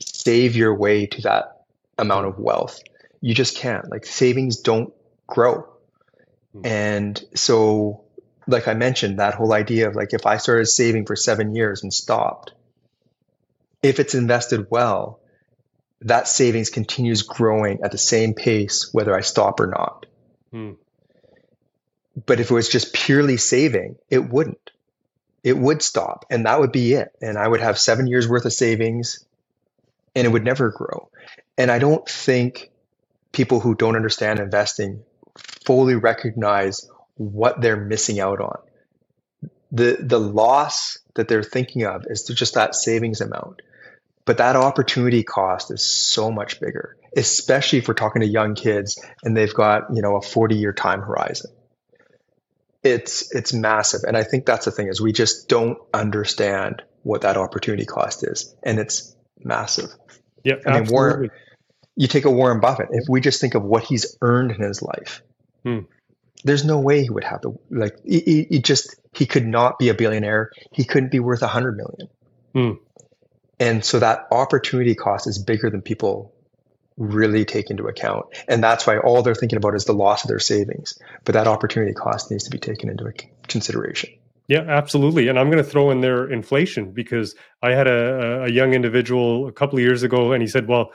save 0.00 0.56
your 0.56 0.74
way 0.74 1.06
to 1.06 1.22
that 1.22 1.64
amount 1.96 2.26
of 2.26 2.40
wealth 2.40 2.80
you 3.20 3.34
just 3.34 3.56
can't 3.56 3.88
like 3.88 4.04
savings 4.04 4.56
don't 4.56 4.92
grow 5.28 5.62
mm-hmm. 6.56 6.66
and 6.66 7.24
so 7.36 8.02
like 8.48 8.66
i 8.66 8.74
mentioned 8.74 9.20
that 9.20 9.34
whole 9.34 9.52
idea 9.52 9.86
of 9.86 9.94
like 9.94 10.12
if 10.12 10.26
i 10.26 10.38
started 10.38 10.66
saving 10.66 11.06
for 11.06 11.14
seven 11.14 11.54
years 11.54 11.84
and 11.84 11.94
stopped 11.94 12.52
if 13.82 14.00
it's 14.00 14.14
invested 14.14 14.66
well, 14.70 15.20
that 16.02 16.28
savings 16.28 16.70
continues 16.70 17.22
growing 17.22 17.80
at 17.82 17.92
the 17.92 17.98
same 17.98 18.34
pace 18.34 18.88
whether 18.92 19.14
I 19.14 19.20
stop 19.20 19.60
or 19.60 19.66
not. 19.66 20.06
Hmm. 20.50 20.72
But 22.26 22.40
if 22.40 22.50
it 22.50 22.54
was 22.54 22.68
just 22.68 22.92
purely 22.92 23.36
saving, 23.36 23.96
it 24.08 24.28
wouldn't. 24.28 24.70
It 25.42 25.56
would 25.56 25.82
stop 25.82 26.26
and 26.30 26.46
that 26.46 26.60
would 26.60 26.72
be 26.72 26.92
it. 26.92 27.12
And 27.22 27.38
I 27.38 27.48
would 27.48 27.60
have 27.60 27.78
seven 27.78 28.06
years 28.06 28.28
worth 28.28 28.44
of 28.44 28.52
savings 28.52 29.24
and 30.14 30.26
it 30.26 30.30
would 30.30 30.44
never 30.44 30.70
grow. 30.70 31.10
And 31.56 31.70
I 31.70 31.78
don't 31.78 32.06
think 32.08 32.70
people 33.32 33.60
who 33.60 33.74
don't 33.74 33.96
understand 33.96 34.38
investing 34.38 35.02
fully 35.64 35.94
recognize 35.94 36.88
what 37.16 37.60
they're 37.60 37.76
missing 37.76 38.20
out 38.20 38.40
on. 38.40 38.58
The 39.72 39.98
the 40.00 40.18
loss 40.18 40.98
that 41.14 41.28
they're 41.28 41.42
thinking 41.42 41.84
of 41.84 42.04
is 42.08 42.24
just 42.24 42.54
that 42.54 42.74
savings 42.74 43.20
amount. 43.20 43.62
But 44.30 44.36
that 44.36 44.54
opportunity 44.54 45.24
cost 45.24 45.72
is 45.72 45.82
so 45.82 46.30
much 46.30 46.60
bigger, 46.60 46.96
especially 47.16 47.80
if 47.80 47.88
we're 47.88 47.94
talking 47.94 48.22
to 48.22 48.28
young 48.28 48.54
kids 48.54 49.04
and 49.24 49.36
they've 49.36 49.52
got, 49.52 49.92
you 49.92 50.02
know, 50.02 50.14
a 50.14 50.22
40 50.22 50.54
year 50.54 50.72
time 50.72 51.00
horizon. 51.00 51.50
It's 52.84 53.34
it's 53.34 53.52
massive. 53.52 54.02
And 54.06 54.16
I 54.16 54.22
think 54.22 54.46
that's 54.46 54.66
the 54.66 54.70
thing 54.70 54.86
is 54.86 55.00
we 55.00 55.10
just 55.10 55.48
don't 55.48 55.78
understand 55.92 56.80
what 57.02 57.22
that 57.22 57.36
opportunity 57.36 57.84
cost 57.84 58.22
is. 58.22 58.54
And 58.62 58.78
it's 58.78 59.16
massive. 59.40 59.90
Yeah. 60.44 60.58
I 60.64 60.78
mean, 60.78 60.88
Warren, 60.92 61.30
you 61.96 62.06
take 62.06 62.24
a 62.24 62.30
Warren 62.30 62.60
Buffett, 62.60 62.90
if 62.92 63.08
we 63.08 63.20
just 63.20 63.40
think 63.40 63.56
of 63.56 63.64
what 63.64 63.82
he's 63.82 64.16
earned 64.22 64.52
in 64.52 64.62
his 64.62 64.80
life, 64.80 65.22
hmm. 65.64 65.80
there's 66.44 66.64
no 66.64 66.78
way 66.78 67.02
he 67.02 67.10
would 67.10 67.24
have 67.24 67.40
the 67.40 67.52
like 67.68 67.96
he, 68.04 68.46
he, 68.48 68.60
just 68.60 68.94
he 69.12 69.26
could 69.26 69.44
not 69.44 69.80
be 69.80 69.88
a 69.88 69.94
billionaire. 69.94 70.52
He 70.72 70.84
couldn't 70.84 71.10
be 71.10 71.18
worth 71.18 71.42
a 71.42 71.48
hundred 71.48 71.76
million. 71.76 72.08
Hmm. 72.54 72.84
And 73.60 73.84
so 73.84 73.98
that 73.98 74.26
opportunity 74.32 74.94
cost 74.94 75.28
is 75.28 75.38
bigger 75.38 75.70
than 75.70 75.82
people 75.82 76.34
really 76.96 77.44
take 77.44 77.70
into 77.70 77.86
account. 77.86 78.26
And 78.48 78.64
that's 78.64 78.86
why 78.86 78.98
all 78.98 79.22
they're 79.22 79.34
thinking 79.34 79.58
about 79.58 79.74
is 79.74 79.84
the 79.84 79.92
loss 79.92 80.24
of 80.24 80.28
their 80.28 80.38
savings. 80.38 80.98
But 81.24 81.34
that 81.34 81.46
opportunity 81.46 81.92
cost 81.92 82.30
needs 82.30 82.44
to 82.44 82.50
be 82.50 82.58
taken 82.58 82.88
into 82.88 83.12
consideration. 83.46 84.10
Yeah, 84.48 84.64
absolutely. 84.66 85.28
And 85.28 85.38
I'm 85.38 85.48
going 85.50 85.62
to 85.62 85.70
throw 85.70 85.90
in 85.90 86.00
there 86.00 86.28
inflation 86.28 86.90
because 86.90 87.36
I 87.62 87.70
had 87.70 87.86
a, 87.86 88.44
a 88.44 88.50
young 88.50 88.74
individual 88.74 89.46
a 89.46 89.52
couple 89.52 89.78
of 89.78 89.84
years 89.84 90.02
ago 90.02 90.32
and 90.32 90.42
he 90.42 90.48
said, 90.48 90.66
Well, 90.66 90.90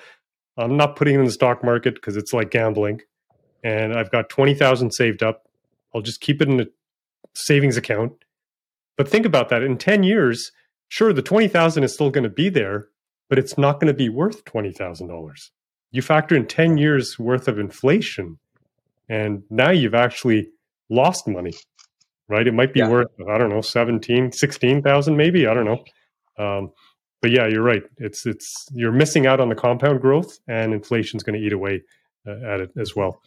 I'm 0.57 0.76
not 0.76 0.95
putting 0.95 1.16
in 1.16 1.24
the 1.24 1.32
stock 1.32 1.63
market 1.63 1.95
because 1.95 2.18
it's 2.18 2.34
like 2.34 2.51
gambling. 2.51 3.01
And 3.63 3.93
I've 3.93 4.11
got 4.11 4.30
20,000 4.30 4.91
saved 4.91 5.24
up. 5.24 5.47
I'll 5.93 6.01
just 6.01 6.20
keep 6.20 6.41
it 6.41 6.49
in 6.49 6.59
a 6.59 6.66
savings 7.34 7.78
account. 7.78 8.13
But 8.97 9.07
think 9.07 9.26
about 9.26 9.49
that 9.49 9.63
in 9.63 9.78
10 9.78 10.03
years, 10.03 10.51
sure, 10.88 11.13
the 11.13 11.21
20,000 11.21 11.83
is 11.83 11.93
still 11.93 12.09
going 12.09 12.23
to 12.23 12.29
be 12.29 12.49
there, 12.49 12.88
but 13.29 13.39
it's 13.39 13.57
not 13.57 13.79
going 13.79 13.88
to 13.88 13.97
be 13.97 14.09
worth 14.09 14.45
$20,000. 14.45 15.49
You 15.91 16.01
factor 16.01 16.36
in 16.36 16.47
10 16.47 16.77
years 16.77 17.17
worth 17.17 17.47
of 17.47 17.59
inflation, 17.59 18.38
and 19.07 19.43
now 19.49 19.71
you've 19.71 19.95
actually 19.95 20.49
lost 20.89 21.27
money, 21.27 21.53
right? 22.27 22.47
It 22.47 22.53
might 22.53 22.73
be 22.73 22.79
yeah. 22.79 22.89
worth, 22.89 23.07
I 23.29 23.38
don't 23.38 23.49
know, 23.49 23.61
17, 23.61 24.31
16,000 24.31 25.15
maybe. 25.15 25.47
I 25.47 25.53
don't 25.53 25.65
know. 25.65 25.83
Um, 26.38 26.71
but 27.21 27.31
yeah, 27.31 27.47
you're 27.47 27.63
right. 27.63 27.83
It's, 27.97 28.25
it's, 28.25 28.67
you're 28.73 28.91
missing 28.91 29.25
out 29.25 29.39
on 29.39 29.49
the 29.49 29.55
compound 29.55 30.01
growth 30.01 30.38
and 30.47 30.73
inflation's 30.73 31.23
going 31.23 31.39
to 31.39 31.45
eat 31.45 31.53
away 31.53 31.81
uh, 32.27 32.45
at 32.45 32.59
it 32.59 32.71
as 32.77 32.95
well. 32.95 33.21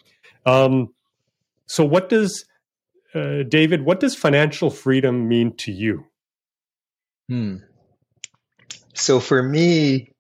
Um, 0.46 0.88
so 1.66 1.84
what 1.84 2.09
does, 2.09 2.44
uh, 3.14 3.42
David, 3.48 3.84
what 3.84 4.00
does 4.00 4.14
financial 4.14 4.70
freedom 4.70 5.26
mean 5.26 5.56
to 5.56 5.72
you? 5.72 6.04
Hmm. 7.28 7.56
So 8.94 9.20
for 9.20 9.40
me, 9.42 10.12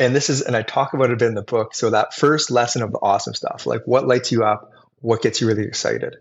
and 0.00 0.14
this 0.14 0.30
is, 0.30 0.42
and 0.42 0.56
I 0.56 0.62
talk 0.62 0.94
about 0.94 1.10
it 1.10 1.14
a 1.14 1.16
bit 1.16 1.28
in 1.28 1.34
the 1.34 1.42
book. 1.42 1.74
So 1.74 1.90
that 1.90 2.14
first 2.14 2.50
lesson 2.50 2.82
of 2.82 2.92
the 2.92 2.98
awesome 2.98 3.34
stuff, 3.34 3.66
like 3.66 3.82
what 3.86 4.06
lights 4.06 4.32
you 4.32 4.44
up, 4.44 4.72
what 5.00 5.22
gets 5.22 5.40
you 5.40 5.46
really 5.46 5.64
excited. 5.64 6.16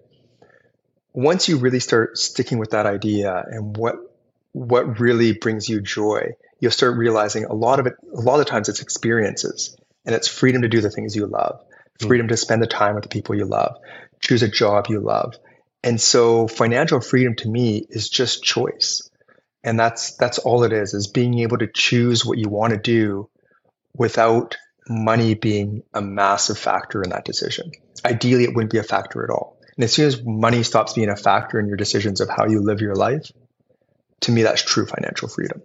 Once 1.14 1.48
you 1.48 1.58
really 1.58 1.80
start 1.80 2.18
sticking 2.18 2.58
with 2.58 2.72
that 2.72 2.86
idea 2.86 3.44
and 3.48 3.78
what 3.78 3.96
what 4.52 5.00
really 5.00 5.34
brings 5.34 5.68
you 5.68 5.82
joy, 5.82 6.32
you'll 6.60 6.72
start 6.72 6.98
realizing 6.98 7.46
a 7.46 7.54
lot 7.54 7.80
of 7.80 7.88
it. 7.88 7.94
A 8.16 8.22
lot 8.22 8.40
of 8.40 8.46
times, 8.46 8.70
it's 8.70 8.82
experiences, 8.82 9.76
and 10.06 10.14
it's 10.14 10.28
freedom 10.28 10.62
to 10.62 10.68
do 10.68 10.82
the 10.82 10.92
things 10.92 11.16
you 11.16 11.26
love, 11.26 11.64
hmm. 12.00 12.08
freedom 12.08 12.28
to 12.28 12.38
spend 12.38 12.62
the 12.62 12.68
time 12.68 12.96
with 12.96 13.04
the 13.04 13.10
people 13.10 13.36
you 13.36 13.46
love, 13.46 13.78
choose 14.20 14.44
a 14.44 14.48
job 14.48 14.88
you 14.90 15.00
love, 15.00 15.36
and 15.84 16.00
so 16.00 16.48
financial 16.48 17.00
freedom 17.00 17.36
to 17.38 17.50
me 17.50 17.86
is 17.90 18.10
just 18.10 18.44
choice 18.44 19.10
and 19.64 19.80
that's 19.80 20.16
that's 20.18 20.40
all 20.40 20.64
it 20.64 20.74
is 20.74 20.94
is 20.94 21.08
being 21.08 21.40
able 21.40 21.58
to 21.58 21.68
choose 21.68 22.26
what 22.26 22.38
you 22.38 22.50
want 22.50 22.74
to 22.74 22.80
do 22.80 23.30
without 23.96 24.58
money 24.90 25.34
being 25.34 25.84
a 25.94 26.02
massive 26.02 26.58
factor 26.58 27.02
in 27.02 27.12
that 27.12 27.26
decision. 27.26 27.72
Ideally 28.04 28.44
it 28.44 28.54
wouldn't 28.54 28.72
be 28.72 28.80
a 28.80 28.84
factor 28.84 29.24
at 29.24 29.30
all. 29.30 29.58
And 29.78 29.84
as 29.84 29.94
soon 29.94 30.08
as 30.08 30.22
money 30.24 30.64
stops 30.64 30.94
being 30.94 31.10
a 31.10 31.16
factor 31.16 31.60
in 31.60 31.68
your 31.68 31.78
decisions 31.78 32.22
of 32.22 32.30
how 32.30 32.48
you 32.48 32.62
live 32.62 32.82
your 32.82 32.96
life 32.96 33.32
to 34.22 34.32
me 34.32 34.44
that's 34.44 34.62
true 34.62 34.86
financial 34.86 35.28
freedom. 35.28 35.62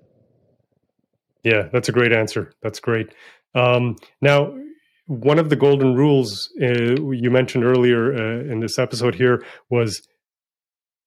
Yeah 1.42 1.68
that's 1.72 1.88
a 1.88 1.92
great 1.92 2.12
answer. 2.12 2.53
That's 2.62 2.80
great. 2.80 3.12
Um, 3.55 3.96
now 4.20 4.55
one 5.07 5.38
of 5.38 5.49
the 5.49 5.57
golden 5.57 5.94
rules 5.94 6.51
uh, 6.61 7.01
you 7.11 7.30
mentioned 7.30 7.64
earlier 7.64 8.14
uh, 8.14 8.53
in 8.53 8.61
this 8.61 8.78
episode 8.78 9.14
here 9.14 9.42
was 9.70 10.07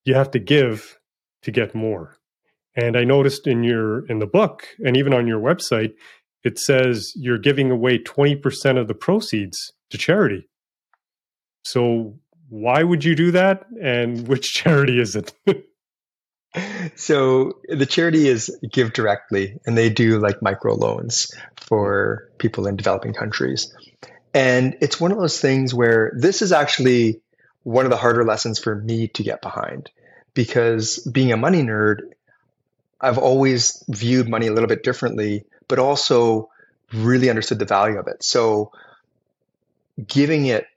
you 0.03 0.15
have 0.15 0.31
to 0.31 0.39
give 0.39 0.97
to 1.43 1.51
get 1.51 1.75
more 1.75 2.17
and 2.75 2.97
I 2.97 3.03
noticed 3.03 3.47
in 3.47 3.63
your 3.63 4.05
in 4.07 4.19
the 4.19 4.27
book 4.27 4.67
and 4.85 4.97
even 4.97 5.13
on 5.13 5.27
your 5.27 5.39
website, 5.39 5.93
it 6.43 6.57
says 6.57 7.13
you're 7.15 7.37
giving 7.37 7.71
away 7.71 7.99
20% 7.99 8.79
of 8.79 8.87
the 8.87 8.93
proceeds 8.93 9.73
to 9.89 9.97
charity. 9.97 10.47
So 11.63 12.15
why 12.49 12.83
would 12.83 13.03
you 13.03 13.15
do 13.15 13.31
that? 13.31 13.65
And 13.81 14.27
which 14.27 14.53
charity 14.53 14.99
is 14.99 15.15
it? 15.15 15.33
so 16.95 17.53
the 17.69 17.85
charity 17.85 18.27
is 18.27 18.55
GiveDirectly, 18.65 19.59
and 19.65 19.77
they 19.77 19.89
do 19.89 20.19
like 20.19 20.41
micro 20.41 20.73
loans 20.75 21.31
for 21.57 22.29
people 22.39 22.67
in 22.67 22.75
developing 22.75 23.13
countries. 23.13 23.73
And 24.33 24.77
it's 24.81 24.99
one 24.99 25.11
of 25.11 25.17
those 25.17 25.39
things 25.39 25.73
where 25.73 26.13
this 26.17 26.41
is 26.41 26.51
actually 26.51 27.21
one 27.63 27.85
of 27.85 27.91
the 27.91 27.97
harder 27.97 28.25
lessons 28.25 28.59
for 28.59 28.75
me 28.75 29.07
to 29.09 29.23
get 29.23 29.41
behind 29.41 29.89
because 30.33 30.97
being 30.99 31.31
a 31.31 31.37
money 31.37 31.61
nerd, 31.61 32.01
I've 33.01 33.17
always 33.17 33.83
viewed 33.89 34.29
money 34.29 34.47
a 34.47 34.53
little 34.53 34.69
bit 34.69 34.83
differently, 34.83 35.45
but 35.67 35.79
also 35.79 36.49
really 36.93 37.29
understood 37.29 37.59
the 37.59 37.65
value 37.65 37.97
of 37.97 38.07
it. 38.07 38.23
So 38.23 38.71
giving 40.05 40.45
it 40.45 40.67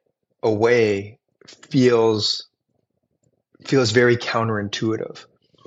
away 0.42 1.18
feels 1.46 2.46
feels 3.64 3.92
very 3.92 4.16
counterintuitive. 4.16 5.24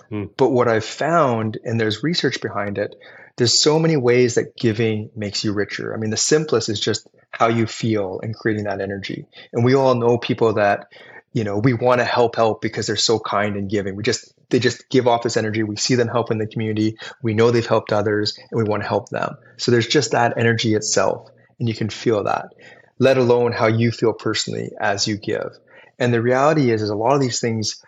Hmm. 0.09 0.25
But 0.37 0.49
what 0.49 0.67
I've 0.67 0.85
found, 0.85 1.57
and 1.63 1.79
there's 1.79 2.03
research 2.03 2.41
behind 2.41 2.77
it, 2.77 2.95
there's 3.35 3.61
so 3.61 3.79
many 3.79 3.97
ways 3.97 4.35
that 4.35 4.55
giving 4.55 5.09
makes 5.15 5.43
you 5.43 5.53
richer. 5.53 5.93
I 5.93 5.97
mean, 5.97 6.09
the 6.09 6.17
simplest 6.17 6.69
is 6.69 6.79
just 6.79 7.07
how 7.31 7.47
you 7.47 7.67
feel 7.67 8.19
and 8.21 8.35
creating 8.35 8.65
that 8.65 8.81
energy. 8.81 9.25
And 9.53 9.63
we 9.63 9.75
all 9.75 9.95
know 9.95 10.17
people 10.17 10.53
that, 10.53 10.87
you 11.37 11.43
know, 11.43 11.59
we 11.59 11.75
want 11.75 11.99
to 11.99 12.05
help 12.05 12.39
out 12.39 12.61
because 12.61 12.87
they're 12.87 12.95
so 12.95 13.19
kind 13.19 13.57
and 13.57 13.69
giving. 13.69 13.95
We 13.95 14.01
just 14.01 14.33
they 14.49 14.57
just 14.57 14.89
give 14.89 15.05
off 15.07 15.21
this 15.21 15.37
energy. 15.37 15.61
We 15.61 15.75
see 15.75 15.93
them 15.93 16.07
help 16.07 16.31
in 16.31 16.39
the 16.39 16.47
community. 16.47 16.97
We 17.21 17.35
know 17.35 17.51
they've 17.51 17.63
helped 17.63 17.93
others 17.93 18.35
and 18.49 18.57
we 18.57 18.63
want 18.63 18.81
to 18.81 18.89
help 18.89 19.09
them. 19.09 19.37
So 19.57 19.69
there's 19.69 19.85
just 19.85 20.13
that 20.13 20.33
energy 20.39 20.73
itself 20.73 21.29
and 21.59 21.69
you 21.69 21.75
can 21.75 21.89
feel 21.91 22.23
that, 22.23 22.55
let 22.97 23.19
alone 23.19 23.51
how 23.51 23.67
you 23.67 23.91
feel 23.91 24.13
personally 24.13 24.71
as 24.81 25.07
you 25.07 25.15
give. 25.15 25.51
And 25.99 26.11
the 26.11 26.23
reality 26.23 26.71
is, 26.71 26.81
is 26.81 26.89
a 26.89 26.95
lot 26.95 27.13
of 27.13 27.21
these 27.21 27.39
things, 27.39 27.83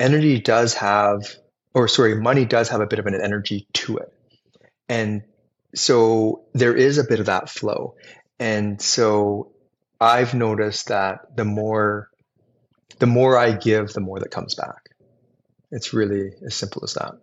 energy 0.00 0.40
does 0.40 0.72
have, 0.72 1.26
or 1.74 1.88
sorry, 1.88 2.14
money 2.14 2.46
does 2.46 2.70
have 2.70 2.80
a 2.80 2.86
bit 2.86 3.00
of 3.00 3.06
an 3.06 3.20
energy 3.20 3.66
to 3.74 3.98
it. 3.98 4.14
And 4.88 5.24
so 5.74 6.46
there 6.54 6.74
is 6.74 6.96
a 6.96 7.04
bit 7.04 7.20
of 7.20 7.26
that 7.26 7.50
flow. 7.50 7.96
And 8.38 8.80
so 8.80 9.52
I've 10.00 10.32
noticed 10.32 10.88
that 10.88 11.36
the 11.36 11.44
more, 11.44 12.08
the 12.98 13.06
more 13.06 13.36
I 13.36 13.52
give, 13.52 13.92
the 13.92 14.00
more 14.00 14.20
that 14.20 14.30
comes 14.30 14.54
back. 14.54 14.90
It's 15.70 15.92
really 15.92 16.32
as 16.44 16.54
simple 16.54 16.82
as 16.84 16.94
that. 16.94 17.14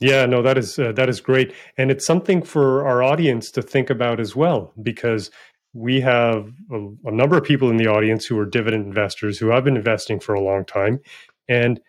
Yeah, 0.00 0.26
no, 0.26 0.42
that 0.42 0.56
is 0.56 0.78
uh, 0.78 0.92
that 0.92 1.08
is 1.08 1.20
great, 1.20 1.52
and 1.76 1.90
it's 1.90 2.06
something 2.06 2.42
for 2.42 2.86
our 2.86 3.02
audience 3.02 3.50
to 3.52 3.62
think 3.62 3.90
about 3.90 4.20
as 4.20 4.36
well, 4.36 4.72
because 4.80 5.30
we 5.74 6.00
have 6.00 6.52
a, 6.70 6.76
a, 7.04 7.10
number 7.10 7.36
of 7.36 7.44
people 7.44 7.68
in 7.68 7.76
the 7.78 7.88
audience 7.88 8.24
who 8.24 8.38
are 8.38 8.46
dividend 8.46 8.86
investors 8.86 9.38
who 9.38 9.48
have 9.48 9.64
been 9.64 9.76
investing 9.76 10.20
for 10.20 10.34
a 10.34 10.40
long 10.40 10.64
time, 10.64 11.00
and 11.48 11.80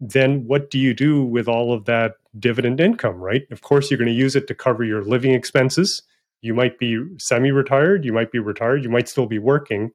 then 0.00 0.46
what 0.46 0.70
do 0.70 0.78
you 0.78 0.94
do 0.94 1.22
with 1.22 1.46
all 1.46 1.74
of 1.74 1.84
that 1.84 2.14
dividend 2.38 2.80
income? 2.80 3.16
Right, 3.16 3.42
of 3.50 3.60
course, 3.60 3.90
you're 3.90 3.98
going 3.98 4.08
to 4.08 4.14
use 4.14 4.34
it 4.34 4.46
to 4.48 4.54
cover 4.54 4.82
your 4.82 5.04
living 5.04 5.34
expenses. 5.34 6.02
You 6.40 6.54
might 6.54 6.78
be 6.78 6.98
semi-retired, 7.18 8.02
you 8.02 8.14
might 8.14 8.32
be 8.32 8.38
retired, 8.38 8.82
you 8.82 8.90
might 8.90 9.08
still 9.08 9.26
be 9.26 9.40
working, 9.40 9.90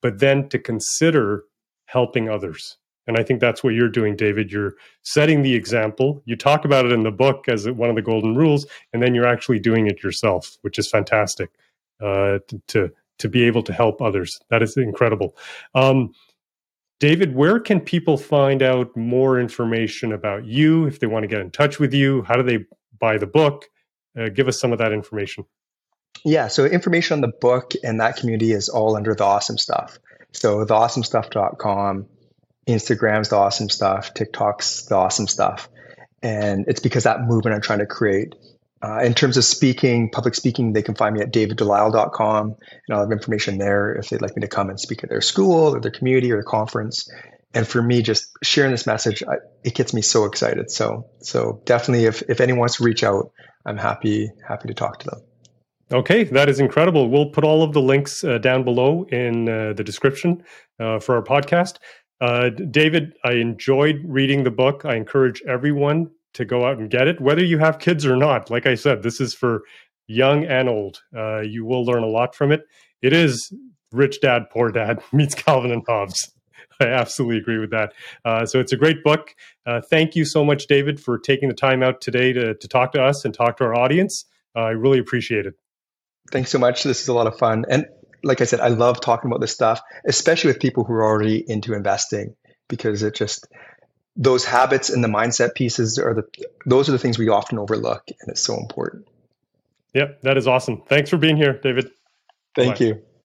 but 0.00 0.20
then 0.20 0.48
to 0.48 0.58
consider 0.58 1.44
helping 1.88 2.28
others 2.28 2.78
and 3.08 3.16
I 3.16 3.22
think 3.22 3.40
that's 3.40 3.64
what 3.64 3.72
you're 3.72 3.88
doing, 3.88 4.14
David. 4.14 4.52
You're 4.52 4.74
setting 5.02 5.42
the 5.42 5.54
example. 5.54 6.22
You 6.26 6.36
talk 6.36 6.66
about 6.66 6.84
it 6.84 6.92
in 6.92 7.04
the 7.04 7.10
book 7.10 7.46
as 7.48 7.68
one 7.68 7.88
of 7.88 7.96
the 7.96 8.02
golden 8.02 8.36
rules, 8.36 8.66
and 8.92 9.02
then 9.02 9.14
you're 9.14 9.26
actually 9.26 9.58
doing 9.58 9.86
it 9.86 10.02
yourself, 10.02 10.58
which 10.60 10.78
is 10.78 10.88
fantastic 10.88 11.50
uh, 12.02 12.38
to 12.68 12.92
to 13.18 13.28
be 13.28 13.44
able 13.44 13.62
to 13.62 13.72
help 13.72 14.00
others. 14.02 14.38
That 14.50 14.62
is 14.62 14.76
incredible. 14.76 15.36
Um, 15.74 16.12
David, 17.00 17.34
where 17.34 17.58
can 17.58 17.80
people 17.80 18.18
find 18.18 18.62
out 18.62 18.94
more 18.94 19.40
information 19.40 20.12
about 20.12 20.44
you 20.44 20.86
if 20.86 21.00
they 21.00 21.06
want 21.06 21.22
to 21.22 21.28
get 21.28 21.40
in 21.40 21.50
touch 21.50 21.80
with 21.80 21.94
you? 21.94 22.22
How 22.22 22.34
do 22.34 22.42
they 22.42 22.66
buy 23.00 23.16
the 23.16 23.26
book? 23.26 23.64
Uh, 24.18 24.28
give 24.28 24.48
us 24.48 24.60
some 24.60 24.72
of 24.72 24.78
that 24.78 24.92
information. 24.92 25.46
Yeah, 26.24 26.48
so 26.48 26.64
information 26.66 27.14
on 27.14 27.20
the 27.22 27.32
book 27.40 27.72
and 27.82 28.00
that 28.00 28.16
community 28.16 28.52
is 28.52 28.68
all 28.68 28.96
under 28.96 29.14
the 29.14 29.24
awesome 29.24 29.56
stuff. 29.56 29.98
So 30.32 30.64
the 30.64 30.74
theawesomestuff.com 30.74 32.06
Instagram's 32.68 33.30
the 33.30 33.36
awesome 33.36 33.70
stuff, 33.70 34.12
TikTok's 34.14 34.86
the 34.86 34.94
awesome 34.94 35.26
stuff. 35.26 35.68
And 36.22 36.66
it's 36.68 36.80
because 36.80 37.04
that 37.04 37.22
movement 37.22 37.54
I'm 37.54 37.62
trying 37.62 37.78
to 37.78 37.86
create. 37.86 38.34
Uh, 38.80 39.00
in 39.02 39.14
terms 39.14 39.36
of 39.36 39.44
speaking, 39.44 40.10
public 40.10 40.34
speaking, 40.34 40.72
they 40.72 40.82
can 40.82 40.94
find 40.94 41.14
me 41.14 41.22
at 41.22 41.32
daviddelisle.com 41.32 42.46
and 42.46 42.94
I'll 42.94 43.00
have 43.00 43.10
information 43.10 43.58
there 43.58 43.94
if 43.94 44.10
they'd 44.10 44.20
like 44.20 44.36
me 44.36 44.42
to 44.42 44.48
come 44.48 44.68
and 44.68 44.78
speak 44.78 45.02
at 45.02 45.10
their 45.10 45.20
school 45.20 45.74
or 45.74 45.80
their 45.80 45.90
community 45.90 46.30
or 46.30 46.36
their 46.36 46.44
conference. 46.44 47.10
And 47.54 47.66
for 47.66 47.82
me, 47.82 48.02
just 48.02 48.30
sharing 48.42 48.70
this 48.70 48.86
message, 48.86 49.22
I, 49.22 49.36
it 49.64 49.74
gets 49.74 49.94
me 49.94 50.02
so 50.02 50.26
excited. 50.26 50.70
So, 50.70 51.08
so 51.20 51.62
definitely, 51.64 52.04
if, 52.04 52.22
if 52.28 52.40
anyone 52.40 52.60
wants 52.60 52.76
to 52.76 52.84
reach 52.84 53.02
out, 53.02 53.32
I'm 53.64 53.78
happy 53.78 54.30
happy 54.46 54.68
to 54.68 54.74
talk 54.74 55.00
to 55.00 55.10
them. 55.10 55.20
Okay, 55.90 56.24
that 56.24 56.50
is 56.50 56.60
incredible. 56.60 57.08
We'll 57.08 57.30
put 57.30 57.44
all 57.44 57.62
of 57.62 57.72
the 57.72 57.80
links 57.80 58.22
uh, 58.22 58.36
down 58.38 58.62
below 58.62 59.04
in 59.04 59.48
uh, 59.48 59.72
the 59.72 59.82
description 59.82 60.42
uh, 60.78 60.98
for 60.98 61.16
our 61.16 61.22
podcast. 61.22 61.76
Uh, 62.20 62.50
David, 62.50 63.14
I 63.24 63.32
enjoyed 63.32 64.02
reading 64.04 64.44
the 64.44 64.50
book. 64.50 64.84
I 64.84 64.96
encourage 64.96 65.40
everyone 65.48 66.10
to 66.34 66.44
go 66.44 66.66
out 66.66 66.76
and 66.76 66.90
get 66.90 67.08
it, 67.08 67.20
whether 67.22 67.42
you 67.42 67.58
have 67.58 67.78
kids 67.78 68.04
or 68.04 68.16
not. 68.16 68.50
Like 68.50 68.66
I 68.66 68.74
said, 68.74 69.02
this 69.02 69.18
is 69.18 69.34
for 69.34 69.62
young 70.08 70.44
and 70.44 70.68
old. 70.68 71.00
Uh, 71.16 71.40
you 71.40 71.64
will 71.64 71.84
learn 71.84 72.02
a 72.02 72.08
lot 72.08 72.34
from 72.34 72.52
it. 72.52 72.62
It 73.00 73.14
is 73.14 73.50
Rich 73.90 74.20
Dad, 74.20 74.50
Poor 74.50 74.70
Dad 74.70 75.00
meets 75.12 75.34
Calvin 75.34 75.70
and 75.70 75.82
Hobbes. 75.88 76.30
I 76.80 76.86
absolutely 76.86 77.38
agree 77.38 77.58
with 77.58 77.70
that. 77.70 77.94
Uh, 78.26 78.44
so 78.44 78.60
it's 78.60 78.72
a 78.72 78.76
great 78.76 79.02
book. 79.02 79.34
Uh, 79.66 79.80
thank 79.88 80.14
you 80.14 80.24
so 80.24 80.44
much, 80.44 80.66
David, 80.66 81.00
for 81.00 81.18
taking 81.18 81.48
the 81.48 81.54
time 81.54 81.82
out 81.82 82.00
today 82.00 82.32
to, 82.34 82.54
to 82.54 82.68
talk 82.68 82.92
to 82.92 83.02
us 83.02 83.24
and 83.24 83.32
talk 83.32 83.56
to 83.56 83.64
our 83.64 83.74
audience. 83.74 84.26
Uh, 84.54 84.60
I 84.60 84.70
really 84.70 84.98
appreciate 84.98 85.46
it. 85.46 85.54
Thanks 86.30 86.50
so 86.50 86.58
much. 86.58 86.82
This 86.82 87.02
is 87.02 87.08
a 87.08 87.14
lot 87.14 87.26
of 87.26 87.38
fun. 87.38 87.64
And 87.68 87.86
like 88.22 88.40
I 88.40 88.44
said, 88.44 88.60
I 88.60 88.68
love 88.68 89.00
talking 89.00 89.30
about 89.30 89.40
this 89.40 89.52
stuff, 89.52 89.80
especially 90.06 90.48
with 90.48 90.60
people 90.60 90.84
who 90.84 90.92
are 90.92 91.04
already 91.04 91.44
into 91.46 91.74
investing, 91.74 92.34
because 92.68 93.02
it 93.02 93.14
just 93.14 93.46
those 94.16 94.44
habits 94.44 94.90
and 94.90 95.02
the 95.02 95.08
mindset 95.08 95.54
pieces 95.54 95.98
are 95.98 96.14
the 96.14 96.24
those 96.66 96.88
are 96.88 96.92
the 96.92 96.98
things 96.98 97.18
we 97.18 97.28
often 97.28 97.58
overlook, 97.58 98.02
and 98.08 98.28
it's 98.28 98.42
so 98.42 98.58
important. 98.58 99.06
Yep, 99.94 100.22
that 100.22 100.36
is 100.36 100.46
awesome. 100.46 100.82
Thanks 100.88 101.10
for 101.10 101.16
being 101.16 101.36
here, 101.36 101.54
David. 101.54 101.90
Thank 102.54 102.78
Bye. 102.78 102.84
you. 102.84 103.02